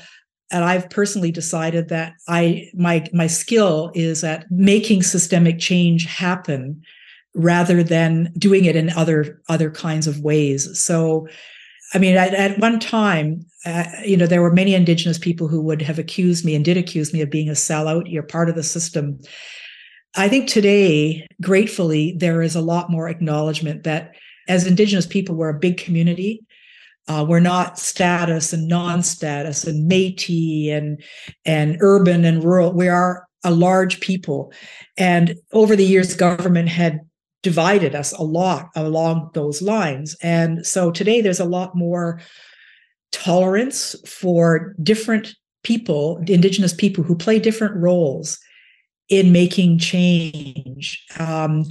and 0.52 0.64
I've 0.64 0.90
personally 0.90 1.32
decided 1.32 1.90
that 1.90 2.14
I 2.28 2.70
my 2.74 3.06
my 3.14 3.28
skill 3.28 3.92
is 3.94 4.24
at 4.24 4.46
making 4.50 5.04
systemic 5.04 5.60
change 5.60 6.06
happen 6.06 6.82
rather 7.36 7.84
than 7.84 8.34
doing 8.38 8.66
it 8.66 8.76
in 8.76 8.90
other 8.92 9.42
other 9.50 9.70
kinds 9.70 10.08
of 10.08 10.22
ways. 10.22 10.80
So, 10.80 11.28
I 11.94 12.00
mean, 12.00 12.18
at, 12.18 12.34
at 12.34 12.60
one 12.60 12.80
time, 12.80 13.46
uh, 13.66 13.86
you 14.04 14.18
know, 14.18 14.28
there 14.28 14.42
were 14.42 14.54
many 14.54 14.76
Indigenous 14.76 15.18
people 15.18 15.48
who 15.48 15.62
would 15.62 15.82
have 15.82 16.00
accused 16.00 16.46
me 16.46 16.56
and 16.56 16.66
did 16.66 16.78
accuse 16.78 17.14
me 17.14 17.22
of 17.22 17.30
being 17.30 17.50
a 17.50 17.54
sellout. 17.54 18.12
You're 18.12 18.24
part 18.24 18.50
of 18.50 18.56
the 18.56 18.64
system. 18.64 19.20
I 20.16 20.28
think 20.28 20.50
today, 20.50 21.28
gratefully, 21.42 22.16
there 22.18 22.42
is 22.42 22.56
a 22.56 22.62
lot 22.62 22.90
more 22.90 23.08
acknowledgement 23.08 23.84
that 23.84 24.16
as 24.48 24.66
Indigenous 24.66 25.06
people, 25.06 25.36
we're 25.36 25.50
a 25.50 25.60
big 25.60 25.78
community 25.78 26.46
uh, 27.08 27.26
we're 27.28 27.40
not 27.40 27.80
status 27.80 28.52
and 28.52 28.68
non-status 28.68 29.66
and 29.66 29.90
Métis 29.90 30.72
and 30.72 31.02
and 31.46 31.78
urban 31.80 32.26
and 32.26 32.44
rural. 32.44 32.74
We 32.74 32.90
are 32.90 33.26
a 33.44 33.52
large 33.52 34.02
people, 34.02 34.52
and 34.98 35.36
over 35.54 35.76
the 35.76 35.86
years, 35.86 36.16
government 36.16 36.70
had 36.70 37.00
divided 37.44 37.96
us 37.96 38.12
a 38.14 38.24
lot 38.24 38.70
along 38.76 39.30
those 39.34 39.62
lines. 39.62 40.16
And 40.22 40.66
so 40.66 40.92
today, 40.92 41.22
there's 41.22 41.40
a 41.40 41.46
lot 41.46 41.76
more 41.76 42.20
tolerance 43.12 43.96
for 44.06 44.76
different 44.82 45.36
people, 45.64 46.22
Indigenous 46.28 46.74
people 46.74 47.04
who 47.04 47.16
play 47.16 47.40
different 47.40 47.76
roles 47.76 48.40
in 49.10 49.32
making 49.32 49.80
change. 49.80 51.04
Um, 51.18 51.66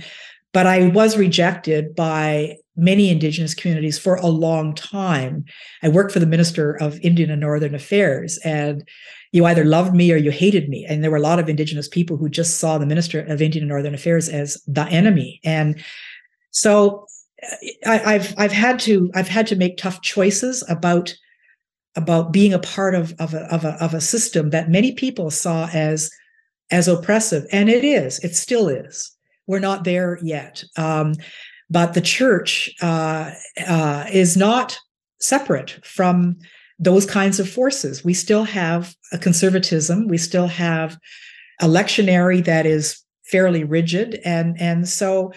but 0.53 0.67
I 0.67 0.89
was 0.89 1.19
rejected 1.19 1.95
by 1.95 2.57
many 2.77 3.11
indigenous 3.11 3.55
communities 3.55 3.99
for 3.99 4.17
a 4.17 4.27
long 4.27 4.75
time. 4.75 5.45
I 5.83 5.89
worked 5.89 6.13
for 6.13 6.19
the 6.19 6.27
Minister 6.27 6.73
of 6.73 6.99
Indian 7.01 7.31
and 7.31 7.41
Northern 7.41 7.75
Affairs, 7.75 8.39
and 8.45 8.87
you 9.37 9.45
either 9.45 9.65
loved 9.65 9.95
me 9.95 10.11
or 10.13 10.17
you 10.17 10.31
hated 10.31 10.69
me. 10.69 10.87
And 10.89 11.05
there 11.05 11.11
were 11.11 11.19
a 11.19 11.21
lot 11.21 11.39
of 11.39 11.49
indigenous 11.49 11.89
people 11.89 12.17
who 12.17 12.29
just 12.29 12.59
saw 12.59 12.79
the 12.79 12.87
Minister 12.87 13.21
of 13.21 13.43
Indian 13.43 13.65
and 13.65 13.69
Northern 13.69 13.95
Affairs 13.95 14.29
as 14.31 14.61
the 14.67 14.87
enemy. 14.87 15.41
And 15.45 15.79
so 16.51 17.07
I, 17.87 18.15
have 18.15 18.35
I've 18.39 18.53
had 18.53 18.81
to 18.81 19.11
I've 19.15 19.29
had 19.29 19.47
to 19.49 19.57
make 19.57 19.77
tough 19.77 20.01
choices 20.01 20.65
about 20.71 21.15
about 21.97 22.33
being 22.33 22.55
a 22.55 22.59
part 22.59 22.95
of 22.95 23.15
of 23.19 23.35
a, 23.35 23.43
of 23.55 23.65
a, 23.65 23.73
of 23.85 23.93
a 23.93 24.01
system 24.01 24.51
that 24.51 24.71
many 24.71 24.93
people 24.93 25.31
saw 25.31 25.69
as 25.73 26.11
as 26.71 26.89
oppressive, 26.89 27.45
and 27.53 27.69
it 27.69 27.85
is. 27.85 28.19
It 28.21 28.35
still 28.35 28.69
is. 28.69 29.13
We're 29.47 29.61
not 29.61 29.85
there 29.85 30.19
yet. 30.23 30.65
Um, 30.77 31.15
but 31.69 31.93
the 31.93 32.01
church 32.01 32.75
uh, 32.81 33.33
uh, 33.67 34.07
is 34.11 34.37
not 34.37 34.79
separate 35.21 35.79
from 35.85 36.39
those 36.79 37.07
kinds 37.07 37.41
of 37.41 37.49
forces. 37.49 38.05
We 38.05 38.15
still 38.15 38.45
have 38.45 38.95
a 39.13 39.19
conservatism. 39.19 40.09
We 40.09 40.19
still 40.19 40.47
have 40.49 40.99
a 41.61 41.67
lectionary 41.67 42.45
that 42.45 42.67
is 42.67 43.03
fairly 43.31 43.65
rigid, 43.65 44.21
and 44.25 44.61
and 44.61 44.89
so 44.89 45.33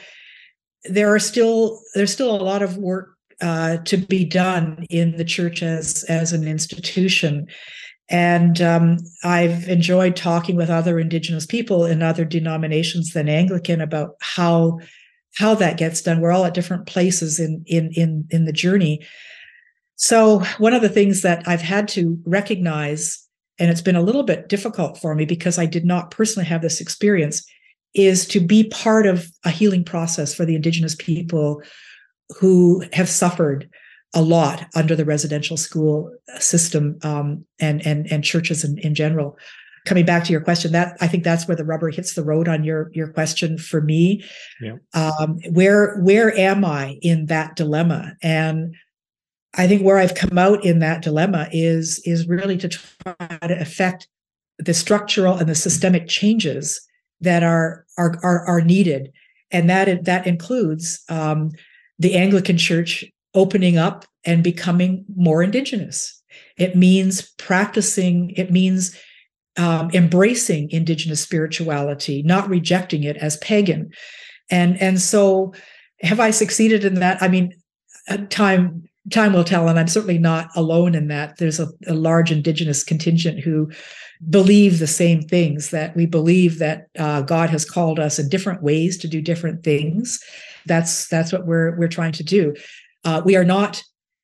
there 0.85 1.13
are 1.13 1.19
still 1.19 1.79
there's 1.95 2.13
still 2.13 2.35
a 2.35 2.43
lot 2.43 2.61
of 2.61 2.77
work 2.77 3.15
uh, 3.41 3.77
to 3.77 3.97
be 3.97 4.25
done 4.25 4.85
in 4.89 5.17
the 5.17 5.25
church 5.25 5.63
as 5.63 6.03
as 6.05 6.33
an 6.33 6.47
institution. 6.47 7.47
And 8.11 8.59
um, 8.59 8.97
I've 9.23 9.69
enjoyed 9.69 10.15
talking 10.15 10.55
with 10.55 10.69
other 10.69 10.99
Indigenous 10.99 11.45
people 11.45 11.85
in 11.85 12.01
other 12.01 12.25
denominations 12.25 13.13
than 13.13 13.29
Anglican 13.29 13.81
about 13.81 14.15
how 14.21 14.79
how 15.35 15.55
that 15.55 15.77
gets 15.77 16.01
done. 16.01 16.19
We're 16.19 16.31
all 16.31 16.45
at 16.45 16.53
different 16.53 16.87
places 16.87 17.39
in 17.39 17.63
in 17.65 17.91
in 17.93 18.27
in 18.31 18.45
the 18.45 18.53
journey. 18.53 19.05
So 19.99 20.39
one 20.59 20.73
of 20.73 20.81
the 20.81 20.89
things 20.89 21.23
that 21.23 21.45
I've 21.45 21.61
had 21.61 21.89
to 21.89 22.17
recognize, 22.25 23.21
and 23.59 23.69
it's 23.69 23.81
been 23.81 23.97
a 23.97 24.01
little 24.01 24.23
bit 24.23 24.47
difficult 24.47 24.97
for 24.97 25.13
me 25.13 25.25
because 25.25 25.59
I 25.59 25.65
did 25.65 25.83
not 25.83 26.09
personally 26.09 26.47
have 26.47 26.61
this 26.61 26.79
experience, 26.79 27.45
is 27.93 28.25
to 28.27 28.39
be 28.39 28.69
part 28.69 29.05
of 29.05 29.29
a 29.43 29.49
healing 29.49 29.83
process 29.83 30.33
for 30.33 30.45
the 30.45 30.55
Indigenous 30.55 30.95
people 30.95 31.61
who 32.39 32.81
have 32.93 33.09
suffered 33.09 33.69
a 34.15 34.21
lot 34.21 34.67
under 34.73 34.95
the 34.95 35.03
residential 35.03 35.57
school 35.57 36.09
system 36.39 36.97
um, 37.03 37.45
and 37.59 37.85
and 37.85 38.09
and 38.09 38.23
churches 38.23 38.63
in, 38.63 38.77
in 38.77 38.95
general. 38.95 39.37
Coming 39.85 40.05
back 40.05 40.23
to 40.25 40.31
your 40.31 40.41
question 40.41 40.71
that 40.71 40.97
i 41.01 41.07
think 41.07 41.23
that's 41.23 41.47
where 41.47 41.57
the 41.57 41.65
rubber 41.65 41.89
hits 41.89 42.13
the 42.13 42.23
road 42.23 42.47
on 42.47 42.63
your 42.63 42.89
your 42.93 43.07
question 43.07 43.57
for 43.57 43.81
me. 43.81 44.23
Yeah. 44.61 44.75
um, 44.93 45.39
where 45.51 45.99
where 45.99 46.35
am 46.37 46.63
i 46.63 46.97
in 47.01 47.25
that 47.25 47.55
dilemma? 47.57 48.15
And 48.21 48.75
i 49.55 49.67
think 49.67 49.81
where 49.81 49.97
i've 49.97 50.15
come 50.15 50.37
out 50.37 50.63
in 50.63 50.79
that 50.79 51.01
dilemma 51.01 51.47
is 51.51 52.01
is 52.05 52.27
really 52.27 52.57
to 52.57 52.67
try 52.67 53.15
to 53.41 53.59
affect 53.59 54.07
the 54.57 54.73
structural 54.73 55.37
and 55.37 55.49
the 55.49 55.55
systemic 55.55 56.07
changes 56.07 56.81
that 57.21 57.43
are 57.43 57.85
are 57.97 58.19
are, 58.23 58.45
are 58.45 58.61
needed 58.61 59.11
and 59.51 59.69
that 59.69 60.05
that 60.05 60.27
includes 60.27 61.03
um, 61.09 61.51
the 61.97 62.15
anglican 62.15 62.57
church 62.57 63.05
opening 63.33 63.77
up 63.77 64.05
and 64.25 64.43
becoming 64.43 65.05
more 65.15 65.41
indigenous 65.43 66.21
it 66.57 66.75
means 66.75 67.29
practicing 67.37 68.31
it 68.31 68.51
means 68.51 68.95
um, 69.59 69.89
embracing 69.93 70.71
indigenous 70.71 71.21
spirituality, 71.21 72.23
not 72.23 72.49
rejecting 72.49 73.03
it 73.03 73.17
as 73.17 73.37
pagan. 73.37 73.91
And 74.49 74.81
and 74.81 75.01
so 75.01 75.53
have 76.01 76.19
I 76.19 76.31
succeeded 76.31 76.85
in 76.85 76.95
that? 76.95 77.21
I 77.21 77.27
mean, 77.27 77.53
time 78.29 78.88
time 79.11 79.33
will 79.33 79.43
tell, 79.43 79.67
and 79.67 79.79
I'm 79.79 79.87
certainly 79.87 80.17
not 80.17 80.49
alone 80.55 80.95
in 80.95 81.07
that. 81.07 81.37
There's 81.37 81.59
a, 81.59 81.67
a 81.87 81.93
large 81.93 82.31
indigenous 82.31 82.83
contingent 82.83 83.39
who 83.39 83.71
believe 84.29 84.79
the 84.79 84.87
same 84.87 85.21
things 85.21 85.69
that 85.69 85.95
we 85.95 86.05
believe 86.05 86.59
that 86.59 86.87
uh, 86.97 87.21
God 87.21 87.49
has 87.49 87.69
called 87.69 87.99
us 87.99 88.19
in 88.19 88.29
different 88.29 88.61
ways 88.61 88.97
to 88.97 89.07
do 89.07 89.21
different 89.21 89.63
things. 89.63 90.21
That's 90.65 91.07
that's 91.07 91.31
what 91.31 91.45
we're 91.45 91.77
we're 91.77 91.87
trying 91.87 92.13
to 92.13 92.23
do. 92.23 92.55
Uh, 93.05 93.21
we 93.23 93.35
are 93.35 93.45
not 93.45 93.83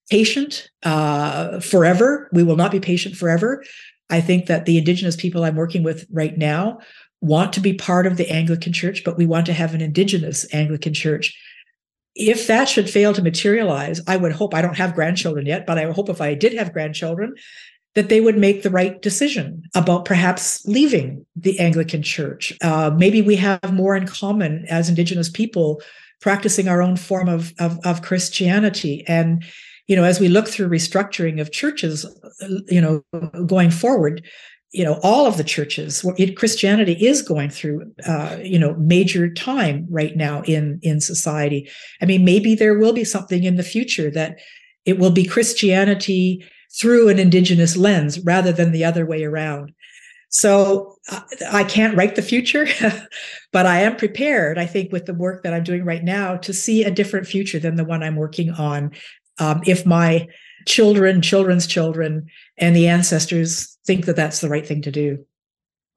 patient 0.09 0.69
uh, 0.83 1.59
forever. 1.59 2.29
We 2.31 2.43
will 2.43 2.57
not 2.57 2.71
be 2.71 2.79
patient 2.79 3.15
forever, 3.15 3.63
I 4.09 4.21
think 4.21 4.45
that 4.47 4.65
the 4.65 4.77
Indigenous 4.77 5.15
people 5.15 5.43
I'm 5.43 5.55
working 5.55 5.83
with 5.83 6.05
right 6.11 6.37
now 6.37 6.79
want 7.21 7.53
to 7.53 7.59
be 7.59 7.73
part 7.73 8.05
of 8.05 8.17
the 8.17 8.29
Anglican 8.29 8.73
Church, 8.73 9.03
but 9.03 9.17
we 9.17 9.25
want 9.25 9.45
to 9.47 9.53
have 9.53 9.73
an 9.73 9.81
Indigenous 9.81 10.45
Anglican 10.53 10.93
Church. 10.93 11.35
If 12.15 12.47
that 12.47 12.69
should 12.69 12.89
fail 12.89 13.13
to 13.13 13.21
materialize, 13.21 14.01
I 14.07 14.15
would 14.17 14.31
hope, 14.31 14.53
I 14.53 14.61
don't 14.61 14.77
have 14.77 14.95
grandchildren 14.95 15.45
yet, 15.45 15.65
but 15.65 15.77
I 15.77 15.91
hope 15.91 16.09
if 16.09 16.21
I 16.21 16.33
did 16.33 16.53
have 16.53 16.73
grandchildren, 16.73 17.35
that 17.95 18.09
they 18.09 18.21
would 18.21 18.37
make 18.37 18.61
the 18.61 18.69
right 18.69 19.01
decision 19.01 19.63
about 19.73 20.05
perhaps 20.05 20.65
leaving 20.65 21.25
the 21.35 21.59
Anglican 21.59 22.03
Church. 22.03 22.53
Uh, 22.61 22.91
maybe 22.95 23.21
we 23.21 23.37
have 23.37 23.73
more 23.73 23.95
in 23.95 24.05
common 24.05 24.65
as 24.69 24.89
Indigenous 24.89 25.29
people 25.29 25.81
practicing 26.21 26.67
our 26.67 26.81
own 26.81 26.95
form 26.97 27.29
of, 27.29 27.53
of, 27.59 27.79
of 27.85 28.01
Christianity. 28.01 29.03
And, 29.07 29.43
you 29.87 29.95
know, 29.95 30.03
as 30.03 30.19
we 30.19 30.27
look 30.27 30.47
through 30.47 30.69
restructuring 30.69 31.39
of 31.39 31.51
churches, 31.51 32.05
you 32.67 32.81
know, 32.81 33.03
going 33.45 33.71
forward, 33.71 34.25
you 34.75 34.83
know, 34.83 34.99
all 35.03 35.25
of 35.25 35.37
the 35.37 35.43
churches, 35.43 36.05
Christianity 36.35 36.93
is 36.93 37.21
going 37.21 37.49
through, 37.49 37.89
uh, 38.05 38.37
you 38.43 38.59
know, 38.59 38.73
major 38.75 39.33
time 39.33 39.87
right 39.89 40.17
now 40.17 40.41
in 40.41 40.79
in 40.83 40.99
society. 40.99 41.69
I 42.01 42.05
mean, 42.05 42.25
maybe 42.25 42.55
there 42.55 42.77
will 42.77 42.91
be 42.91 43.05
something 43.05 43.45
in 43.45 43.55
the 43.55 43.63
future 43.63 44.11
that 44.11 44.37
it 44.83 44.99
will 44.99 45.11
be 45.11 45.23
Christianity 45.25 46.43
through 46.77 47.07
an 47.07 47.19
indigenous 47.19 47.77
lens 47.77 48.19
rather 48.19 48.51
than 48.51 48.73
the 48.73 48.83
other 48.83 49.05
way 49.05 49.23
around. 49.23 49.71
So 50.27 50.97
I 51.49 51.63
can't 51.63 51.95
write 51.95 52.15
the 52.15 52.21
future, 52.21 52.67
but 53.53 53.65
I 53.65 53.79
am 53.79 53.95
prepared, 53.95 54.57
I 54.57 54.65
think, 54.65 54.91
with 54.91 55.05
the 55.05 55.13
work 55.13 55.43
that 55.43 55.53
I'm 55.53 55.63
doing 55.63 55.85
right 55.85 56.03
now 56.03 56.35
to 56.35 56.51
see 56.51 56.83
a 56.83 56.91
different 56.91 57.27
future 57.27 57.59
than 57.59 57.75
the 57.75 57.85
one 57.85 58.03
I'm 58.03 58.17
working 58.17 58.51
on. 58.51 58.91
Um, 59.39 59.61
if 59.65 59.85
my 59.85 60.27
children, 60.67 61.21
children's 61.21 61.65
children, 61.65 62.27
and 62.57 62.75
the 62.75 62.89
ancestors 62.89 63.74
think 63.85 64.05
that 64.05 64.15
that's 64.15 64.41
the 64.41 64.49
right 64.49 64.65
thing 64.65 64.81
to 64.83 64.91
do. 64.91 65.25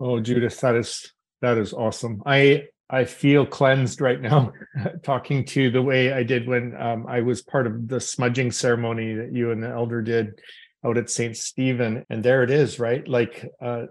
Oh, 0.01 0.21
Judith, 0.21 0.61
that 0.61 0.77
is 0.77 1.13
that 1.41 1.59
is 1.59 1.73
awesome. 1.73 2.23
I 2.27 2.65
I 2.91 3.05
feel 3.05 3.45
cleansed 3.45 4.01
right 4.01 4.21
now 4.21 4.53
talking 5.03 5.45
to 5.47 5.71
the 5.71 5.83
way 5.83 6.13
I 6.13 6.23
did 6.23 6.49
when 6.49 6.75
um, 6.81 7.07
I 7.07 7.21
was 7.21 7.43
part 7.43 7.67
of 7.67 7.89
the 7.89 8.01
smudging 8.01 8.51
ceremony 8.51 9.15
that 9.15 9.33
you 9.33 9.51
and 9.51 9.63
the 9.63 9.69
elder 9.69 10.01
did 10.01 10.41
out 10.85 10.97
at 10.97 11.11
St. 11.11 11.37
Stephen. 11.37 12.05
And 12.09 12.25
there 12.25 12.43
it 12.43 12.51
is, 12.51 12.79
right? 12.79 13.07
Like 13.07 13.47
uh, 13.61 13.87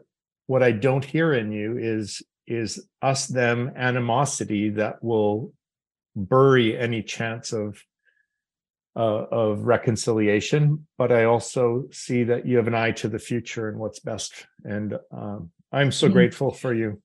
what 0.48 0.64
I 0.64 0.72
don't 0.72 1.06
hear 1.06 1.34
in 1.34 1.52
you 1.52 1.78
is 1.78 2.22
is 2.48 2.88
us 3.02 3.28
them 3.28 3.74
animosity 3.76 4.70
that 4.70 5.04
will 5.04 5.52
bury 6.16 6.78
any 6.78 7.04
chance 7.04 7.52
of 7.52 7.78
uh, 8.98 9.28
of 9.32 9.62
reconciliation. 9.62 10.86
But 10.98 11.12
I 11.12 11.26
also 11.26 11.86
see 11.92 12.24
that 12.24 12.48
you 12.48 12.58
have 12.58 12.68
an 12.68 12.74
eye 12.74 12.92
to 12.94 13.08
the 13.08 13.20
future 13.20 13.70
and 13.70 13.78
what's 13.78 14.00
best. 14.00 14.48
And 14.64 14.98
um, 15.12 15.52
I'm 15.72 15.92
so 15.92 16.08
mm-hmm. 16.08 16.14
grateful 16.14 16.52
for 16.52 16.74
you. 16.74 17.00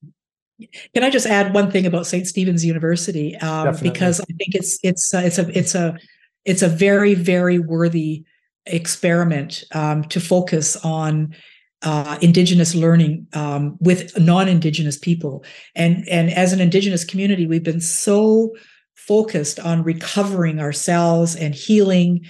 Can 0.94 1.04
I 1.04 1.10
just 1.10 1.26
add 1.26 1.52
one 1.52 1.70
thing 1.70 1.86
about 1.86 2.06
St. 2.06 2.26
Stephen's 2.26 2.64
University? 2.64 3.36
Um, 3.36 3.76
because 3.82 4.20
I 4.20 4.24
think 4.24 4.54
it's 4.54 4.78
it's 4.82 5.12
uh, 5.12 5.22
it's 5.24 5.38
a 5.38 5.58
it's 5.58 5.74
a 5.74 5.98
it's 6.44 6.62
a 6.62 6.68
very 6.68 7.14
very 7.14 7.58
worthy 7.58 8.24
experiment 8.66 9.64
um, 9.74 10.04
to 10.04 10.20
focus 10.20 10.76
on 10.84 11.34
uh, 11.82 12.16
indigenous 12.22 12.76
learning 12.76 13.26
um, 13.32 13.76
with 13.80 14.16
non-indigenous 14.18 14.96
people 14.96 15.44
and 15.74 16.08
and 16.08 16.30
as 16.30 16.52
an 16.52 16.60
indigenous 16.60 17.04
community 17.04 17.44
we've 17.44 17.64
been 17.64 17.80
so 17.80 18.54
focused 18.94 19.58
on 19.60 19.82
recovering 19.82 20.60
ourselves 20.60 21.34
and 21.36 21.54
healing 21.54 22.24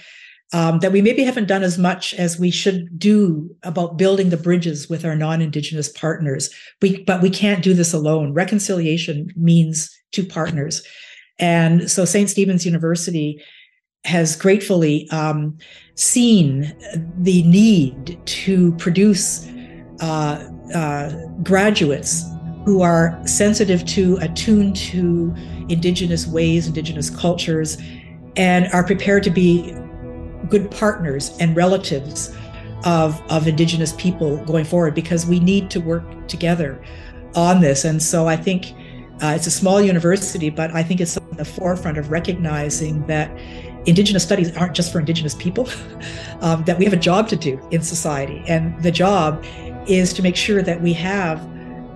um, 0.53 0.79
that 0.79 0.91
we 0.91 1.01
maybe 1.01 1.23
haven't 1.23 1.47
done 1.47 1.63
as 1.63 1.77
much 1.79 2.13
as 2.13 2.39
we 2.39 2.51
should 2.51 2.97
do 2.97 3.53
about 3.63 3.97
building 3.97 4.29
the 4.29 4.37
bridges 4.37 4.87
with 4.87 5.03
our 5.03 5.15
non-indigenous 5.15 5.89
partners. 5.89 6.49
We 6.81 7.03
but 7.03 7.21
we 7.21 7.31
can't 7.31 7.63
do 7.63 7.73
this 7.73 7.93
alone. 7.93 8.33
Reconciliation 8.33 9.31
means 9.35 9.89
two 10.11 10.25
partners. 10.25 10.85
And 11.39 11.89
so 11.89 12.05
st 12.05 12.29
stephen's 12.29 12.65
university 12.65 13.43
has 14.05 14.35
gratefully 14.35 15.09
um, 15.09 15.57
seen 15.95 16.75
the 17.17 17.41
need 17.43 18.19
to 18.25 18.73
produce 18.73 19.49
uh, 20.01 20.47
uh, 20.75 21.11
graduates 21.41 22.25
who 22.65 22.81
are 22.81 23.19
sensitive 23.25 23.85
to, 23.85 24.17
attuned 24.21 24.75
to 24.75 25.33
Indigenous 25.69 26.27
ways, 26.27 26.67
Indigenous 26.67 27.09
cultures, 27.09 27.77
and 28.35 28.67
are 28.73 28.83
prepared 28.83 29.23
to 29.23 29.29
be 29.29 29.75
good 30.49 30.69
partners 30.71 31.35
and 31.39 31.55
relatives 31.55 32.35
of, 32.85 33.21
of 33.29 33.47
Indigenous 33.47 33.93
people 33.93 34.43
going 34.45 34.65
forward 34.65 34.93
because 34.95 35.25
we 35.25 35.39
need 35.39 35.69
to 35.71 35.79
work 35.79 36.27
together 36.27 36.83
on 37.35 37.61
this. 37.61 37.85
And 37.85 38.01
so 38.01 38.27
I 38.27 38.35
think 38.35 38.73
uh, 39.21 39.33
it's 39.35 39.47
a 39.47 39.51
small 39.51 39.81
university, 39.81 40.49
but 40.49 40.71
I 40.71 40.83
think 40.83 40.99
it's 40.99 41.17
on 41.17 41.29
the 41.31 41.45
forefront 41.45 41.97
of 41.97 42.11
recognizing 42.11 43.05
that 43.07 43.31
Indigenous 43.85 44.23
studies 44.23 44.55
aren't 44.55 44.73
just 44.73 44.91
for 44.91 44.99
Indigenous 44.99 45.35
people, 45.35 45.67
um, 46.41 46.63
that 46.65 46.77
we 46.77 46.85
have 46.85 46.93
a 46.93 46.97
job 46.97 47.27
to 47.29 47.35
do 47.35 47.59
in 47.71 47.81
society. 47.81 48.43
And 48.47 48.81
the 48.81 48.91
job 48.91 49.43
is 49.87 50.13
to 50.13 50.21
make 50.21 50.35
sure 50.35 50.61
that 50.61 50.81
we 50.81 50.93
have 50.93 51.41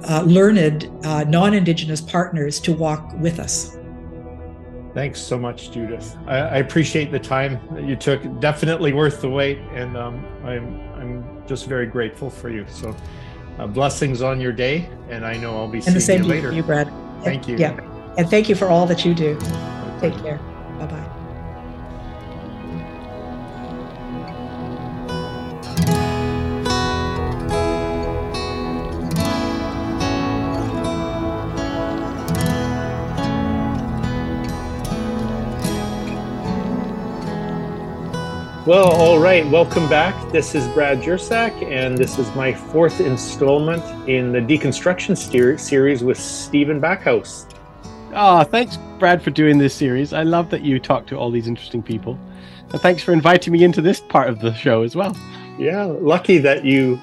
uh, 0.05 0.23
learned 0.23 0.91
uh, 1.05 1.23
non 1.25 1.53
Indigenous 1.53 2.01
partners 2.01 2.59
to 2.61 2.73
walk 2.73 3.13
with 3.19 3.39
us. 3.39 3.77
Thanks 4.93 5.19
so 5.19 5.37
much, 5.37 5.71
Judith. 5.71 6.17
I, 6.25 6.37
I, 6.37 6.57
appreciate 6.57 7.11
the 7.11 7.19
time 7.19 7.59
that 7.71 7.83
you 7.83 7.95
took. 7.95 8.21
Definitely 8.39 8.93
worth 8.93 9.21
the 9.21 9.29
wait, 9.29 9.59
and 9.73 9.95
um, 9.95 10.25
I'm 10.43 10.81
I'm 10.93 11.47
just 11.47 11.67
very 11.67 11.85
grateful 11.85 12.31
for 12.31 12.49
you. 12.49 12.65
So, 12.67 12.95
uh, 13.59 13.67
blessings 13.67 14.23
on 14.23 14.41
your 14.41 14.51
day, 14.51 14.89
and 15.09 15.23
I 15.23 15.37
know 15.37 15.55
I'll 15.55 15.67
be 15.67 15.81
and 15.85 16.01
seeing 16.01 16.23
you 16.23 16.29
later. 16.29 16.51
You, 16.51 16.63
Brad. 16.63 16.91
Thank 17.23 17.47
you. 17.47 17.57
Yeah, 17.57 17.79
and 18.17 18.27
thank 18.27 18.49
you 18.49 18.55
for 18.55 18.69
all 18.69 18.87
that 18.87 19.05
you 19.05 19.13
do. 19.13 19.35
Take 20.01 20.17
care. 20.23 20.39
Bye 20.79 20.87
bye. 20.87 21.06
Well, 38.67 38.91
all 38.91 39.17
right. 39.17 39.47
Welcome 39.47 39.87
back. 39.87 40.29
This 40.33 40.53
is 40.53 40.67
Brad 40.73 41.01
Jersak, 41.01 41.71
and 41.71 41.97
this 41.97 42.19
is 42.19 42.27
my 42.35 42.53
fourth 42.53 42.99
installment 42.99 43.81
in 44.09 44.33
the 44.33 44.39
deconstruction 44.39 45.17
series 45.57 46.03
with 46.03 46.19
Stephen 46.19 46.81
Backhouse. 46.81 47.49
Ah, 48.13 48.41
oh, 48.41 48.43
thanks, 48.43 48.77
Brad, 48.99 49.23
for 49.23 49.29
doing 49.29 49.57
this 49.57 49.73
series. 49.73 50.11
I 50.11 50.23
love 50.23 50.49
that 50.49 50.63
you 50.63 50.79
talk 50.79 51.07
to 51.07 51.15
all 51.15 51.31
these 51.31 51.47
interesting 51.47 51.81
people, 51.81 52.19
and 52.73 52.81
thanks 52.81 53.01
for 53.01 53.13
inviting 53.13 53.53
me 53.53 53.63
into 53.63 53.81
this 53.81 54.01
part 54.01 54.27
of 54.27 54.41
the 54.41 54.53
show 54.53 54.81
as 54.81 54.97
well. 54.97 55.15
Yeah, 55.57 55.85
lucky 55.85 56.37
that 56.39 56.65
you 56.65 56.99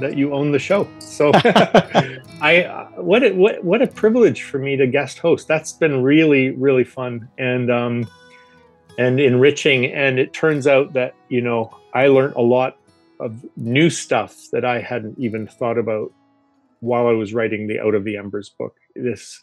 that 0.00 0.16
you 0.16 0.34
own 0.34 0.50
the 0.50 0.58
show. 0.58 0.88
So, 0.98 1.30
I 1.34 2.88
what 2.96 3.22
a, 3.22 3.30
what 3.30 3.62
what 3.62 3.80
a 3.80 3.86
privilege 3.86 4.42
for 4.42 4.58
me 4.58 4.74
to 4.74 4.88
guest 4.88 5.20
host. 5.20 5.46
That's 5.46 5.72
been 5.72 6.02
really 6.02 6.50
really 6.50 6.82
fun, 6.82 7.28
and 7.38 7.70
um, 7.70 8.08
and 8.98 9.20
enriching. 9.20 9.86
And 9.86 10.18
it 10.18 10.32
turns 10.32 10.66
out 10.66 10.92
that, 10.94 11.14
you 11.28 11.40
know, 11.40 11.76
I 11.94 12.06
learned 12.08 12.34
a 12.36 12.42
lot 12.42 12.78
of 13.20 13.44
new 13.56 13.90
stuff 13.90 14.36
that 14.52 14.64
I 14.64 14.80
hadn't 14.80 15.18
even 15.18 15.46
thought 15.46 15.78
about 15.78 16.12
while 16.80 17.06
I 17.06 17.12
was 17.12 17.32
writing 17.32 17.66
the 17.66 17.80
Out 17.80 17.94
of 17.94 18.04
the 18.04 18.16
Embers 18.16 18.50
book. 18.50 18.76
This 18.94 19.42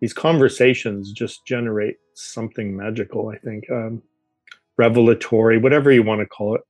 these 0.00 0.12
conversations 0.12 1.12
just 1.12 1.46
generate 1.46 1.96
something 2.14 2.76
magical, 2.76 3.28
I 3.28 3.38
think. 3.38 3.70
Um, 3.70 4.02
revelatory, 4.76 5.58
whatever 5.58 5.92
you 5.92 6.02
want 6.02 6.20
to 6.20 6.26
call 6.26 6.54
it. 6.56 6.62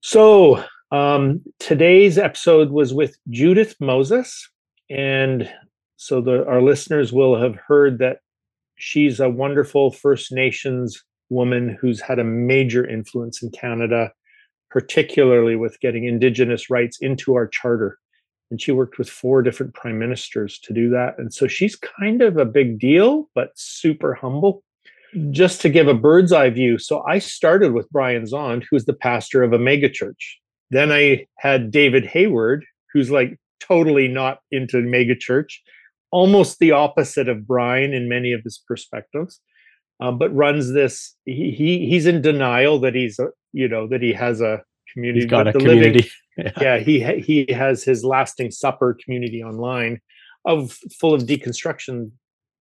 So 0.00 0.64
um, 0.90 1.42
today's 1.58 2.18
episode 2.18 2.70
was 2.70 2.94
with 2.94 3.18
Judith 3.30 3.74
Moses. 3.80 4.48
And 4.90 5.50
so 5.96 6.20
the, 6.20 6.46
our 6.46 6.62
listeners 6.62 7.12
will 7.12 7.40
have 7.40 7.56
heard 7.56 7.98
that 7.98 8.18
she's 8.78 9.20
a 9.20 9.28
wonderful 9.28 9.90
First 9.90 10.32
Nations 10.32 11.04
woman 11.28 11.76
who's 11.80 12.00
had 12.00 12.18
a 12.18 12.24
major 12.24 12.88
influence 12.88 13.42
in 13.42 13.50
Canada, 13.50 14.12
particularly 14.70 15.56
with 15.56 15.78
getting 15.80 16.04
Indigenous 16.04 16.70
rights 16.70 16.98
into 17.00 17.34
our 17.34 17.46
charter. 17.46 17.98
And 18.50 18.60
she 18.60 18.72
worked 18.72 18.96
with 18.96 19.10
four 19.10 19.42
different 19.42 19.74
prime 19.74 19.98
ministers 19.98 20.58
to 20.60 20.72
do 20.72 20.88
that. 20.90 21.18
And 21.18 21.34
so 21.34 21.46
she's 21.46 21.76
kind 21.76 22.22
of 22.22 22.38
a 22.38 22.46
big 22.46 22.78
deal, 22.78 23.28
but 23.34 23.50
super 23.56 24.14
humble. 24.14 24.62
Just 25.30 25.60
to 25.62 25.68
give 25.68 25.88
a 25.88 25.94
bird's 25.94 26.32
eye 26.32 26.50
view, 26.50 26.78
so 26.78 27.02
I 27.06 27.18
started 27.18 27.72
with 27.72 27.90
Brian 27.90 28.24
Zahnd, 28.24 28.64
who's 28.70 28.84
the 28.84 28.94
pastor 28.94 29.42
of 29.42 29.52
a 29.52 29.58
megachurch. 29.58 30.36
Then 30.70 30.92
I 30.92 31.26
had 31.38 31.70
David 31.70 32.04
Hayward, 32.06 32.64
who's 32.92 33.10
like 33.10 33.38
totally 33.58 34.06
not 34.08 34.40
into 34.50 34.78
megachurch 34.78 35.52
almost 36.10 36.58
the 36.58 36.72
opposite 36.72 37.28
of 37.28 37.46
Brian 37.46 37.92
in 37.92 38.08
many 38.08 38.32
of 38.32 38.42
his 38.42 38.62
perspectives, 38.66 39.40
um, 40.00 40.18
but 40.18 40.34
runs 40.34 40.72
this. 40.72 41.14
He, 41.24 41.50
he 41.50 41.86
he's 41.88 42.06
in 42.06 42.22
denial 42.22 42.78
that 42.80 42.94
he's 42.94 43.18
a, 43.18 43.28
you 43.52 43.68
know 43.68 43.86
that 43.88 44.02
he 44.02 44.12
has 44.12 44.40
a 44.40 44.62
community. 44.92 45.20
He's 45.20 45.30
got 45.30 45.48
a 45.48 45.52
the 45.52 45.58
community. 45.58 46.10
Living, 46.36 46.52
yeah. 46.60 46.76
yeah, 46.76 46.78
he 46.78 47.20
he 47.20 47.52
has 47.52 47.84
his 47.84 48.04
lasting 48.04 48.50
supper 48.50 48.96
community 49.04 49.42
online 49.42 50.00
of 50.44 50.76
full 51.00 51.14
of 51.14 51.22
deconstruction 51.22 52.10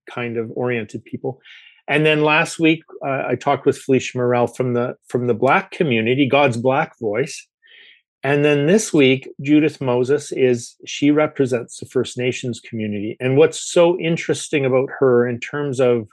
kind 0.09 0.37
of 0.37 0.51
oriented 0.55 1.03
people. 1.05 1.39
And 1.87 2.05
then 2.05 2.21
last 2.21 2.59
week, 2.59 2.81
uh, 3.05 3.23
I 3.29 3.35
talked 3.35 3.65
with 3.65 3.77
Felicia 3.77 4.17
Murrell 4.17 4.47
from 4.47 4.73
the 4.73 4.95
from 5.07 5.27
the 5.27 5.33
Black 5.33 5.71
community, 5.71 6.27
God's 6.27 6.57
Black 6.57 6.93
Voice. 6.99 7.47
And 8.23 8.43
then 8.43 8.65
this 8.65 8.93
week, 8.93 9.29
Judith 9.41 9.79
Moses 9.79 10.31
is 10.31 10.75
she 10.85 11.11
represents 11.11 11.79
the 11.79 11.85
First 11.85 12.17
Nations 12.17 12.59
community. 12.59 13.15
And 13.19 13.37
what's 13.37 13.59
so 13.59 13.99
interesting 13.99 14.65
about 14.65 14.89
her 14.99 15.27
in 15.27 15.39
terms 15.39 15.79
of 15.79 16.07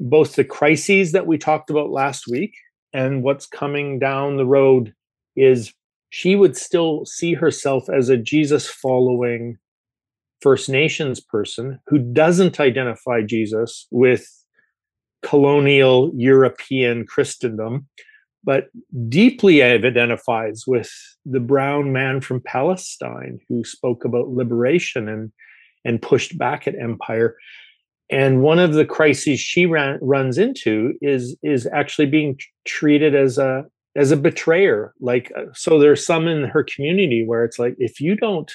both 0.00 0.36
the 0.36 0.44
crises 0.44 1.12
that 1.12 1.26
we 1.26 1.38
talked 1.38 1.70
about 1.70 1.90
last 1.90 2.26
week 2.28 2.54
and 2.92 3.22
what's 3.22 3.46
coming 3.46 3.98
down 3.98 4.36
the 4.36 4.46
road 4.46 4.94
is 5.36 5.72
she 6.10 6.34
would 6.34 6.56
still 6.56 7.04
see 7.04 7.34
herself 7.34 7.88
as 7.90 8.08
a 8.08 8.16
Jesus 8.16 8.66
following 8.66 9.58
First 10.40 10.68
Nations 10.68 11.20
person 11.20 11.80
who 11.88 11.98
doesn't 11.98 12.60
identify 12.60 13.22
Jesus 13.22 13.86
with 13.90 14.26
colonial 15.22 16.12
European 16.14 17.04
Christendom, 17.04 17.88
but 18.44 18.68
deeply 19.08 19.62
identifies 19.62 20.64
with 20.66 20.90
the 21.24 21.40
brown 21.40 21.92
man 21.92 22.20
from 22.20 22.40
Palestine 22.40 23.38
who 23.48 23.64
spoke 23.64 24.04
about 24.04 24.28
liberation 24.28 25.08
and, 25.08 25.32
and 25.84 26.02
pushed 26.02 26.38
back 26.38 26.66
at 26.66 26.78
empire. 26.78 27.36
And 28.10 28.42
one 28.42 28.58
of 28.58 28.72
the 28.72 28.86
crises 28.86 29.38
she 29.38 29.66
ran, 29.66 29.98
runs 30.00 30.38
into 30.38 30.94
is 31.02 31.36
is 31.42 31.66
actually 31.72 32.06
being 32.06 32.38
treated 32.64 33.14
as 33.14 33.36
a 33.36 33.66
as 33.96 34.10
a 34.10 34.16
betrayer. 34.16 34.94
Like 34.98 35.30
uh, 35.36 35.52
so, 35.52 35.78
there's 35.78 36.06
some 36.06 36.26
in 36.26 36.44
her 36.44 36.64
community 36.64 37.24
where 37.26 37.44
it's 37.44 37.58
like 37.58 37.74
if 37.78 38.00
you 38.00 38.16
don't 38.16 38.50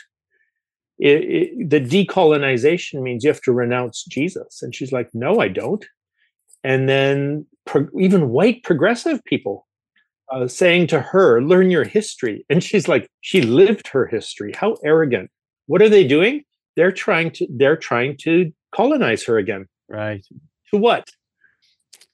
it, 1.00 1.24
it, 1.24 1.70
the 1.70 1.80
decolonization 1.80 3.02
means 3.02 3.24
you 3.24 3.30
have 3.30 3.42
to 3.42 3.52
renounce 3.52 4.06
Jesus. 4.06 4.62
And 4.62 4.74
she's 4.74 4.92
like, 4.92 5.10
no, 5.14 5.40
I 5.40 5.48
don't. 5.48 5.86
And 6.64 6.88
then 6.88 7.46
pro- 7.66 7.90
even 8.00 8.30
white 8.30 8.64
progressive 8.64 9.24
people 9.26 9.68
uh, 10.32 10.48
saying 10.48 10.88
to 10.88 11.00
her, 11.00 11.42
learn 11.42 11.70
your 11.70 11.84
history. 11.84 12.46
And 12.50 12.64
she's 12.64 12.88
like, 12.88 13.08
she 13.22 13.42
lived 13.42 13.88
her 13.90 14.06
history. 14.06 14.54
How 14.56 14.78
arrogant. 14.84 15.30
What 15.68 15.82
are 15.82 15.90
they 15.90 16.06
doing? 16.06 16.44
They're 16.76 16.92
trying 16.92 17.32
to, 17.32 17.48
they're 17.50 17.78
trying 17.78 18.18
to 18.22 18.52
colonize 18.74 19.24
her 19.26 19.38
again. 19.38 19.68
Right. 19.90 20.26
To 20.72 20.78
what? 20.78 21.08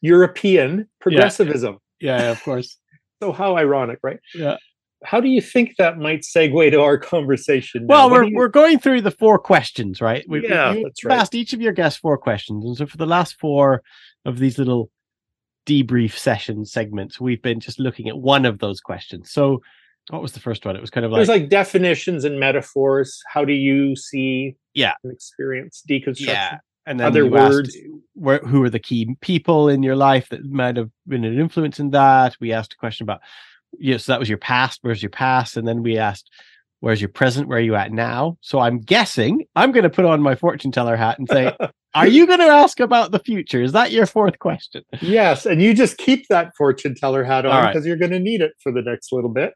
European 0.02 0.88
progressivism. 1.00 1.80
Yeah, 2.00 2.22
yeah 2.22 2.32
of 2.32 2.44
course. 2.44 2.78
so 3.24 3.32
how 3.32 3.58
ironic, 3.58 4.00
right? 4.04 4.20
Yeah 4.34 4.58
how 5.04 5.22
do 5.22 5.30
you 5.30 5.42
think 5.42 5.76
that 5.78 5.98
might 5.98 6.22
segue 6.22 6.72
to 6.72 6.82
our 6.82 6.98
conversation? 6.98 7.86
Now? 7.86 7.96
Well, 7.96 8.12
we're 8.12 8.24
you... 8.26 8.36
we're 8.36 8.50
going 8.50 8.80
through 8.80 9.02
the 9.02 9.12
four 9.12 9.40
questions, 9.40 10.02
right? 10.02 10.26
We, 10.28 10.48
yeah, 10.48 10.74
we, 10.74 10.84
that's 10.84 11.04
right. 11.04 11.20
Asked 11.20 11.36
each 11.36 11.54
of 11.54 11.62
your 11.62 11.72
guests 11.72 12.00
four 12.00 12.18
questions, 12.18 12.66
and 12.66 12.76
so 12.76 12.86
for 12.86 12.98
the 12.98 13.06
last 13.06 13.40
four 13.40 13.82
of 14.26 14.40
these 14.40 14.58
little 14.58 14.90
debrief 15.66 16.18
session 16.18 16.66
segments, 16.66 17.20
we've 17.20 17.42
been 17.42 17.60
just 17.60 17.80
looking 17.80 18.10
at 18.10 18.18
one 18.18 18.46
of 18.46 18.60
those 18.60 18.80
questions. 18.82 19.32
So, 19.32 19.62
what 20.10 20.22
was 20.22 20.32
the 20.32 20.40
first 20.40 20.66
one? 20.66 20.76
It 20.76 20.82
was 20.82 20.90
kind 20.90 21.06
of 21.06 21.12
like 21.12 21.20
there's 21.20 21.30
like 21.30 21.50
definitions 21.50 22.26
and 22.26 22.40
metaphors. 22.40 23.22
How 23.28 23.46
do 23.46 23.54
you 23.54 23.96
see? 23.96 24.56
Yeah, 24.74 24.94
experience 25.06 25.84
deconstruction. 25.88 26.28
Yeah. 26.28 26.58
And 26.86 27.00
then 27.00 27.08
other 27.08 27.28
words, 27.28 27.78
where, 28.14 28.40
who 28.40 28.64
are 28.64 28.70
the 28.70 28.80
key 28.80 29.16
people 29.22 29.70
in 29.70 29.84
your 29.84 29.96
life 29.96 30.30
that 30.30 30.44
might 30.44 30.76
have 30.76 30.90
been 31.08 31.24
an 31.24 31.40
influence 31.40 31.80
in 31.80 31.92
that? 31.92 32.36
We 32.40 32.52
asked 32.52 32.74
a 32.74 32.78
question 32.78 33.04
about 33.04 33.22
yeah, 33.78 33.98
so 33.98 34.12
that 34.12 34.20
was 34.20 34.30
your 34.30 34.38
past. 34.38 34.80
Where's 34.82 35.04
your 35.04 35.12
past? 35.12 35.58
And 35.58 35.68
then 35.68 35.84
we 35.84 35.98
asked, 35.98 36.32
where's 36.80 37.02
your 37.02 37.10
present? 37.10 37.48
Where 37.48 37.60
are 37.60 37.62
you 37.62 37.76
at 37.76 37.92
now? 37.92 38.38
So 38.42 38.60
I'm 38.60 38.80
guessing 38.80 39.46
I'm 39.56 39.72
going 39.72 39.84
to 39.84 39.90
put 39.90 40.06
on 40.06 40.22
my 40.22 40.36
fortune 40.36 40.72
teller 40.72 40.96
hat 40.96 41.20
and 41.20 41.28
say, 41.30 41.56
are 41.96 42.08
you 42.08 42.28
going 42.28 42.40
to 42.40 42.46
ask 42.46 42.80
about 42.80 43.12
the 43.12 43.20
future? 43.20 43.62
Is 43.62 43.72
that 43.72 43.92
your 43.92 44.06
fourth 44.06 44.40
question? 44.40 44.84
Yes. 45.02 45.46
And 45.46 45.62
you 45.62 45.74
just 45.74 45.98
keep 45.98 46.28
that 46.30 46.52
fortune 46.58 46.96
teller 46.96 47.24
hat 47.24 47.46
on 47.46 47.68
because 47.68 47.84
right. 47.84 47.88
you're 47.88 47.98
going 47.98 48.12
to 48.12 48.20
need 48.20 48.42
it 48.42 48.54
for 48.62 48.72
the 48.72 48.82
next 48.82 49.12
little 49.12 49.30
bit. 49.30 49.54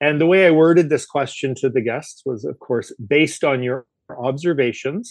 And 0.00 0.20
the 0.20 0.26
way 0.26 0.46
I 0.46 0.50
worded 0.50 0.88
this 0.88 1.06
question 1.06 1.54
to 1.56 1.70
the 1.70 1.80
guests 1.80 2.22
was, 2.26 2.44
of 2.44 2.58
course, 2.60 2.92
based 3.06 3.44
on 3.44 3.62
your 3.62 3.86
observations 4.18 5.10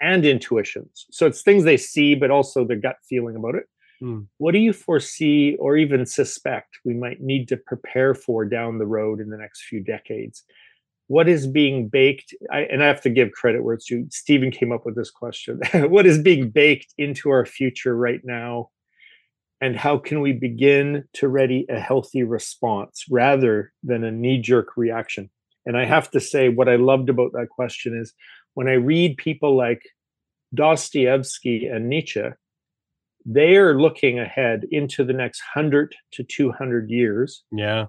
and 0.00 0.24
intuitions. 0.24 1.06
So 1.10 1.26
it's 1.26 1.42
things 1.42 1.64
they 1.64 1.76
see, 1.76 2.14
but 2.14 2.30
also 2.30 2.64
their 2.64 2.78
gut 2.78 2.96
feeling 3.08 3.36
about 3.36 3.54
it. 3.54 3.64
Mm. 4.02 4.26
What 4.38 4.52
do 4.52 4.58
you 4.58 4.72
foresee 4.72 5.56
or 5.58 5.76
even 5.76 6.04
suspect 6.04 6.78
we 6.84 6.94
might 6.94 7.20
need 7.20 7.48
to 7.48 7.56
prepare 7.56 8.14
for 8.14 8.44
down 8.44 8.78
the 8.78 8.86
road 8.86 9.20
in 9.20 9.30
the 9.30 9.38
next 9.38 9.64
few 9.64 9.82
decades? 9.82 10.44
What 11.08 11.28
is 11.28 11.46
being 11.46 11.88
baked? 11.88 12.34
I, 12.52 12.60
and 12.60 12.82
I 12.82 12.86
have 12.86 13.00
to 13.02 13.10
give 13.10 13.32
credit 13.32 13.62
where 13.62 13.74
it's 13.74 13.86
due. 13.86 14.06
Stephen 14.10 14.50
came 14.50 14.72
up 14.72 14.84
with 14.84 14.96
this 14.96 15.10
question. 15.10 15.60
what 15.74 16.06
is 16.06 16.18
being 16.20 16.50
baked 16.50 16.92
into 16.98 17.30
our 17.30 17.46
future 17.46 17.96
right 17.96 18.20
now? 18.24 18.70
And 19.60 19.76
how 19.76 19.98
can 19.98 20.20
we 20.20 20.32
begin 20.32 21.04
to 21.14 21.28
ready 21.28 21.64
a 21.70 21.80
healthy 21.80 22.22
response 22.22 23.04
rather 23.10 23.72
than 23.82 24.04
a 24.04 24.10
knee 24.10 24.40
jerk 24.40 24.76
reaction? 24.76 25.30
And 25.64 25.76
I 25.76 25.84
have 25.84 26.10
to 26.10 26.20
say, 26.20 26.48
what 26.48 26.68
I 26.68 26.76
loved 26.76 27.08
about 27.08 27.32
that 27.32 27.48
question 27.50 27.98
is 27.98 28.12
when 28.54 28.68
I 28.68 28.74
read 28.74 29.16
people 29.16 29.56
like 29.56 29.82
Dostoevsky 30.54 31.66
and 31.66 31.88
Nietzsche, 31.88 32.22
they 33.26 33.56
are 33.56 33.78
looking 33.78 34.20
ahead 34.20 34.64
into 34.70 35.04
the 35.04 35.12
next 35.12 35.42
100 35.54 35.94
to 36.12 36.22
200 36.22 36.88
years 36.88 37.42
yeah 37.50 37.86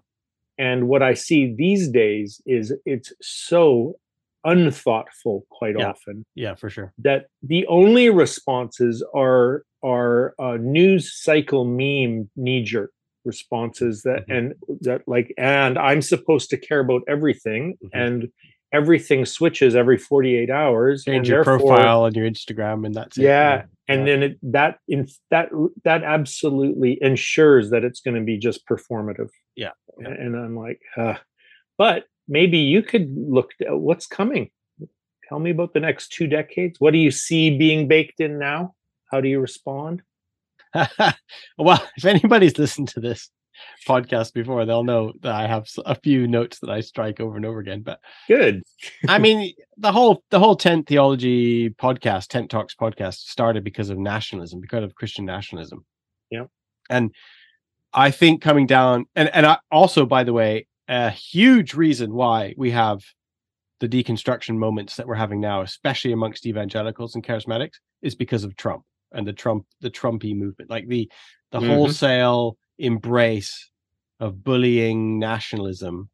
and 0.57 0.87
what 0.87 1.01
i 1.01 1.13
see 1.13 1.53
these 1.53 1.89
days 1.89 2.41
is 2.45 2.73
it's 2.85 3.13
so 3.21 3.95
unthoughtful 4.43 5.45
quite 5.49 5.75
yeah. 5.77 5.89
often 5.89 6.25
yeah 6.35 6.55
for 6.55 6.69
sure 6.69 6.93
that 6.97 7.25
the 7.43 7.65
only 7.67 8.09
responses 8.09 9.03
are 9.15 9.63
are 9.83 10.33
uh, 10.39 10.57
news 10.57 11.13
cycle 11.13 11.65
meme 11.65 12.29
knee 12.35 12.63
jerk 12.63 12.91
responses 13.25 14.03
that 14.03 14.21
mm-hmm. 14.21 14.31
and 14.31 14.53
that 14.81 15.01
like 15.05 15.33
and 15.37 15.77
i'm 15.77 16.01
supposed 16.01 16.49
to 16.49 16.57
care 16.57 16.79
about 16.79 17.01
everything 17.07 17.75
mm-hmm. 17.83 17.97
and 17.97 18.29
everything 18.73 19.25
switches 19.25 19.75
every 19.75 19.97
48 19.97 20.49
hours 20.49 21.03
change 21.03 21.29
your 21.29 21.43
profile 21.43 22.05
and 22.05 22.15
your 22.15 22.29
instagram 22.29 22.85
and 22.85 22.95
that's 22.95 23.17
yeah, 23.17 23.55
it 23.55 23.65
and 23.87 24.01
yeah. 24.01 24.05
then 24.05 24.23
it, 24.23 24.37
that 24.43 24.79
in 24.87 25.07
that 25.29 25.49
that 25.83 26.03
absolutely 26.03 26.97
ensures 27.01 27.69
that 27.69 27.83
it's 27.83 27.99
going 27.99 28.15
to 28.15 28.23
be 28.23 28.37
just 28.37 28.65
performative 28.67 29.29
yeah, 29.57 29.71
yeah. 29.99 30.07
and 30.07 30.35
i'm 30.35 30.55
like 30.55 30.81
uh, 30.95 31.15
but 31.77 32.05
maybe 32.27 32.57
you 32.57 32.81
could 32.81 33.09
look 33.17 33.51
at 33.59 33.77
what's 33.77 34.07
coming 34.07 34.49
tell 35.27 35.39
me 35.39 35.51
about 35.51 35.73
the 35.73 35.79
next 35.79 36.13
two 36.13 36.27
decades 36.27 36.79
what 36.79 36.91
do 36.91 36.99
you 36.99 37.11
see 37.11 37.57
being 37.57 37.87
baked 37.87 38.21
in 38.21 38.39
now 38.39 38.73
how 39.11 39.19
do 39.19 39.27
you 39.27 39.39
respond 39.39 40.01
well 41.57 41.83
if 41.97 42.05
anybody's 42.05 42.57
listened 42.57 42.87
to 42.87 43.01
this 43.01 43.29
podcast 43.87 44.33
before, 44.33 44.65
they'll 44.65 44.83
know 44.83 45.13
that 45.21 45.33
I 45.33 45.47
have 45.47 45.67
a 45.85 45.95
few 45.95 46.27
notes 46.27 46.59
that 46.59 46.69
I 46.69 46.81
strike 46.81 47.19
over 47.19 47.35
and 47.35 47.45
over 47.45 47.59
again. 47.59 47.81
But 47.81 47.99
good. 48.27 48.63
I 49.07 49.17
mean, 49.19 49.53
the 49.77 49.91
whole 49.91 50.23
the 50.29 50.39
whole 50.39 50.55
tent 50.55 50.87
theology 50.87 51.69
podcast, 51.71 52.27
tent 52.27 52.49
talks 52.49 52.75
podcast, 52.75 53.15
started 53.15 53.63
because 53.63 53.89
of 53.89 53.97
nationalism, 53.97 54.59
because 54.59 54.83
of 54.83 54.95
Christian 54.95 55.25
nationalism. 55.25 55.85
Yeah, 56.29 56.45
and 56.89 57.13
I 57.93 58.11
think 58.11 58.41
coming 58.41 58.67
down, 58.67 59.05
and 59.15 59.29
and 59.33 59.45
I, 59.45 59.57
also, 59.71 60.05
by 60.05 60.23
the 60.23 60.33
way, 60.33 60.67
a 60.87 61.09
huge 61.09 61.73
reason 61.73 62.13
why 62.13 62.53
we 62.57 62.71
have 62.71 63.01
the 63.79 63.87
deconstruction 63.89 64.57
moments 64.57 64.95
that 64.95 65.07
we're 65.07 65.15
having 65.15 65.39
now, 65.39 65.61
especially 65.61 66.11
amongst 66.11 66.45
evangelicals 66.45 67.15
and 67.15 67.23
charismatics, 67.23 67.75
is 68.01 68.15
because 68.15 68.43
of 68.43 68.55
Trump 68.55 68.83
and 69.11 69.27
the 69.27 69.33
Trump 69.33 69.65
the 69.81 69.91
Trumpy 69.91 70.35
movement, 70.35 70.69
like 70.69 70.87
the 70.87 71.09
the 71.51 71.59
mm-hmm. 71.59 71.69
wholesale 71.69 72.57
embrace 72.77 73.71
of 74.19 74.43
bullying 74.43 75.19
nationalism 75.19 76.09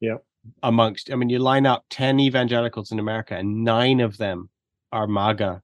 yeah 0.00 0.16
amongst 0.62 1.10
i 1.10 1.14
mean 1.14 1.28
you 1.28 1.38
line 1.38 1.66
up 1.66 1.84
10 1.90 2.20
evangelicals 2.20 2.92
in 2.92 2.98
america 2.98 3.34
and 3.34 3.64
nine 3.64 4.00
of 4.00 4.16
them 4.16 4.48
are 4.92 5.06
maga 5.06 5.62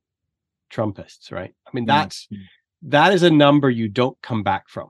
trumpists 0.71 1.31
right 1.31 1.55
i 1.67 1.71
mean 1.73 1.85
that's 1.85 2.27
mm-hmm. 2.27 2.43
that 2.83 3.13
is 3.13 3.23
a 3.23 3.31
number 3.31 3.71
you 3.71 3.89
don't 3.89 4.21
come 4.23 4.43
back 4.43 4.69
from 4.69 4.89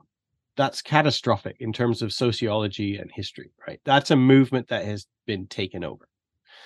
that's 0.55 0.81
catastrophic 0.81 1.57
in 1.59 1.73
terms 1.73 2.01
of 2.01 2.13
sociology 2.13 2.97
and 2.97 3.11
history 3.11 3.51
right 3.67 3.79
that's 3.83 4.11
a 4.11 4.15
movement 4.15 4.67
that 4.67 4.85
has 4.85 5.07
been 5.25 5.47
taken 5.47 5.83
over 5.83 6.07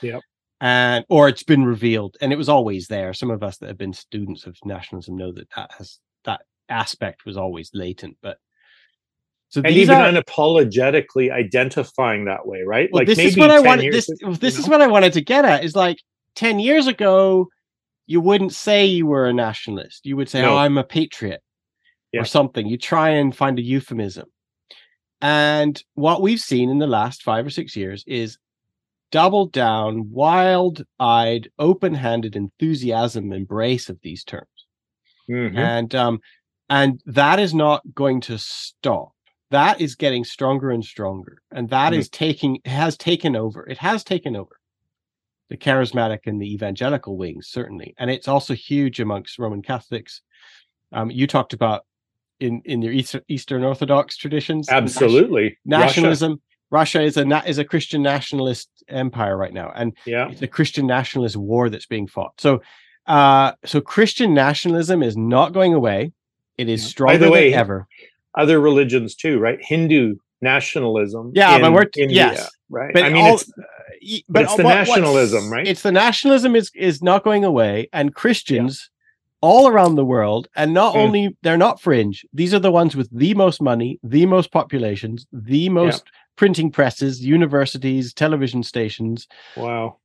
yeah 0.01 0.19
and 0.61 1.05
or 1.09 1.27
it's 1.27 1.43
been 1.43 1.63
revealed 1.63 2.17
and 2.21 2.33
it 2.33 2.37
was 2.37 2.49
always 2.49 2.87
there 2.87 3.13
some 3.13 3.29
of 3.29 3.43
us 3.43 3.57
that 3.57 3.67
have 3.67 3.77
been 3.77 3.93
students 3.93 4.45
of 4.45 4.57
nationalism 4.65 5.15
know 5.15 5.31
that 5.31 5.49
that 5.55 5.71
has 5.77 5.99
that 6.25 6.41
aspect 6.69 7.25
was 7.25 7.37
always 7.37 7.69
latent 7.73 8.17
but 8.21 8.37
so 9.49 9.61
and 9.63 9.73
even 9.73 9.95
are, 9.95 10.11
unapologetically 10.11 11.31
identifying 11.31 12.25
that 12.25 12.45
way, 12.45 12.63
right? 12.63 12.89
Well, 12.91 13.01
like 13.01 13.07
this 13.07 13.19
is 13.19 13.37
what 13.37 13.49
I 13.49 13.59
wanted. 13.59 13.93
This 13.93 14.07
this 14.39 14.55
know? 14.55 14.59
is 14.59 14.67
what 14.67 14.81
I 14.81 14.87
wanted 14.87 15.13
to 15.13 15.21
get 15.21 15.45
at. 15.45 15.63
Is 15.63 15.75
like 15.75 15.99
ten 16.35 16.59
years 16.59 16.87
ago, 16.87 17.47
you 18.07 18.19
wouldn't 18.19 18.53
say 18.53 18.85
you 18.85 19.05
were 19.05 19.25
a 19.25 19.33
nationalist. 19.33 20.05
You 20.05 20.17
would 20.17 20.27
say, 20.27 20.41
oh, 20.41 20.47
no. 20.47 20.53
"Oh, 20.55 20.57
I'm 20.57 20.77
a 20.77 20.83
patriot," 20.83 21.41
yeah. 22.11 22.21
or 22.21 22.25
something. 22.25 22.67
You 22.67 22.77
try 22.77 23.09
and 23.09 23.35
find 23.35 23.59
a 23.59 23.61
euphemism. 23.61 24.27
And 25.21 25.81
what 25.95 26.21
we've 26.21 26.39
seen 26.39 26.69
in 26.69 26.79
the 26.79 26.87
last 26.87 27.23
five 27.23 27.45
or 27.45 27.49
six 27.49 27.75
years 27.75 28.03
is 28.07 28.37
double 29.11 29.47
down, 29.47 30.11
wild 30.11 30.83
eyed, 30.99 31.49
open 31.57 31.93
handed 31.93 32.35
enthusiasm 32.35 33.31
embrace 33.33 33.89
of 33.89 33.99
these 34.01 34.23
terms. 34.23 34.47
Mhm. 35.29 35.57
And 35.57 35.95
um, 35.95 36.19
and 36.69 37.01
that 37.05 37.39
is 37.39 37.53
not 37.53 37.81
going 37.93 38.21
to 38.21 38.37
stop. 38.37 39.13
That 39.49 39.79
is 39.79 39.95
getting 39.95 40.25
stronger 40.25 40.71
and 40.71 40.83
stronger. 40.83 41.41
And 41.51 41.69
that 41.69 41.93
Mhm. 41.93 41.97
is 41.97 42.09
taking 42.09 42.59
has 42.65 42.97
taken 42.97 43.35
over. 43.35 43.65
It 43.67 43.77
has 43.77 44.03
taken 44.03 44.35
over 44.35 44.59
the 45.49 45.57
charismatic 45.57 46.19
and 46.25 46.41
the 46.41 46.53
evangelical 46.53 47.15
wings, 47.17 47.47
certainly. 47.47 47.95
And 47.97 48.11
it's 48.11 48.27
also 48.27 48.53
huge 48.53 48.99
amongst 48.99 49.39
Roman 49.39 49.61
Catholics. 49.61 50.21
Um, 50.91 51.09
you 51.09 51.25
talked 51.25 51.53
about 51.53 51.85
in 52.39 52.61
in 52.65 52.81
your 52.81 52.93
Eastern, 52.93 53.21
Eastern 53.27 53.63
Orthodox 53.63 54.17
traditions. 54.17 54.69
Absolutely. 54.69 55.43
Russia. 55.43 55.57
nationalism. 55.65 56.41
Russia 56.69 57.01
is 57.01 57.15
a 57.17 57.43
is 57.47 57.57
a 57.57 57.63
Christian 57.65 58.01
nationalist 58.01 58.69
empire 58.89 59.37
right 59.37 59.53
now, 59.53 59.71
and 59.75 59.95
Yeah. 60.05 60.29
it's 60.29 60.41
a 60.41 60.47
Christian 60.47 60.85
nationalist 60.87 61.35
war 61.37 61.69
that's 61.69 61.85
being 61.85 62.07
fought. 62.07 62.33
So, 62.39 62.61
uh, 63.07 63.53
so 63.65 63.79
Christian 63.81 64.33
nationalism 64.33 65.01
is 65.01 65.15
not 65.15 65.53
going 65.53 65.73
away. 65.73 66.11
It 66.57 66.67
is 66.69 66.81
Yeah. 66.81 66.85
By 66.85 66.89
stronger 66.89 67.17
the 67.25 67.31
way, 67.31 67.49
than 67.51 67.59
ever. 67.59 67.87
Other 68.37 68.59
religions 68.59 69.15
too, 69.15 69.39
right? 69.39 69.59
Hindu 69.61 70.15
nationalism. 70.41 71.31
Yeah, 71.33 71.55
in 71.55 71.61
but 71.61 71.71
we're- 71.73 71.87
India, 71.97 72.15
yes. 72.33 72.49
right. 72.69 72.93
But 72.93 73.03
I 73.03 73.09
mean, 73.09 73.23
all- 73.25 73.35
it's 73.35 73.51
Y- 74.09 74.21
but 74.29 74.43
it's 74.43 74.55
the 74.55 74.63
what- 74.63 74.75
nationalism, 74.75 75.51
right? 75.51 75.67
It's 75.67 75.81
the 75.81 75.91
nationalism 75.91 76.55
is 76.55 76.69
is 76.75 77.01
not 77.01 77.23
going 77.23 77.43
away, 77.43 77.89
and 77.91 78.13
Christians 78.13 78.89
all 79.41 79.67
around 79.67 79.95
the 79.95 80.05
world, 80.05 80.47
and 80.55 80.73
not 80.73 80.95
Mm. 80.95 80.97
only 80.97 81.37
they're 81.43 81.57
not 81.57 81.79
fringe. 81.81 82.25
These 82.33 82.53
are 82.53 82.59
the 82.59 82.71
ones 82.71 82.95
with 82.95 83.09
the 83.11 83.33
most 83.33 83.61
money, 83.61 83.99
the 84.03 84.25
most 84.25 84.51
populations, 84.51 85.27
the 85.31 85.69
most 85.69 86.03
printing 86.35 86.71
presses, 86.71 87.23
universities, 87.25 88.13
television 88.13 88.63
stations, 88.63 89.27
wow. 89.55 89.97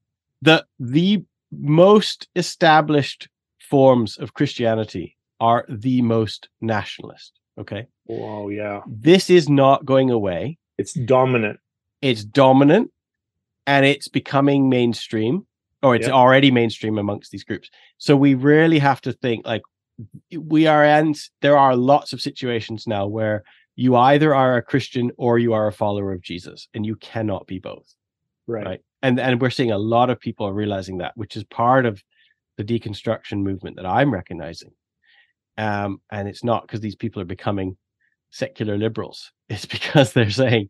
the 0.42 0.64
the 0.78 1.22
most 1.50 2.28
established 2.36 3.28
forms 3.58 4.16
of 4.18 4.34
Christianity 4.34 5.16
are 5.40 5.64
the 5.68 6.02
most 6.02 6.48
nationalist. 6.60 7.32
Okay, 7.58 7.86
Wow. 8.06 8.48
Yeah. 8.48 8.80
this 8.86 9.28
is 9.28 9.48
not 9.48 9.84
going 9.84 10.10
away. 10.10 10.58
It's 10.78 10.94
dominant. 10.94 11.58
It's 12.00 12.24
dominant, 12.24 12.90
and 13.66 13.84
it's 13.84 14.08
becoming 14.08 14.68
mainstream, 14.68 15.46
or 15.82 15.94
it's 15.96 16.06
Yeah. 16.06 16.14
already 16.14 16.50
mainstream 16.50 16.98
amongst 16.98 17.30
these 17.30 17.44
groups. 17.44 17.70
So 17.98 18.16
we 18.16 18.34
really 18.34 18.78
have 18.78 19.00
to 19.02 19.12
think 19.12 19.46
like 19.46 19.62
we 20.36 20.66
are 20.66 20.84
and 20.84 21.16
there 21.40 21.58
are 21.58 21.76
lots 21.76 22.12
of 22.12 22.20
situations 22.20 22.86
now 22.86 23.06
where 23.06 23.42
you 23.76 23.96
either 23.96 24.34
are 24.34 24.56
a 24.56 24.62
Christian 24.62 25.10
or 25.16 25.38
you 25.38 25.52
are 25.54 25.66
a 25.66 25.72
follower 25.72 26.12
of 26.12 26.22
Jesus, 26.22 26.68
and 26.74 26.84
you 26.84 26.96
cannot 26.96 27.46
be 27.46 27.58
both 27.58 27.94
Right. 28.48 28.66
right 28.66 28.80
and 29.02 29.20
and 29.20 29.40
we're 29.40 29.50
seeing 29.50 29.70
a 29.70 29.78
lot 29.78 30.10
of 30.10 30.18
people 30.18 30.52
realizing 30.52 30.98
that 30.98 31.12
which 31.16 31.36
is 31.36 31.44
part 31.44 31.86
of 31.86 32.02
the 32.56 32.64
deconstruction 32.64 33.38
movement 33.42 33.76
that 33.76 33.86
i'm 33.86 34.12
recognizing 34.12 34.72
um 35.58 36.00
and 36.10 36.28
it's 36.28 36.42
not 36.42 36.62
because 36.66 36.80
these 36.80 36.96
people 36.96 37.22
are 37.22 37.26
becoming 37.36 37.76
secular 38.30 38.76
liberals 38.76 39.30
it's 39.48 39.64
because 39.64 40.12
they're 40.12 40.28
saying 40.30 40.68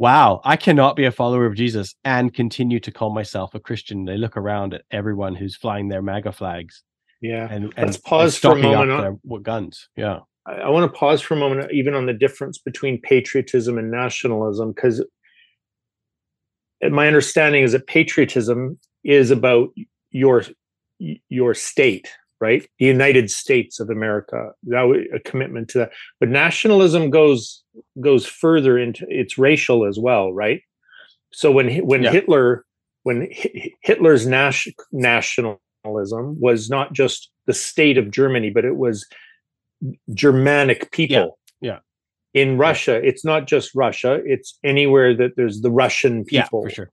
wow 0.00 0.40
i 0.44 0.56
cannot 0.56 0.96
be 0.96 1.04
a 1.04 1.12
follower 1.12 1.44
of 1.46 1.54
jesus 1.54 1.94
and 2.04 2.32
continue 2.34 2.80
to 2.80 2.90
call 2.90 3.12
myself 3.14 3.54
a 3.54 3.60
christian. 3.60 4.04
They 4.06 4.16
look 4.16 4.36
around 4.36 4.74
at 4.74 4.82
everyone 4.90 5.34
who's 5.36 5.54
flying 5.56 5.88
their 5.88 6.02
maga 6.02 6.32
flags 6.32 6.82
Yeah. 7.20 7.46
and 7.50 7.64
and, 7.76 7.86
Let's 7.86 7.96
and 7.98 8.04
pause 8.04 8.36
for 8.38 8.48
a 8.48 8.52
up 8.52 8.58
moment 8.58 8.90
on- 8.92 9.00
their 9.02 9.16
w- 9.24 9.42
guns. 9.42 9.88
Yeah. 9.96 10.20
I, 10.46 10.52
I 10.52 10.68
want 10.70 10.90
to 10.90 10.98
pause 10.98 11.20
for 11.20 11.34
a 11.34 11.36
moment, 11.36 11.70
even 11.70 11.94
on 11.94 12.06
the 12.06 12.14
difference 12.14 12.56
between 12.58 12.98
patriotism 13.02 13.76
and 13.76 13.90
nationalism, 13.90 14.72
because 14.72 15.04
my 16.90 17.06
understanding 17.06 17.62
is 17.62 17.72
that 17.72 17.86
patriotism 17.86 18.78
is 19.04 19.30
about 19.30 19.68
your 20.10 20.44
your 21.28 21.52
state, 21.54 22.08
right? 22.40 22.66
The 22.78 22.86
United 22.86 23.30
States 23.30 23.80
of 23.80 23.90
America. 23.90 24.52
That 24.64 24.82
wa- 24.84 24.96
a 25.14 25.20
commitment 25.20 25.68
to 25.70 25.78
that. 25.78 25.92
But 26.18 26.28
nationalism 26.30 27.10
goes 27.10 27.62
goes 28.00 28.26
further 28.26 28.78
into 28.78 29.06
it's 29.08 29.38
racial 29.38 29.84
as 29.86 29.98
well, 29.98 30.32
right? 30.32 30.62
So 31.32 31.52
when 31.52 31.68
when 31.86 32.02
Yeah. 32.02 32.12
Hitler 32.12 32.64
when 33.02 33.28
Hitler's 33.82 34.26
nas- 34.26 34.68
nationalism 34.92 35.58
was 36.40 36.68
not 36.68 36.92
just 36.92 37.30
the 37.46 37.54
state 37.54 37.96
of 37.98 38.10
Germany, 38.10 38.50
but 38.50 38.64
it 38.64 38.76
was 38.76 39.06
Germanic 40.14 40.90
people. 40.92 41.38
yeah. 41.60 41.72
yeah. 41.72 41.78
In 42.32 42.58
Russia, 42.58 42.94
it's 43.04 43.24
not 43.24 43.48
just 43.48 43.74
Russia; 43.74 44.20
it's 44.24 44.56
anywhere 44.62 45.14
that 45.16 45.34
there's 45.36 45.62
the 45.62 45.70
Russian 45.70 46.24
yeah 46.30 46.42
people. 46.44 46.62
for 46.62 46.70
sure 46.70 46.90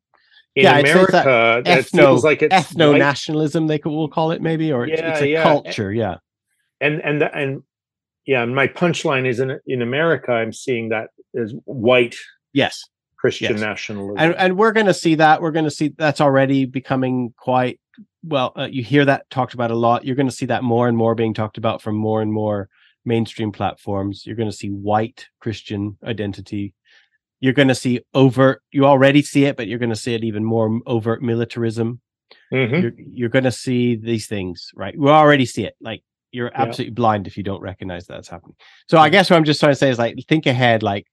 In 0.58 0.64
Yeah, 0.64 0.80
it's- 0.80 0.96
it's 0.96 1.12
that 1.12 1.26
America, 1.28 1.62
that 1.70 1.86
ethno 1.86 2.00
feels 2.00 2.24
like 2.24 2.42
it's 2.42 2.56
ethno 2.56 2.98
nationalism 2.98 3.68
they 3.68 3.78
could 3.78 3.92
we'll 3.92 4.08
call 4.08 4.32
it 4.32 4.42
maybe 4.42 4.72
or 4.72 4.88
it's, 4.88 5.00
it's 5.02 5.22
a 5.22 5.28
yeah. 5.28 5.44
culture 5.44 5.92
yeah 5.94 6.16
and 6.82 7.00
and 7.04 7.22
the- 7.22 7.34
and 7.36 7.62
yeah. 8.26 8.42
and 8.44 8.56
My 8.56 8.68
punchline 8.68 9.26
is 9.28 9.40
in 9.40 9.60
in 9.68 9.82
America. 9.82 10.32
I'm 10.32 10.52
seeing 10.52 10.90
that 10.90 11.10
as 11.40 11.54
white 11.66 12.16
yes 12.54 12.84
Christian 13.18 13.52
Yes. 13.54 13.62
nationalism. 13.62 14.18
and 14.18 14.36
and 14.36 14.58
we're 14.58 14.72
going 14.74 14.86
to 14.88 14.94
see 14.94 15.16
that 15.16 15.42
we're 15.42 15.52
going 15.52 15.66
to 15.66 15.72
see 15.80 15.94
that's 15.98 16.22
already 16.22 16.66
becoming 16.66 17.34
quite 17.38 17.80
well 18.24 18.52
uh, 18.58 18.68
you 18.70 18.84
hear 18.84 19.06
that 19.06 19.30
talked 19.30 19.54
about 19.54 19.70
a 19.72 19.76
lot 19.76 20.06
you're 20.06 20.16
going 20.22 20.28
to 20.34 20.40
see 20.42 20.48
that 20.48 20.64
more 20.64 20.88
and 20.88 20.98
more 20.98 21.14
being 21.16 21.34
talked 21.36 21.58
about 21.60 21.82
from 21.84 21.96
more 21.96 22.22
and 22.22 22.34
more 22.34 22.68
mainstream 23.06 23.52
platforms 23.52 24.26
you're 24.26 24.36
going 24.36 24.50
to 24.50 24.56
see 24.56 24.70
white 24.70 25.28
christian 25.40 25.98
identity 26.04 26.74
you're 27.40 27.54
going 27.54 27.68
to 27.68 27.76
see 27.76 28.02
overt 28.14 28.62
you 28.72 28.86
already 28.86 29.22
see 29.22 29.46
it 29.46 29.56
but 29.58 29.68
you're 29.68 29.80
going 29.80 29.90
to 29.90 29.96
see 29.96 30.14
it 30.14 30.24
even 30.24 30.44
more 30.44 30.80
overt 30.86 31.22
militarism 31.22 32.00
Mhm. 32.52 32.82
you're, 32.82 32.92
you're 32.98 33.30
going 33.30 33.44
to 33.46 33.52
see 33.52 33.96
these 33.96 34.28
things 34.28 34.72
right 34.76 34.98
we 34.98 35.10
already 35.10 35.46
see 35.46 35.64
it 35.66 35.76
like 35.82 36.04
you're 36.32 36.48
Yeah. 36.54 36.62
absolutely 36.64 36.94
blind 36.94 37.28
if 37.28 37.38
you 37.38 37.44
don't 37.44 37.62
recognize 37.62 38.06
that's 38.08 38.28
happening 38.28 38.56
so 38.90 38.98
i 38.98 39.10
guess 39.10 39.30
what 39.30 39.38
i'm 39.38 39.44
just 39.46 39.60
trying 39.60 39.72
to 39.72 39.76
say 39.78 39.90
is 39.90 39.98
like 40.00 40.16
think 40.28 40.46
ahead 40.46 40.84
like 40.84 41.06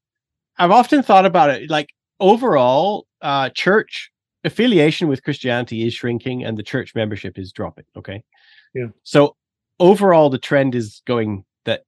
i've 0.59 0.71
often 0.71 1.03
thought 1.03 1.25
about 1.27 1.51
it 1.51 1.71
like 1.71 1.89
overall 2.21 3.07
uh 3.23 3.49
church 3.51 4.11
affiliation 4.45 5.09
with 5.09 5.23
christianity 5.23 5.87
is 5.87 5.95
shrinking 5.95 6.45
and 6.45 6.57
the 6.59 6.63
church 6.63 6.95
membership 6.95 7.39
is 7.39 7.53
dropping 7.53 7.85
okay 7.97 8.23
Yeah. 8.75 8.89
so 9.03 9.37
overall 9.81 10.31
the 10.31 10.39
trend 10.39 10.75
is 10.75 11.03
going 11.07 11.45
that 11.65 11.83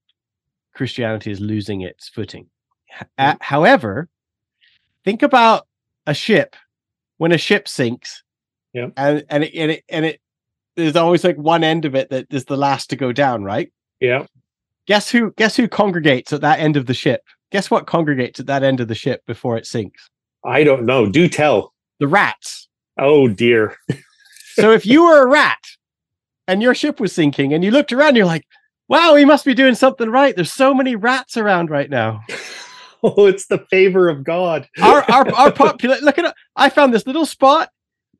christianity 0.74 1.30
is 1.30 1.40
losing 1.40 1.80
its 1.80 2.08
footing 2.08 2.46
Yeah. 3.18 3.36
however 3.40 4.08
think 5.06 5.22
about 5.22 5.66
a 6.06 6.12
ship 6.12 6.54
when 7.16 7.32
a 7.32 7.38
ship 7.38 7.66
sinks 7.66 8.22
Yeah. 8.74 8.88
and 8.98 9.24
and 9.30 9.44
it, 9.44 9.54
and 9.54 9.70
it 9.70 9.84
and 9.88 10.04
it 10.04 10.20
there's 10.76 10.96
always 10.96 11.24
like 11.24 11.36
one 11.38 11.64
end 11.64 11.86
of 11.86 11.94
it 11.94 12.10
that 12.10 12.26
is 12.30 12.44
the 12.44 12.56
last 12.58 12.90
to 12.90 12.96
go 12.96 13.10
down 13.12 13.42
right 13.44 13.72
Yeah. 14.00 14.26
guess 14.86 15.08
who 15.10 15.32
guess 15.38 15.56
who 15.56 15.66
congregates 15.68 16.32
at 16.34 16.42
that 16.42 16.58
end 16.60 16.76
of 16.76 16.84
the 16.84 16.92
ship 16.94 17.22
guess 17.50 17.70
what 17.70 17.86
congregates 17.86 18.38
at 18.40 18.46
that 18.46 18.62
end 18.62 18.80
of 18.80 18.88
the 18.88 18.94
ship 18.94 19.22
before 19.26 19.56
it 19.56 19.64
sinks 19.66 20.10
I 20.44 20.62
don't 20.62 20.84
know. 20.84 21.06
Do 21.10 21.28
tell. 21.28 21.72
the 21.98 22.06
rats 22.06 22.68
Oh 22.98 23.28
dear. 23.28 23.76
so 24.54 24.72
if 24.72 24.84
you 24.86 25.04
were 25.04 25.22
a 25.22 25.28
rat 25.28 25.58
and 26.48 26.62
your 26.62 26.74
ship 26.74 26.98
was 27.00 27.12
sinking 27.12 27.52
and 27.54 27.64
you 27.64 27.70
looked 27.70 27.92
around 27.92 28.16
you're 28.16 28.26
like 28.26 28.44
wow 28.88 29.14
we 29.14 29.24
must 29.24 29.44
be 29.44 29.54
doing 29.54 29.74
something 29.74 30.10
right 30.10 30.34
there's 30.36 30.52
so 30.52 30.72
many 30.74 30.94
rats 30.96 31.36
around 31.36 31.70
right 31.70 31.90
now 31.90 32.20
it's 33.18 33.46
the 33.46 33.64
favor 33.70 34.08
of 34.08 34.24
God. 34.24 34.68
our 34.82 35.02
our 35.10 35.28
our 35.34 35.52
population 35.52 36.04
look 36.04 36.18
at 36.18 36.24
it 36.24 36.34
i 36.56 36.68
found 36.68 36.92
this 36.92 37.06
little 37.06 37.26
spot 37.26 37.70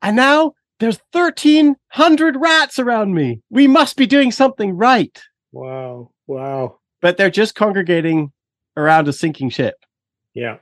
and 0.01 0.15
now 0.15 0.53
there's 0.79 0.99
1300 1.11 2.35
rats 2.37 2.79
around 2.79 3.13
me 3.13 3.41
we 3.49 3.67
must 3.67 3.97
be 3.97 4.05
doing 4.05 4.31
something 4.31 4.71
right 4.75 5.21
wow. 5.51 6.11
Wow. 6.27 6.79
but 7.01 7.17
they're 7.17 7.29
just 7.29 7.55
congregating 7.55 8.31
around 8.75 9.07
a 9.07 9.13
sinking 9.13 9.49
ship 9.49 9.75
Yeah. 10.33 10.57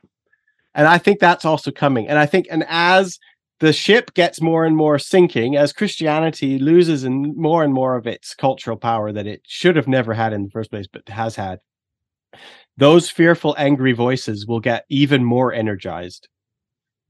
and 0.73 0.87
i 0.87 0.97
think 0.97 1.19
that's 1.19 1.45
also 1.45 1.71
coming 1.71 2.07
and 2.07 2.17
i 2.17 2.25
think 2.25 2.47
and 2.49 2.63
as 2.67 3.19
the 3.59 3.71
ship 3.73 4.13
gets 4.13 4.41
more 4.41 4.65
and 4.65 4.75
more 4.75 4.97
sinking 4.99 5.55
as 5.55 5.73
christianity 5.73 6.59
loses 6.59 7.03
and 7.03 7.35
more 7.35 7.63
and 7.63 7.73
more 7.73 7.95
of 7.95 8.07
its 8.07 8.33
cultural 8.33 8.77
power 8.77 9.11
that 9.11 9.27
it 9.27 9.41
should 9.45 9.75
have 9.75 9.87
never 9.87 10.13
had 10.13 10.33
in 10.33 10.43
the 10.43 10.49
first 10.49 10.71
place 10.71 10.87
but 10.91 11.07
has 11.09 11.35
had 11.35 11.59
those 12.77 13.09
fearful 13.09 13.55
angry 13.57 13.93
voices 13.93 14.45
will 14.45 14.59
get 14.59 14.85
even 14.89 15.23
more 15.23 15.53
energized 15.53 16.27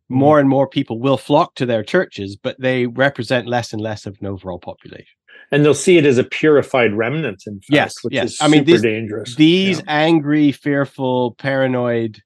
hmm. 0.09 0.17
more 0.17 0.39
and 0.39 0.47
more 0.49 0.67
people 0.67 0.99
will 0.99 1.17
flock 1.17 1.55
to 1.55 1.65
their 1.65 1.83
churches 1.83 2.35
but 2.35 2.55
they 2.59 2.85
represent 2.87 3.47
less 3.47 3.73
and 3.73 3.81
less 3.81 4.05
of 4.05 4.17
an 4.21 4.27
overall 4.27 4.59
population 4.59 5.15
And 5.51 5.63
they'll 5.63 5.73
see 5.87 5.97
it 5.97 6.05
as 6.05 6.17
a 6.17 6.23
purified 6.23 6.93
remnant, 6.93 7.43
in 7.45 7.55
fact, 7.59 7.69
Yes, 7.69 7.93
which 8.03 8.13
yes. 8.15 8.31
is 8.33 8.37
I 8.41 8.47
mean, 8.47 8.63
these- 8.65 8.81
dangerous. 8.81 9.35
these 9.35 9.77
Yeah. 9.79 9.85
angry 10.07 10.51
fearful 10.51 11.35
paranoid 11.37 12.21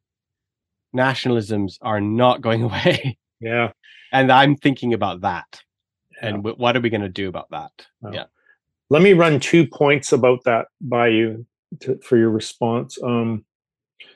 nationalisms 0.95 1.77
are 1.81 2.01
not 2.01 2.41
going 2.41 2.63
away 2.69 3.17
Yeah. 3.39 3.71
and 4.11 4.31
i'm 4.31 4.55
thinking 4.55 4.93
about 4.93 5.21
that 5.21 5.61
Yeah. 6.21 6.27
and 6.29 6.37
w- 6.43 6.55
what 6.57 6.75
are 6.75 6.81
we 6.81 6.89
going 6.89 7.01
to 7.01 7.09
do 7.09 7.27
about 7.29 7.49
that 7.51 7.71
Wow. 8.01 8.11
yeah 8.13 8.25
Let 8.89 9.01
me 9.03 9.13
run 9.13 9.39
two 9.39 9.67
points 9.67 10.11
about 10.13 10.39
that 10.45 10.65
by 10.81 11.07
you 11.09 11.45
to, 11.81 11.99
for 12.03 12.17
your 12.17 12.29
response. 12.29 12.97
Um, 13.03 13.45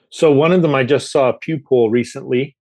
So 0.09 0.31
one 0.31 0.51
of 0.51 0.61
them 0.61 0.75
I 0.75 0.83
just 0.83 1.11
saw 1.11 1.29
a 1.29 1.37
Pew 1.37 1.59
poll 1.59 1.89
recently, 1.89 2.55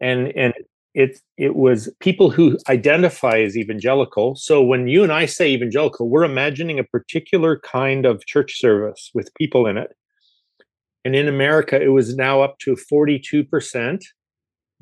and 0.00 0.32
and 0.36 0.54
it 0.94 1.20
it 1.36 1.54
was 1.56 1.92
people 2.00 2.30
who 2.30 2.58
identify 2.68 3.38
as 3.40 3.56
evangelical. 3.56 4.34
So 4.36 4.62
when 4.62 4.88
you 4.88 5.02
and 5.02 5.12
I 5.12 5.26
say 5.26 5.50
evangelical, 5.50 6.08
we're 6.08 6.24
imagining 6.24 6.78
a 6.78 6.84
particular 6.84 7.60
kind 7.60 8.06
of 8.06 8.26
church 8.26 8.58
service 8.58 9.10
with 9.14 9.34
people 9.34 9.66
in 9.66 9.76
it. 9.76 9.94
And 11.04 11.14
in 11.14 11.28
America, 11.28 11.80
it 11.80 11.88
was 11.88 12.16
now 12.16 12.40
up 12.42 12.58
to 12.60 12.76
42% 12.92 14.02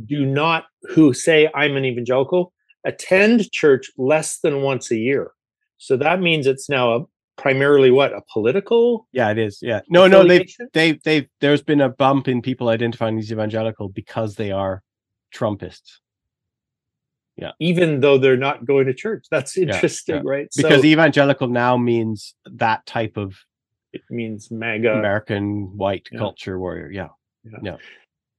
do 0.06 0.24
not 0.26 0.64
who 0.94 1.12
say 1.12 1.50
I'm 1.54 1.76
an 1.76 1.84
evangelical 1.84 2.52
attend 2.86 3.50
church 3.52 3.90
less 3.98 4.38
than 4.40 4.62
once 4.62 4.90
a 4.90 4.96
year. 4.96 5.32
So 5.78 5.96
that 5.98 6.20
means 6.20 6.46
it's 6.46 6.68
now 6.68 6.94
a 6.96 7.04
primarily 7.36 7.90
what 7.90 8.12
a 8.12 8.22
political 8.32 9.08
yeah 9.12 9.30
it 9.30 9.38
is 9.38 9.58
yeah. 9.60 9.80
No 9.88 10.06
no 10.06 10.26
they 10.26 10.46
they 10.72 10.92
they 11.04 11.28
there's 11.40 11.62
been 11.62 11.80
a 11.80 11.88
bump 11.88 12.28
in 12.28 12.42
people 12.42 12.68
identifying 12.68 13.18
as 13.18 13.32
evangelical 13.32 13.88
because 13.88 14.36
they 14.36 14.52
are 14.52 14.82
trumpists. 15.34 15.98
Yeah. 17.36 17.50
Even 17.58 18.00
though 18.00 18.18
they're 18.18 18.36
not 18.36 18.64
going 18.64 18.86
to 18.86 18.94
church. 18.94 19.26
That's 19.28 19.58
interesting 19.58 20.16
yeah, 20.16 20.22
yeah. 20.24 20.30
right? 20.30 20.48
Because 20.56 20.82
so, 20.82 20.86
evangelical 20.86 21.48
now 21.48 21.76
means 21.76 22.34
that 22.44 22.86
type 22.86 23.16
of 23.16 23.34
it 23.94 24.02
means 24.10 24.50
mega 24.50 24.92
american 24.92 25.76
white 25.76 26.08
yeah. 26.10 26.18
culture 26.18 26.58
warrior 26.58 26.90
yeah. 26.90 27.08
Yeah 27.62 27.76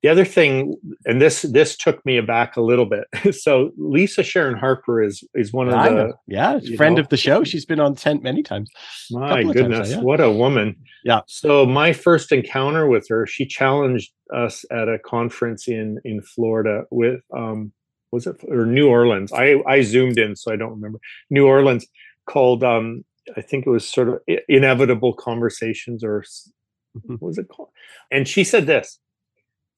the 0.05 0.11
other 0.11 0.23
thing 0.23 0.75
and 1.05 1.19
this 1.19 1.41
this 1.41 1.75
took 1.75 2.05
me 2.05 2.17
aback 2.17 2.57
a 2.57 2.61
little 2.61 2.85
bit. 2.85 3.05
So 3.33 3.71
lisa 3.75 4.21
sharon 4.21 4.55
harper 4.55 5.01
is 5.01 5.23
is 5.33 5.51
one 5.51 5.67
of 5.67 5.73
I 5.73 5.89
the 5.89 5.95
know. 5.95 6.13
yeah 6.27 6.59
friend 6.77 6.95
know, 6.95 7.01
of 7.01 7.09
the 7.09 7.17
show. 7.17 7.43
She's 7.43 7.65
been 7.65 7.79
on 7.79 7.95
tent 7.95 8.21
many 8.21 8.43
times. 8.43 8.69
My 9.09 9.41
goodness 9.41 9.89
times, 9.89 9.91
yeah. 9.93 10.01
what 10.01 10.21
a 10.21 10.29
woman. 10.29 10.75
Yeah. 11.03 11.21
So 11.25 11.65
my 11.65 11.91
first 11.91 12.31
encounter 12.31 12.85
with 12.87 13.07
her 13.09 13.25
she 13.25 13.47
challenged 13.47 14.11
us 14.31 14.63
at 14.69 14.87
a 14.87 14.99
conference 14.99 15.67
in 15.67 15.99
in 16.05 16.21
florida 16.21 16.83
with 16.91 17.21
um 17.35 17.71
was 18.11 18.27
it 18.27 18.35
or 18.47 18.67
new 18.67 18.87
orleans? 18.87 19.33
I 19.33 19.55
i 19.67 19.81
zoomed 19.81 20.19
in 20.19 20.35
so 20.35 20.53
i 20.53 20.55
don't 20.55 20.75
remember. 20.77 20.99
New 21.31 21.47
orleans 21.47 21.87
called 22.29 22.63
um 22.63 23.03
i 23.35 23.41
think 23.41 23.65
it 23.65 23.71
was 23.71 23.87
sort 23.87 24.09
of 24.09 24.19
inevitable 24.47 25.13
conversations 25.15 26.03
or 26.03 26.21
mm-hmm. 26.21 27.13
what 27.13 27.29
was 27.29 27.39
it 27.39 27.47
called? 27.49 27.69
And 28.11 28.27
she 28.27 28.43
said 28.43 28.67
this 28.67 28.99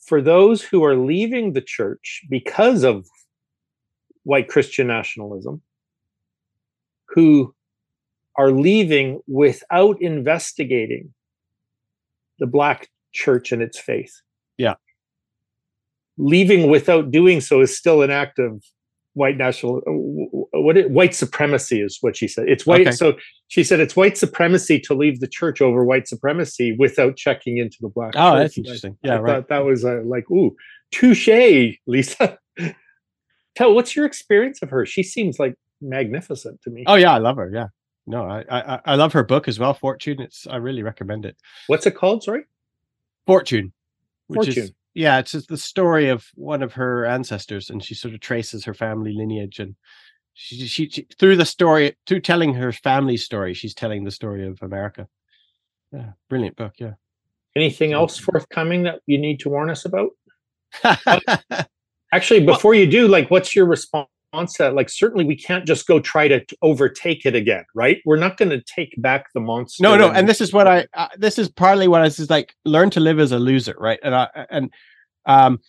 for 0.08 0.22
those 0.22 0.64
who 0.64 0.86
are 0.86 0.96
leaving 0.96 1.52
the 1.52 1.62
church 1.62 2.24
because 2.30 2.84
of 2.84 3.06
white 4.24 4.48
Christian 4.48 4.88
nationalism, 4.88 5.62
who 7.10 7.54
are 8.38 8.52
leaving 8.52 9.20
without 9.28 10.02
investigating 10.02 11.14
the 12.40 12.48
black 12.48 12.88
church 13.14 13.52
and 13.52 13.62
its 13.62 13.78
faith. 13.78 14.14
Yeah. 14.58 14.76
Leaving 16.18 16.70
without 16.70 17.12
doing 17.12 17.42
so 17.42 17.60
is 17.60 17.78
still 17.78 18.02
an 18.02 18.12
act 18.12 18.40
of 18.40 18.64
white 19.14 19.38
national 19.38 19.82
uh, 19.86 20.37
what 20.68 20.76
it, 20.76 20.92
white 20.92 21.16
supremacy 21.16 21.82
is 21.82 21.98
what 22.02 22.18
she 22.18 22.28
said. 22.28 22.50
It's 22.50 22.66
white. 22.66 22.82
Okay. 22.82 22.92
So 22.92 23.16
she 23.48 23.64
said 23.64 23.80
it's 23.80 23.96
white 23.96 24.18
supremacy 24.18 24.82
to 24.82 24.94
leave 24.94 25.22
the 25.22 25.28
church 25.28 25.62
over 25.62 25.86
white 25.86 26.10
supremacy 26.10 26.76
without 26.78 27.16
checking 27.16 27.58
into 27.58 27.78
the 27.80 27.88
black. 27.88 28.16
Oh, 28.18 28.32
church. 28.32 28.40
that's 28.40 28.58
interesting. 28.58 28.98
Yeah, 29.02 29.16
I 29.16 29.20
right. 29.20 29.48
that 29.48 29.60
was 29.60 29.86
uh, 29.86 30.02
like, 30.04 30.30
ooh, 30.30 30.54
touche, 30.92 31.78
Lisa. 31.88 32.38
Tell 33.56 33.74
what's 33.74 33.96
your 33.96 34.06
experience 34.06 34.62
of 34.62 34.70
her? 34.70 34.86
She 34.86 35.04
seems 35.04 35.40
like 35.40 35.56
magnificent 35.80 36.62
to 36.64 36.70
me. 36.70 36.84
Oh 36.86 36.96
yeah, 36.96 37.14
I 37.14 37.20
love 37.20 37.38
her. 37.38 37.50
Yeah, 37.50 37.68
no, 38.06 38.26
I 38.26 38.44
I, 38.50 38.82
I 38.84 38.96
love 38.96 39.14
her 39.14 39.24
book 39.24 39.48
as 39.48 39.58
well. 39.58 39.74
Fortune. 39.74 40.20
It's 40.20 40.48
I 40.48 40.58
really 40.58 40.84
recommend 40.84 41.26
it. 41.26 41.38
What's 41.68 41.86
it 41.86 41.96
called? 41.96 42.24
Sorry, 42.24 42.44
Fortune. 43.26 43.72
Fortune. 44.34 44.64
Is, 44.64 44.74
yeah, 44.96 45.20
it's 45.20 45.32
the 45.32 45.58
story 45.58 46.10
of 46.10 46.26
one 46.36 46.62
of 46.62 46.74
her 46.74 47.06
ancestors, 47.06 47.70
and 47.70 47.82
she 47.82 47.96
sort 47.96 48.14
of 48.14 48.20
traces 48.20 48.66
her 48.66 48.74
family 48.74 49.14
lineage 49.14 49.60
and 49.60 49.76
she, 50.40 50.68
she, 50.68 50.88
she, 50.88 51.08
through 51.18 51.36
the 51.36 51.46
story 51.46 51.98
through 52.06 52.20
telling 52.20 52.54
her 52.54 52.72
family 52.72 53.18
story 53.18 53.56
she's 53.56 53.74
telling 53.74 54.04
the 54.04 54.12
story 54.12 54.46
of 54.46 54.62
america. 54.62 55.08
Yeah 55.92 56.12
brilliant 56.30 56.56
book 56.56 56.74
yeah. 56.78 56.94
Anything 57.56 57.94
else 57.94 58.20
forthcoming 58.20 58.84
that 58.84 59.02
you 59.08 59.18
need 59.18 59.40
to 59.40 59.50
warn 59.50 59.72
us 59.72 59.86
about? 59.86 60.12
Actually 62.14 62.46
before 62.46 62.72
well, 62.72 62.80
you 62.80 62.86
do 62.86 63.08
like 63.08 63.32
what's 63.32 63.56
your 63.56 63.66
response 63.66 64.08
to 64.34 64.54
that 64.60 64.76
like 64.76 64.90
certainly 64.90 65.26
we 65.26 65.36
can't 65.36 65.66
just 65.66 65.88
go 65.88 66.00
try 66.00 66.28
to 66.28 66.46
overtake 66.62 67.26
it 67.26 67.34
again 67.34 67.66
right? 67.74 68.00
We're 68.06 68.18
not 68.18 68.38
going 68.38 68.52
to 68.52 68.62
take 68.62 68.94
back 69.00 69.26
the 69.34 69.40
monster 69.40 69.82
no 69.82 69.98
no 69.98 70.10
and, 70.10 70.18
and 70.18 70.30
this 70.30 70.40
is 70.40 70.54
what 70.54 70.68
i 70.68 70.86
uh, 70.94 71.08
this 71.18 71.40
is 71.40 71.50
partly 71.50 71.88
what 71.88 72.02
i 72.02 72.06
is 72.06 72.30
like 72.30 72.54
learn 72.64 72.92
to 72.92 73.00
live 73.00 73.20
as 73.20 73.32
a 73.32 73.40
loser 73.40 73.76
right? 73.80 74.00
And 74.04 74.14
i 74.14 74.46
and 74.52 74.72
um 75.26 75.60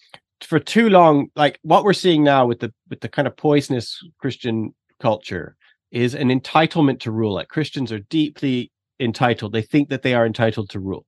for 0.44 0.58
too 0.58 0.88
long 0.88 1.28
like 1.34 1.58
what 1.62 1.84
we're 1.84 1.92
seeing 1.92 2.22
now 2.22 2.46
with 2.46 2.60
the 2.60 2.72
with 2.90 3.00
the 3.00 3.08
kind 3.08 3.26
of 3.26 3.36
poisonous 3.36 4.02
christian 4.18 4.72
culture 5.00 5.56
is 5.90 6.14
an 6.14 6.28
entitlement 6.28 7.00
to 7.00 7.10
rule. 7.10 7.34
Like 7.34 7.48
christians 7.48 7.92
are 7.92 8.00
deeply 8.00 8.70
entitled. 9.00 9.52
They 9.52 9.62
think 9.62 9.88
that 9.88 10.02
they 10.02 10.14
are 10.14 10.26
entitled 10.26 10.70
to 10.70 10.80
rule. 10.80 11.06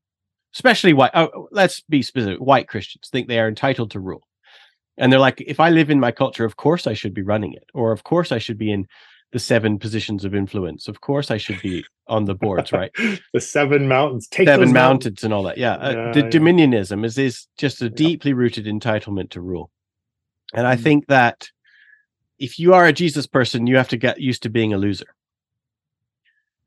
Especially 0.54 0.92
white 0.92 1.12
oh, 1.14 1.30
oh, 1.34 1.48
let's 1.52 1.80
be 1.82 2.02
specific 2.02 2.38
white 2.38 2.68
christians 2.68 3.08
think 3.10 3.28
they 3.28 3.38
are 3.38 3.48
entitled 3.48 3.90
to 3.92 4.00
rule. 4.00 4.26
And 4.98 5.12
they're 5.12 5.20
like 5.20 5.40
if 5.46 5.60
i 5.60 5.70
live 5.70 5.90
in 5.90 6.00
my 6.00 6.12
culture 6.12 6.44
of 6.44 6.56
course 6.56 6.86
i 6.86 6.94
should 6.94 7.14
be 7.14 7.22
running 7.22 7.52
it 7.52 7.64
or 7.74 7.92
of 7.92 8.04
course 8.04 8.32
i 8.32 8.38
should 8.38 8.58
be 8.58 8.72
in 8.72 8.86
the 9.32 9.38
seven 9.38 9.78
positions 9.78 10.24
of 10.24 10.34
influence. 10.34 10.88
Of 10.88 11.00
course, 11.00 11.30
I 11.30 11.36
should 11.36 11.60
be 11.62 11.84
on 12.06 12.24
the 12.24 12.34
boards, 12.34 12.72
right? 12.72 12.90
the 13.32 13.40
seven 13.40 13.88
mountains, 13.88 14.26
take 14.28 14.48
seven 14.48 14.72
mountains, 14.72 15.22
and 15.24 15.32
all 15.32 15.42
that. 15.44 15.58
Yeah, 15.58 15.76
yeah 15.76 15.98
uh, 15.98 16.12
the 16.12 16.20
yeah. 16.20 16.28
dominionism 16.28 17.04
is 17.04 17.18
is 17.18 17.46
just 17.56 17.82
a 17.82 17.90
deeply 17.90 18.32
rooted 18.32 18.66
entitlement 18.66 19.30
to 19.30 19.40
rule, 19.40 19.70
and 20.52 20.66
I 20.66 20.76
mm. 20.76 20.82
think 20.82 21.06
that 21.06 21.48
if 22.38 22.58
you 22.58 22.74
are 22.74 22.86
a 22.86 22.92
Jesus 22.92 23.26
person, 23.26 23.66
you 23.66 23.76
have 23.76 23.88
to 23.88 23.96
get 23.96 24.20
used 24.20 24.42
to 24.42 24.50
being 24.50 24.72
a 24.72 24.78
loser, 24.78 25.14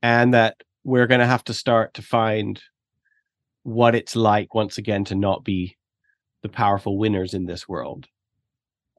and 0.02 0.32
that 0.34 0.62
we're 0.84 1.06
going 1.06 1.20
to 1.20 1.26
have 1.26 1.44
to 1.44 1.54
start 1.54 1.94
to 1.94 2.02
find 2.02 2.62
what 3.62 3.94
it's 3.94 4.14
like 4.14 4.54
once 4.54 4.78
again 4.78 5.04
to 5.06 5.14
not 5.14 5.42
be 5.42 5.76
the 6.42 6.48
powerful 6.48 6.98
winners 6.98 7.32
in 7.32 7.46
this 7.46 7.66
world. 7.66 8.06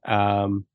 Um, 0.04 0.66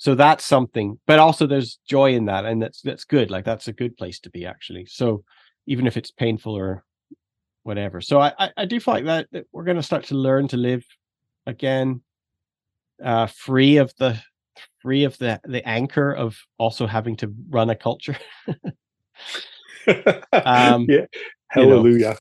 so 0.00 0.14
that's 0.14 0.46
something 0.46 0.98
but 1.06 1.18
also 1.18 1.46
there's 1.46 1.78
joy 1.86 2.14
in 2.14 2.24
that 2.24 2.46
and 2.46 2.62
that's 2.62 2.80
that's 2.80 3.04
good 3.04 3.30
like 3.30 3.44
that's 3.44 3.68
a 3.68 3.72
good 3.72 3.94
place 3.98 4.18
to 4.18 4.30
be 4.30 4.46
actually. 4.46 4.86
So 4.86 5.22
even 5.66 5.86
if 5.86 5.98
it's 5.98 6.10
painful 6.10 6.56
or 6.56 6.84
whatever. 7.64 8.00
So 8.00 8.18
i 8.18 8.32
i, 8.38 8.50
I 8.56 8.64
do 8.64 8.80
feel 8.80 8.94
like 8.94 9.04
that, 9.04 9.26
that 9.32 9.44
we're 9.52 9.64
going 9.64 9.76
to 9.76 9.82
start 9.82 10.04
to 10.04 10.14
learn 10.14 10.48
to 10.48 10.56
live 10.56 10.86
again 11.46 12.00
uh 13.04 13.26
free 13.26 13.76
of 13.76 13.92
the 13.98 14.18
free 14.80 15.04
of 15.04 15.18
the 15.18 15.38
the 15.44 15.62
anchor 15.68 16.10
of 16.12 16.38
also 16.56 16.86
having 16.86 17.16
to 17.16 17.30
run 17.50 17.68
a 17.68 17.76
culture. 17.76 18.16
Um 20.32 20.86
yeah 20.88 21.04
Hallelujah. 21.50 22.16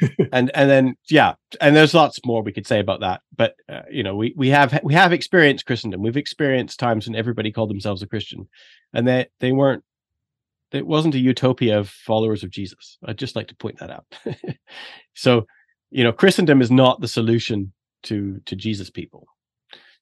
You 0.00 0.08
know. 0.08 0.26
and 0.32 0.50
and 0.54 0.70
then 0.70 0.94
yeah, 1.10 1.34
and 1.60 1.74
there's 1.74 1.92
lots 1.92 2.20
more 2.24 2.42
we 2.42 2.52
could 2.52 2.66
say 2.66 2.78
about 2.78 3.00
that. 3.00 3.20
But 3.36 3.54
uh, 3.68 3.82
you 3.90 4.02
know, 4.02 4.14
we 4.14 4.32
we 4.36 4.48
have 4.50 4.78
we 4.84 4.94
have 4.94 5.12
experienced 5.12 5.66
Christendom. 5.66 6.02
We've 6.02 6.16
experienced 6.16 6.78
times 6.78 7.06
when 7.06 7.16
everybody 7.16 7.50
called 7.50 7.70
themselves 7.70 8.02
a 8.02 8.06
Christian, 8.06 8.48
and 8.92 9.08
that 9.08 9.30
they, 9.40 9.48
they 9.48 9.52
weren't. 9.52 9.82
It 10.72 10.86
wasn't 10.86 11.14
a 11.14 11.20
utopia 11.20 11.78
of 11.78 11.88
followers 11.88 12.42
of 12.42 12.50
Jesus. 12.50 12.98
I'd 13.04 13.18
just 13.18 13.36
like 13.36 13.48
to 13.48 13.56
point 13.56 13.78
that 13.78 13.90
out. 13.90 14.06
so, 15.14 15.46
you 15.90 16.02
know, 16.02 16.12
Christendom 16.12 16.60
is 16.60 16.70
not 16.70 17.00
the 17.00 17.08
solution 17.08 17.72
to 18.04 18.40
to 18.46 18.56
Jesus 18.56 18.88
people. 18.88 19.26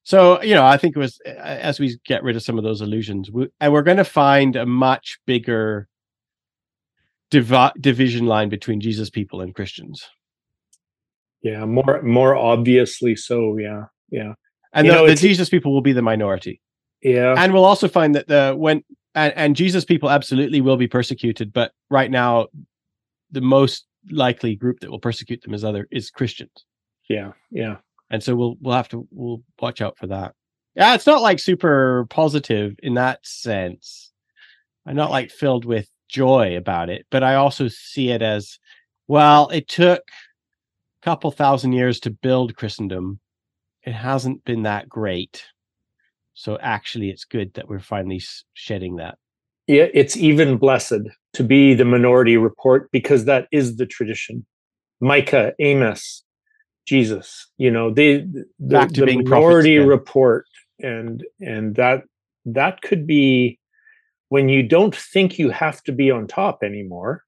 So, 0.05 0.43
you 0.43 0.55
know, 0.55 0.65
I 0.65 0.77
think 0.77 0.97
it 0.97 0.99
was 0.99 1.21
as 1.27 1.81
we 1.81 1.99
get 2.05 2.23
rid 2.23 2.37
of 2.37 2.43
some 2.43 2.59
of 2.59 2.65
those 2.65 2.81
illusions, 2.81 3.31
we, 3.31 3.49
and 3.61 3.73
we're 3.73 3.83
going 3.83 3.99
to 3.99 4.05
find 4.05 4.57
a 4.57 4.67
much 4.67 5.19
bigger 5.27 5.89
divi- 7.33 7.73
division 7.81 8.27
line 8.27 8.51
between 8.51 8.81
Jesus 8.81 9.11
people 9.11 9.41
and 9.41 9.55
Christians. 9.55 10.09
Yeah, 11.43 11.65
more 11.65 12.01
more 12.03 12.37
obviously 12.37 13.17
so. 13.17 13.57
Yeah, 13.59 13.87
yeah. 14.11 14.35
And 14.73 14.87
the, 14.87 14.93
know, 14.93 15.07
the 15.09 15.17
Jesus 15.17 15.49
people 15.49 15.73
will 15.73 15.83
be 15.83 15.93
the 15.93 16.03
minority. 16.03 16.61
Yeah, 17.03 17.35
and 17.37 17.53
we'll 17.53 17.65
also 17.65 17.89
find 17.89 18.15
that 18.15 18.29
the 18.29 18.55
when 18.57 18.85
and, 19.15 19.33
and 19.35 19.57
Jesus 19.57 19.85
people 19.85 20.09
absolutely 20.09 20.61
will 20.61 20.77
be 20.77 20.87
persecuted, 20.87 21.53
but 21.53 21.73
right 21.91 22.11
now, 22.11 22.47
the 23.31 23.41
most 23.41 23.87
likely 24.11 24.55
group 24.55 24.81
that 24.81 24.91
will 24.91 25.01
persecute 25.01 25.43
them 25.43 25.55
is 25.55 25.65
other 25.65 25.89
is 25.91 26.11
Christians. 26.11 26.65
Yeah, 27.09 27.33
yeah. 27.51 27.79
And 28.11 28.23
so 28.23 28.37
we'll 28.37 28.57
we'll 28.61 28.77
have 28.77 28.91
to 28.91 29.09
we'll 29.11 29.43
watch 29.61 29.81
out 29.81 29.99
for 29.99 30.07
that. 30.09 30.35
Yeah, 30.77 30.95
it's 30.95 31.07
not 31.07 31.23
like 31.23 31.41
super 31.41 32.07
positive 32.09 32.77
in 32.83 32.95
that 32.95 33.27
sense. 33.27 34.13
I'm 34.87 34.97
not 34.97 35.11
like 35.11 35.31
filled 35.31 35.65
with 35.65 35.89
joy 36.13 36.57
about 36.57 36.91
it, 36.91 37.07
but 37.11 37.25
I 37.25 37.35
also 37.35 37.69
see 37.69 38.11
it 38.11 38.23
as 38.23 38.59
well, 39.09 39.49
it 39.49 39.69
took 39.69 40.01
a 40.01 41.05
couple 41.05 41.31
thousand 41.31 41.73
years 41.73 41.99
to 42.01 42.11
build 42.11 42.57
Christendom. 42.57 43.19
It 43.83 43.93
hasn't 43.93 44.45
been 44.45 44.63
that 44.63 44.89
great. 44.89 45.45
So 46.35 46.59
actually, 46.61 47.11
it's 47.11 47.25
good 47.25 47.55
that 47.55 47.69
we're 47.69 47.81
finally 47.81 48.23
shedding 48.55 48.97
that. 48.97 49.19
Yeah, 49.67 49.89
it's 49.93 50.17
even 50.17 50.57
blessed 50.57 51.03
to 51.35 51.45
be 51.45 51.75
the 51.75 51.85
minority 51.85 52.37
report 52.37 52.91
because 52.91 53.25
that 53.25 53.49
is 53.53 53.77
the 53.77 53.87
tradition. 53.87 54.47
Micah, 55.01 55.53
Amos, 55.59 56.25
Jesus. 56.87 57.51
You 57.59 57.71
know, 57.71 57.91
the 57.91 58.19
the, 58.19 58.45
Back 58.59 58.93
to 58.93 59.05
the 59.05 59.17
minority 59.17 59.79
report, 59.79 60.47
and 60.81 61.25
and 61.41 61.75
that 61.77 62.05
that 62.47 62.83
could 62.83 63.07
be 63.07 63.59
when 64.33 64.49
you 64.49 64.63
don't 64.63 64.97
think 64.97 65.39
you 65.39 65.51
have 65.51 65.83
to 65.83 65.93
be 65.93 66.11
on 66.11 66.27
top 66.27 66.63
anymore. 66.63 67.23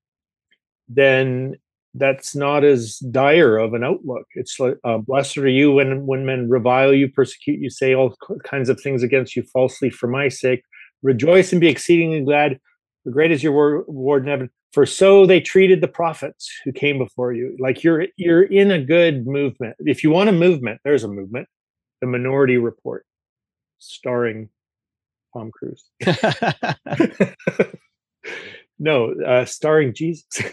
Then 0.89 1.57
that's 1.93 2.35
not 2.35 2.65
as 2.65 2.97
dire 2.97 3.59
of 3.59 3.75
an 3.75 3.85
outlook. 3.85 4.27
It's 4.35 4.59
like, 4.59 4.79
uh, 4.85 4.97
blessed 4.97 5.37
are 5.37 5.47
you 5.47 5.71
when 5.73 6.07
when 6.07 6.25
men 6.25 6.49
revile 6.49 6.95
you, 6.95 7.11
persecute 7.11 7.61
you, 7.61 7.69
say 7.69 7.95
all 7.95 8.17
kinds 8.45 8.71
of 8.71 8.81
things 8.81 9.03
against 9.03 9.37
you 9.37 9.43
falsely 9.43 9.91
for 9.91 10.07
my 10.07 10.31
sake. 10.31 10.63
Rejoice 11.03 11.53
and 11.53 11.61
be 11.61 11.69
exceedingly 11.69 12.23
glad. 12.23 12.59
For 13.03 13.11
great 13.11 13.33
is 13.33 13.43
your 13.43 13.53
reward 13.81 14.23
in 14.23 14.31
heaven. 14.31 14.51
For 14.73 14.87
so 14.87 15.27
they 15.27 15.43
treated 15.43 15.83
the 15.83 15.89
prophets 15.89 16.51
who 16.65 16.73
came 16.73 16.97
before 16.97 17.35
you. 17.35 17.55
Like 17.61 17.85
you're 17.85 18.07
you're 18.17 18.45
in 18.45 18.71
a 18.71 18.83
good 18.83 19.27
movement. 19.27 19.77
If 19.81 20.03
you 20.05 20.09
want 20.09 20.31
a 20.31 20.41
movement, 20.47 20.81
there's 20.85 21.05
a 21.05 21.09
movement. 21.09 21.49
The 22.01 22.07
Minority 22.07 22.57
Report, 22.57 23.05
starring 23.79 24.49
Tom 25.35 25.51
Cruise. 25.51 25.85
no, 28.79 29.15
uh, 29.27 29.45
starring 29.45 29.95
Jesus 29.95 30.25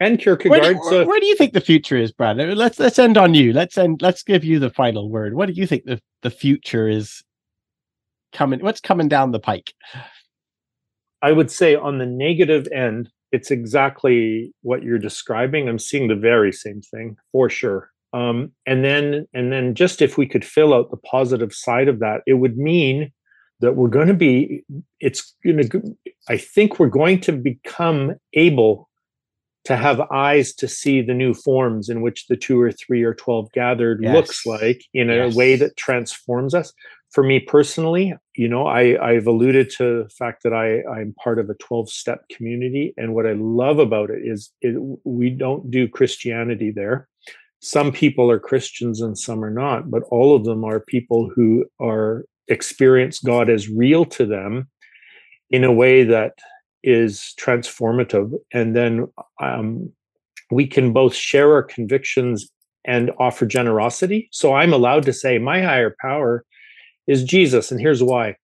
and 0.00 0.18
where, 0.24 0.36
Kierkegaard. 0.36 0.76
do, 0.76 0.82
so 0.88 1.06
where 1.06 1.20
do 1.20 1.26
you 1.26 1.36
think 1.36 1.52
the 1.52 1.60
future 1.60 1.96
is, 1.96 2.12
Brad? 2.12 2.36
Let's 2.36 2.78
let's 2.78 2.98
end 2.98 3.16
on 3.16 3.34
you. 3.34 3.52
Let's 3.52 3.78
end. 3.78 4.02
Let's 4.02 4.22
give 4.22 4.44
you 4.44 4.58
the 4.58 4.70
final 4.70 5.10
word. 5.10 5.34
What 5.34 5.46
do 5.46 5.54
you 5.54 5.66
think 5.66 5.84
the 5.84 6.00
the 6.22 6.30
future 6.30 6.88
is 6.88 7.22
coming? 8.32 8.60
What's 8.60 8.80
coming 8.80 9.08
down 9.08 9.32
the 9.32 9.40
pike? 9.40 9.72
I 11.22 11.32
would 11.32 11.50
say 11.50 11.74
on 11.74 11.98
the 11.98 12.06
negative 12.06 12.68
end, 12.72 13.10
it's 13.32 13.50
exactly 13.50 14.52
what 14.62 14.82
you're 14.82 14.98
describing. 14.98 15.68
I'm 15.68 15.78
seeing 15.78 16.08
the 16.08 16.14
very 16.14 16.52
same 16.52 16.80
thing 16.80 17.16
for 17.32 17.50
sure. 17.50 17.90
Um, 18.12 18.52
and 18.66 18.84
then, 18.84 19.26
and 19.34 19.52
then, 19.52 19.74
just 19.74 20.00
if 20.00 20.16
we 20.16 20.26
could 20.26 20.44
fill 20.44 20.72
out 20.72 20.90
the 20.90 20.96
positive 20.96 21.52
side 21.52 21.88
of 21.88 21.98
that, 21.98 22.22
it 22.26 22.34
would 22.34 22.56
mean 22.56 23.12
that 23.60 23.76
we're 23.76 23.88
going 23.88 24.08
to 24.08 24.14
be. 24.14 24.64
It's 25.00 25.34
going 25.44 25.68
to. 25.68 25.96
I 26.28 26.36
think 26.36 26.78
we're 26.78 26.88
going 26.88 27.20
to 27.22 27.32
become 27.32 28.14
able 28.34 28.88
to 29.64 29.76
have 29.76 30.00
eyes 30.12 30.54
to 30.54 30.68
see 30.68 31.02
the 31.02 31.14
new 31.14 31.34
forms 31.34 31.88
in 31.88 32.00
which 32.00 32.26
the 32.28 32.36
two 32.36 32.60
or 32.60 32.72
three 32.72 33.02
or 33.02 33.14
twelve 33.14 33.50
gathered 33.52 34.00
looks 34.00 34.46
like 34.46 34.82
in 34.94 35.10
a 35.10 35.26
Yes. 35.26 35.36
way 35.36 35.56
that 35.56 35.76
transforms 35.76 36.54
us 36.54 36.72
for 37.10 37.24
me 37.24 37.40
personally, 37.40 38.14
you 38.36 38.48
know, 38.48 38.66
I, 38.66 38.98
I've 39.02 39.26
alluded 39.26 39.70
to 39.78 40.04
the 40.04 40.10
fact 40.10 40.42
that 40.42 40.52
I, 40.52 40.82
I'm 40.90 41.14
part 41.14 41.38
of 41.38 41.48
a 41.48 41.54
12 41.54 41.90
step 41.90 42.28
community. 42.28 42.92
And 42.96 43.14
what 43.14 43.26
I 43.26 43.32
love 43.32 43.78
about 43.78 44.10
it 44.10 44.20
is 44.24 44.52
it, 44.60 44.76
we 45.04 45.30
don't 45.30 45.70
do 45.70 45.88
Christianity 45.88 46.70
there. 46.70 47.08
Some 47.60 47.92
people 47.92 48.30
are 48.30 48.38
Christians 48.38 49.00
and 49.00 49.18
some 49.18 49.42
are 49.42 49.50
not, 49.50 49.90
but 49.90 50.02
all 50.10 50.36
of 50.36 50.44
them 50.44 50.64
are 50.64 50.80
people 50.80 51.30
who 51.34 51.64
are 51.80 52.24
experience 52.48 53.20
God 53.20 53.50
as 53.50 53.68
real 53.68 54.04
to 54.06 54.26
them 54.26 54.68
in 55.50 55.64
a 55.64 55.72
way 55.72 56.04
that 56.04 56.34
is 56.82 57.34
transformative. 57.40 58.32
And 58.52 58.76
then 58.76 59.06
um, 59.42 59.90
we 60.50 60.66
can 60.66 60.92
both 60.92 61.14
share 61.14 61.52
our 61.52 61.62
convictions 61.62 62.48
and 62.84 63.10
offer 63.18 63.46
generosity. 63.46 64.28
So 64.32 64.54
I'm 64.54 64.72
allowed 64.72 65.04
to 65.04 65.12
say, 65.12 65.38
my 65.38 65.62
higher 65.62 65.94
power 66.00 66.44
is 67.06 67.24
Jesus. 67.24 67.70
And 67.70 67.80
here's 67.80 68.02
why. 68.02 68.36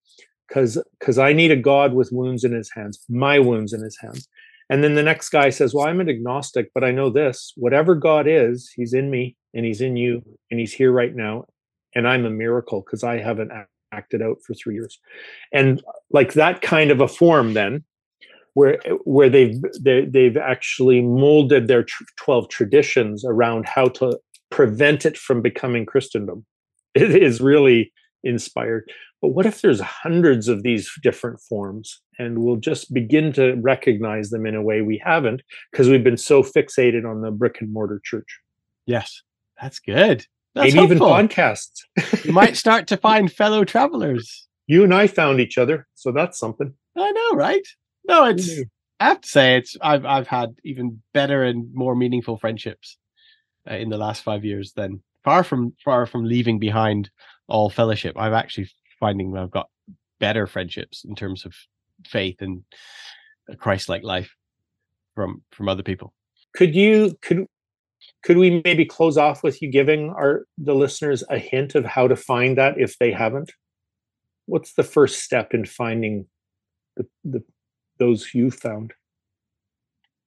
Because 0.47 0.81
because 0.99 1.17
I 1.17 1.33
need 1.33 1.51
a 1.51 1.55
God 1.55 1.93
with 1.93 2.11
wounds 2.11 2.43
in 2.43 2.51
his 2.51 2.69
hands, 2.75 3.03
my 3.09 3.39
wounds 3.39 3.73
in 3.73 3.81
his 3.81 3.97
hands. 3.99 4.27
And 4.69 4.83
then 4.83 4.95
the 4.95 5.03
next 5.03 5.29
guy 5.29 5.49
says, 5.49 5.73
Well, 5.73 5.87
I'm 5.87 5.99
an 5.99 6.09
agnostic, 6.09 6.71
but 6.73 6.83
I 6.83 6.91
know 6.91 7.09
this 7.09 7.53
whatever 7.55 7.95
God 7.95 8.27
is, 8.27 8.71
he's 8.75 8.93
in 8.93 9.09
me 9.09 9.35
and 9.55 9.65
he's 9.65 9.81
in 9.81 9.95
you 9.95 10.23
and 10.51 10.59
he's 10.59 10.73
here 10.73 10.91
right 10.91 11.15
now. 11.15 11.45
And 11.95 12.07
I'm 12.07 12.25
a 12.25 12.29
miracle 12.29 12.81
because 12.81 13.03
I 13.03 13.17
haven't 13.17 13.51
acted 13.91 14.21
out 14.21 14.37
for 14.45 14.53
three 14.53 14.75
years. 14.75 14.99
And 15.53 15.81
like 16.11 16.33
that 16.33 16.61
kind 16.61 16.91
of 16.91 17.01
a 17.01 17.07
form, 17.07 17.53
then 17.53 17.83
where 18.53 18.79
where 19.03 19.29
they've 19.29 19.61
they, 19.79 20.05
they've 20.05 20.37
actually 20.37 21.01
molded 21.01 21.67
their 21.67 21.83
tr- 21.83 22.03
12 22.17 22.49
traditions 22.49 23.23
around 23.25 23.67
how 23.67 23.87
to 23.89 24.19
prevent 24.49 25.05
it 25.05 25.17
from 25.17 25.41
becoming 25.41 25.85
Christendom. 25.85 26.45
It 26.95 27.11
is 27.11 27.41
really 27.41 27.91
inspired. 28.23 28.89
But 29.21 29.29
what 29.29 29.45
if 29.45 29.61
there's 29.61 29.81
hundreds 29.81 30.47
of 30.47 30.63
these 30.63 30.89
different 31.01 31.41
forms 31.41 32.01
and 32.19 32.39
we'll 32.39 32.57
just 32.57 32.93
begin 32.93 33.33
to 33.33 33.55
recognize 33.55 34.29
them 34.29 34.45
in 34.45 34.55
a 34.55 34.61
way 34.61 34.81
we 34.81 35.01
haven't 35.03 35.41
because 35.71 35.89
we've 35.89 36.03
been 36.03 36.15
so 36.15 36.43
fixated 36.43 37.09
on 37.09 37.21
the 37.21 37.31
brick 37.31 37.59
and 37.59 37.73
mortar 37.73 38.01
church? 38.03 38.39
Yes, 38.85 39.21
that's 39.61 39.79
good. 39.79 40.25
That's 40.55 40.73
Maybe 40.73 40.85
even 40.85 40.99
podcasts. 40.99 41.81
you 42.23 42.31
might 42.31 42.55
start 42.55 42.87
to 42.87 42.97
find 42.97 43.31
fellow 43.31 43.65
travelers. 43.65 44.47
you 44.67 44.83
and 44.83 44.93
I 44.93 45.07
found 45.07 45.41
each 45.41 45.57
other, 45.57 45.85
so 45.95 46.11
that's 46.11 46.39
something. 46.39 46.73
I 46.97 47.11
know, 47.11 47.31
right? 47.33 47.67
No, 48.07 48.25
it's. 48.25 48.49
I 49.01 49.09
have 49.09 49.21
to 49.21 49.27
say, 49.27 49.57
it's. 49.57 49.75
I've 49.81 50.05
I've 50.05 50.27
had 50.27 50.55
even 50.63 51.01
better 51.13 51.43
and 51.43 51.73
more 51.73 51.95
meaningful 51.95 52.37
friendships 52.37 52.97
uh, 53.69 53.75
in 53.75 53.89
the 53.89 53.97
last 53.97 54.23
five 54.23 54.45
years 54.45 54.71
than 54.73 55.03
far 55.25 55.43
from 55.43 55.73
far 55.83 56.05
from 56.05 56.23
leaving 56.23 56.57
behind 56.57 57.09
all 57.47 57.69
fellowship. 57.69 58.17
I've 58.17 58.33
actually 58.33 58.69
finding 58.99 59.37
I've 59.37 59.51
got 59.51 59.69
better 60.19 60.47
friendships 60.47 61.03
in 61.03 61.15
terms 61.15 61.45
of 61.45 61.53
faith 62.07 62.41
and 62.41 62.63
a 63.49 63.57
Christ-like 63.57 64.03
life 64.03 64.33
from 65.15 65.43
from 65.51 65.67
other 65.67 65.83
people. 65.83 66.13
Could 66.55 66.73
you 66.73 67.17
could 67.21 67.45
could 68.25 68.37
we 68.37 68.59
maybe 68.65 68.85
close 68.85 69.17
off 69.17 69.43
with 69.43 69.61
you 69.61 69.69
giving 69.69 70.09
our 70.09 70.47
the 70.57 70.73
listeners 70.73 71.23
a 71.29 71.37
hint 71.37 71.75
of 71.75 71.85
how 71.85 72.07
to 72.07 72.15
find 72.15 72.57
that 72.57 72.73
if 72.79 72.97
they 72.97 73.11
haven't? 73.11 73.51
What's 74.47 74.73
the 74.73 74.83
first 74.83 75.19
step 75.19 75.53
in 75.53 75.63
finding 75.63 76.25
the, 76.97 77.05
the 77.23 77.43
those 77.99 78.33
you 78.33 78.49
found? 78.49 78.93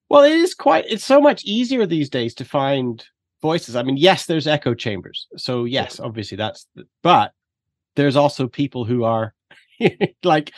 Well, 0.07 0.23
it 0.23 0.31
is 0.31 0.55
quite. 0.55 0.85
It's 0.87 1.03
so 1.03 1.19
much 1.19 1.43
easier 1.43 1.85
these 1.85 2.09
days 2.09 2.33
to 2.35 2.45
find 2.45 3.05
voices. 3.41 3.75
I 3.75 3.83
mean, 3.83 3.97
yes, 3.97 4.25
there's 4.25 4.47
echo 4.47 4.73
chambers. 4.73 5.27
So 5.35 5.65
yes, 5.65 5.99
obviously 5.99 6.37
that's. 6.37 6.67
The, 6.75 6.85
but 7.03 7.33
there's 7.97 8.15
also 8.15 8.47
people 8.47 8.85
who 8.85 9.03
are 9.03 9.33
like 10.23 10.53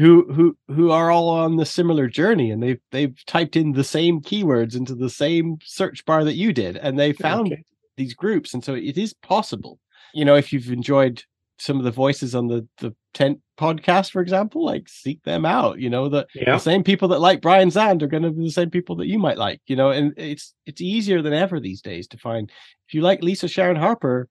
who 0.00 0.32
who 0.32 0.56
who 0.74 0.90
are 0.90 1.10
all 1.10 1.28
on 1.28 1.56
the 1.56 1.66
similar 1.66 2.08
journey, 2.08 2.50
and 2.50 2.62
they've 2.62 2.80
they've 2.90 3.14
typed 3.26 3.54
in 3.56 3.72
the 3.72 3.84
same 3.84 4.20
keywords 4.20 4.74
into 4.74 4.94
the 4.94 5.10
same 5.10 5.58
search 5.62 6.04
bar 6.04 6.24
that 6.24 6.34
you 6.34 6.52
did, 6.52 6.76
and 6.76 6.98
they 6.98 7.12
found 7.12 7.52
Okay. 7.52 7.62
these 7.96 8.14
groups, 8.14 8.54
and 8.54 8.64
so 8.64 8.74
it 8.74 8.96
is 8.98 9.12
possible. 9.12 9.78
You 10.14 10.24
know, 10.24 10.36
if 10.36 10.52
you've 10.52 10.70
enjoyed 10.72 11.22
some 11.58 11.76
of 11.76 11.84
the 11.84 11.90
voices 11.90 12.34
on 12.34 12.46
the 12.48 12.66
the 12.78 12.94
tent 13.12 13.38
podcast, 13.58 14.10
for 14.10 14.22
example, 14.22 14.64
like 14.64 14.88
seek 14.88 15.22
them 15.24 15.44
out. 15.44 15.78
You 15.78 15.90
know 15.90 16.08
that 16.08 16.28
Yeah. 16.34 16.54
the 16.54 16.58
same 16.60 16.82
people 16.82 17.08
that 17.08 17.20
like 17.20 17.42
Brian 17.42 17.68
Zahnd 17.68 18.00
are 18.02 18.06
going 18.06 18.22
to 18.22 18.30
be 18.30 18.44
the 18.44 18.50
same 18.50 18.70
people 18.70 18.96
that 18.96 19.06
you 19.08 19.18
might 19.18 19.36
like, 19.36 19.60
you 19.66 19.76
know, 19.76 19.90
and 19.90 20.14
it's 20.16 20.54
it's 20.64 20.80
easier 20.80 21.20
than 21.20 21.34
ever 21.34 21.60
these 21.60 21.82
days 21.82 22.08
to 22.08 22.16
find. 22.18 22.50
If 22.88 22.94
you 22.94 23.02
like 23.02 23.22
Lisa 23.22 23.48
Sharon 23.48 23.76
Harper, 23.76 24.28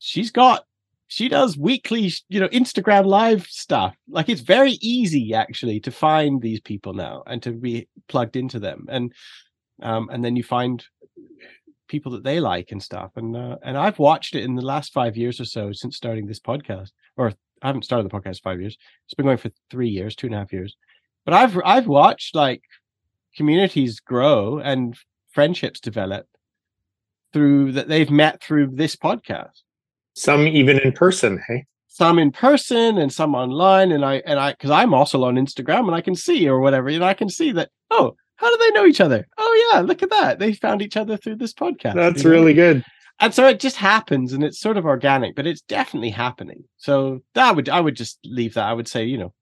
she's 0.00 0.30
got 0.32 0.64
she 1.08 1.28
does 1.28 1.56
weekly, 1.56 2.12
you 2.28 2.40
know, 2.40 2.48
Instagram 2.48 3.06
live 3.06 3.46
stuff. 3.46 3.94
Like 4.08 4.28
it's 4.28 4.40
very 4.40 4.72
easy 4.80 5.34
actually 5.34 5.80
to 5.80 5.90
find 5.90 6.40
these 6.40 6.60
people 6.60 6.94
now 6.94 7.22
and 7.26 7.42
to 7.42 7.52
be 7.52 7.88
plugged 8.08 8.36
into 8.36 8.58
them, 8.58 8.86
and 8.88 9.12
um, 9.82 10.08
and 10.10 10.24
then 10.24 10.36
you 10.36 10.42
find 10.42 10.84
people 11.88 12.12
that 12.12 12.24
they 12.24 12.40
like 12.40 12.72
and 12.72 12.82
stuff. 12.82 13.12
And 13.16 13.36
uh, 13.36 13.56
and 13.62 13.76
I've 13.76 13.98
watched 13.98 14.34
it 14.34 14.44
in 14.44 14.54
the 14.54 14.62
last 14.62 14.92
five 14.92 15.16
years 15.16 15.40
or 15.40 15.44
so 15.44 15.72
since 15.72 15.96
starting 15.96 16.26
this 16.26 16.40
podcast, 16.40 16.90
or 17.16 17.32
I 17.62 17.66
haven't 17.68 17.84
started 17.84 18.08
the 18.08 18.16
podcast 18.18 18.42
five 18.42 18.60
years. 18.60 18.76
It's 19.04 19.14
been 19.14 19.26
going 19.26 19.38
for 19.38 19.50
three 19.70 19.88
years, 19.88 20.16
two 20.16 20.26
and 20.26 20.34
a 20.34 20.38
half 20.38 20.52
years. 20.52 20.76
But 21.24 21.34
I've 21.34 21.58
I've 21.64 21.86
watched 21.86 22.34
like 22.34 22.62
communities 23.36 24.00
grow 24.00 24.58
and 24.58 24.96
friendships 25.30 25.80
develop 25.80 26.26
through 27.32 27.72
that 27.72 27.88
they've 27.88 28.10
met 28.10 28.42
through 28.42 28.68
this 28.68 28.96
podcast. 28.96 29.62
Some 30.16 30.48
even 30.48 30.78
in 30.78 30.92
person, 30.92 31.40
hey? 31.46 31.64
Some 31.88 32.18
in 32.18 32.32
person 32.32 32.98
and 32.98 33.12
some 33.12 33.34
online. 33.34 33.92
And 33.92 34.04
I 34.04 34.16
and 34.26 34.40
I 34.40 34.52
because 34.52 34.70
I'm 34.70 34.94
also 34.94 35.22
on 35.24 35.36
Instagram 35.36 35.86
and 35.86 35.94
I 35.94 36.00
can 36.00 36.14
see 36.14 36.48
or 36.48 36.60
whatever, 36.60 36.88
and 36.88 37.04
I 37.04 37.14
can 37.14 37.28
see 37.28 37.52
that, 37.52 37.70
oh, 37.90 38.16
how 38.36 38.50
do 38.50 38.56
they 38.58 38.70
know 38.72 38.86
each 38.86 39.00
other? 39.00 39.26
Oh 39.38 39.70
yeah, 39.72 39.80
look 39.80 40.02
at 40.02 40.10
that. 40.10 40.38
They 40.38 40.52
found 40.52 40.82
each 40.82 40.96
other 40.96 41.16
through 41.16 41.36
this 41.36 41.52
podcast. 41.52 41.94
That's 41.94 42.24
you 42.24 42.30
know? 42.30 42.36
really 42.36 42.54
good. 42.54 42.84
and 43.20 43.32
so 43.32 43.46
it 43.46 43.60
just 43.60 43.76
happens 43.76 44.32
and 44.32 44.44
it's 44.44 44.60
sort 44.60 44.76
of 44.76 44.84
organic 44.84 45.34
but 45.34 45.46
it's 45.46 45.62
definitely 45.62 46.10
happening 46.10 46.64
so 46.76 47.22
that 47.34 47.56
would 47.56 47.68
i 47.68 47.80
would 47.80 47.96
just 47.96 48.18
leave 48.24 48.54
that 48.54 48.66
i 48.66 48.72
would 48.72 48.88
say 48.88 49.04
you 49.04 49.18
know 49.18 49.32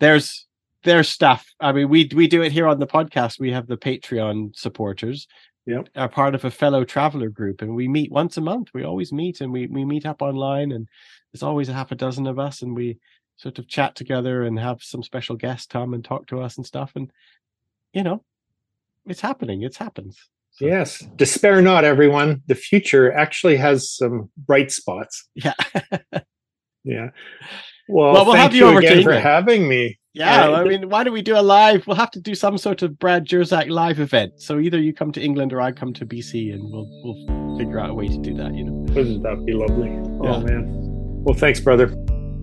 there's 0.00 0.46
there's 0.84 1.08
stuff 1.08 1.44
i 1.60 1.72
mean 1.72 1.88
we 1.88 2.08
we 2.14 2.26
do 2.26 2.42
it 2.42 2.52
here 2.52 2.66
on 2.66 2.78
the 2.78 2.86
podcast 2.86 3.38
we 3.38 3.52
have 3.52 3.66
the 3.66 3.76
patreon 3.76 4.56
supporters 4.56 5.26
Yep. 5.66 5.88
are 5.96 6.08
part 6.08 6.34
of 6.36 6.44
a 6.44 6.50
fellow 6.50 6.84
traveler 6.84 7.28
group 7.28 7.60
and 7.60 7.74
we 7.74 7.88
meet 7.88 8.12
once 8.12 8.36
a 8.36 8.40
month 8.40 8.68
we 8.72 8.84
always 8.84 9.12
meet 9.12 9.40
and 9.40 9.52
we 9.52 9.66
we 9.66 9.84
meet 9.84 10.06
up 10.06 10.22
online 10.22 10.70
and 10.70 10.86
there's 11.32 11.42
always 11.42 11.68
a 11.68 11.72
half 11.72 11.90
a 11.90 11.96
dozen 11.96 12.28
of 12.28 12.38
us 12.38 12.62
and 12.62 12.76
we 12.76 12.98
sort 13.36 13.58
of 13.58 13.66
chat 13.66 13.96
together 13.96 14.44
and 14.44 14.58
have 14.60 14.80
some 14.80 15.02
special 15.02 15.34
guests 15.34 15.66
come 15.66 15.92
and 15.92 16.04
talk 16.04 16.26
to 16.28 16.40
us 16.40 16.56
and 16.56 16.64
stuff 16.64 16.92
and 16.94 17.10
you 17.92 18.04
know 18.04 18.22
it's 19.06 19.20
happening 19.20 19.62
it's 19.62 19.76
happens 19.76 20.18
So. 20.52 20.64
Yes. 20.64 21.04
Despair 21.16 21.60
not, 21.60 21.84
everyone. 21.84 22.42
The 22.46 22.54
future 22.54 23.12
actually 23.12 23.56
has 23.56 23.90
some 23.90 24.30
bright 24.38 24.72
spots. 24.72 25.28
Yeah. 25.34 25.52
yeah. 26.84 27.10
Well, 27.88 28.12
Well, 28.12 28.24
we'll 28.24 28.34
thank 28.34 28.42
have 28.52 28.54
you 28.54 28.66
over 28.66 28.80
to 28.80 28.86
again 28.86 29.02
for 29.04 29.10
England. 29.12 29.22
having 29.22 29.68
me. 29.68 29.98
Yeah, 30.12 30.48
I 30.50 30.64
mean, 30.64 30.88
why 30.88 31.04
don't 31.04 31.12
we 31.12 31.20
do 31.20 31.36
a 31.38 31.42
live? 31.42 31.86
We'll 31.86 31.96
have 31.96 32.10
to 32.12 32.20
do 32.20 32.34
some 32.34 32.56
sort 32.56 32.80
of 32.82 32.98
Brad 32.98 33.26
Jersak 33.26 33.68
live 33.68 34.00
event. 34.00 34.40
So 34.40 34.58
either 34.58 34.80
you 34.80 34.94
come 34.94 35.12
to 35.12 35.20
England 35.22 35.52
or 35.52 35.60
I 35.60 35.72
come 35.72 35.92
to 35.92 36.06
BC, 36.06 36.54
and 36.54 36.62
we'll 36.72 36.88
we'll 37.04 37.58
figure 37.58 37.78
out 37.78 37.90
a 37.90 37.94
way 37.94 38.08
to 38.08 38.16
do 38.18 38.32
that. 38.34 38.54
You 38.54 38.64
know. 38.64 38.72
Wouldn't 38.94 39.22
that 39.24 39.44
be 39.44 39.52
lovely? 39.52 39.88
Yeah. 39.90 40.30
Oh 40.36 40.40
man. 40.40 40.64
Well, 41.22 41.34
thanks, 41.34 41.60
brother. 41.60 41.94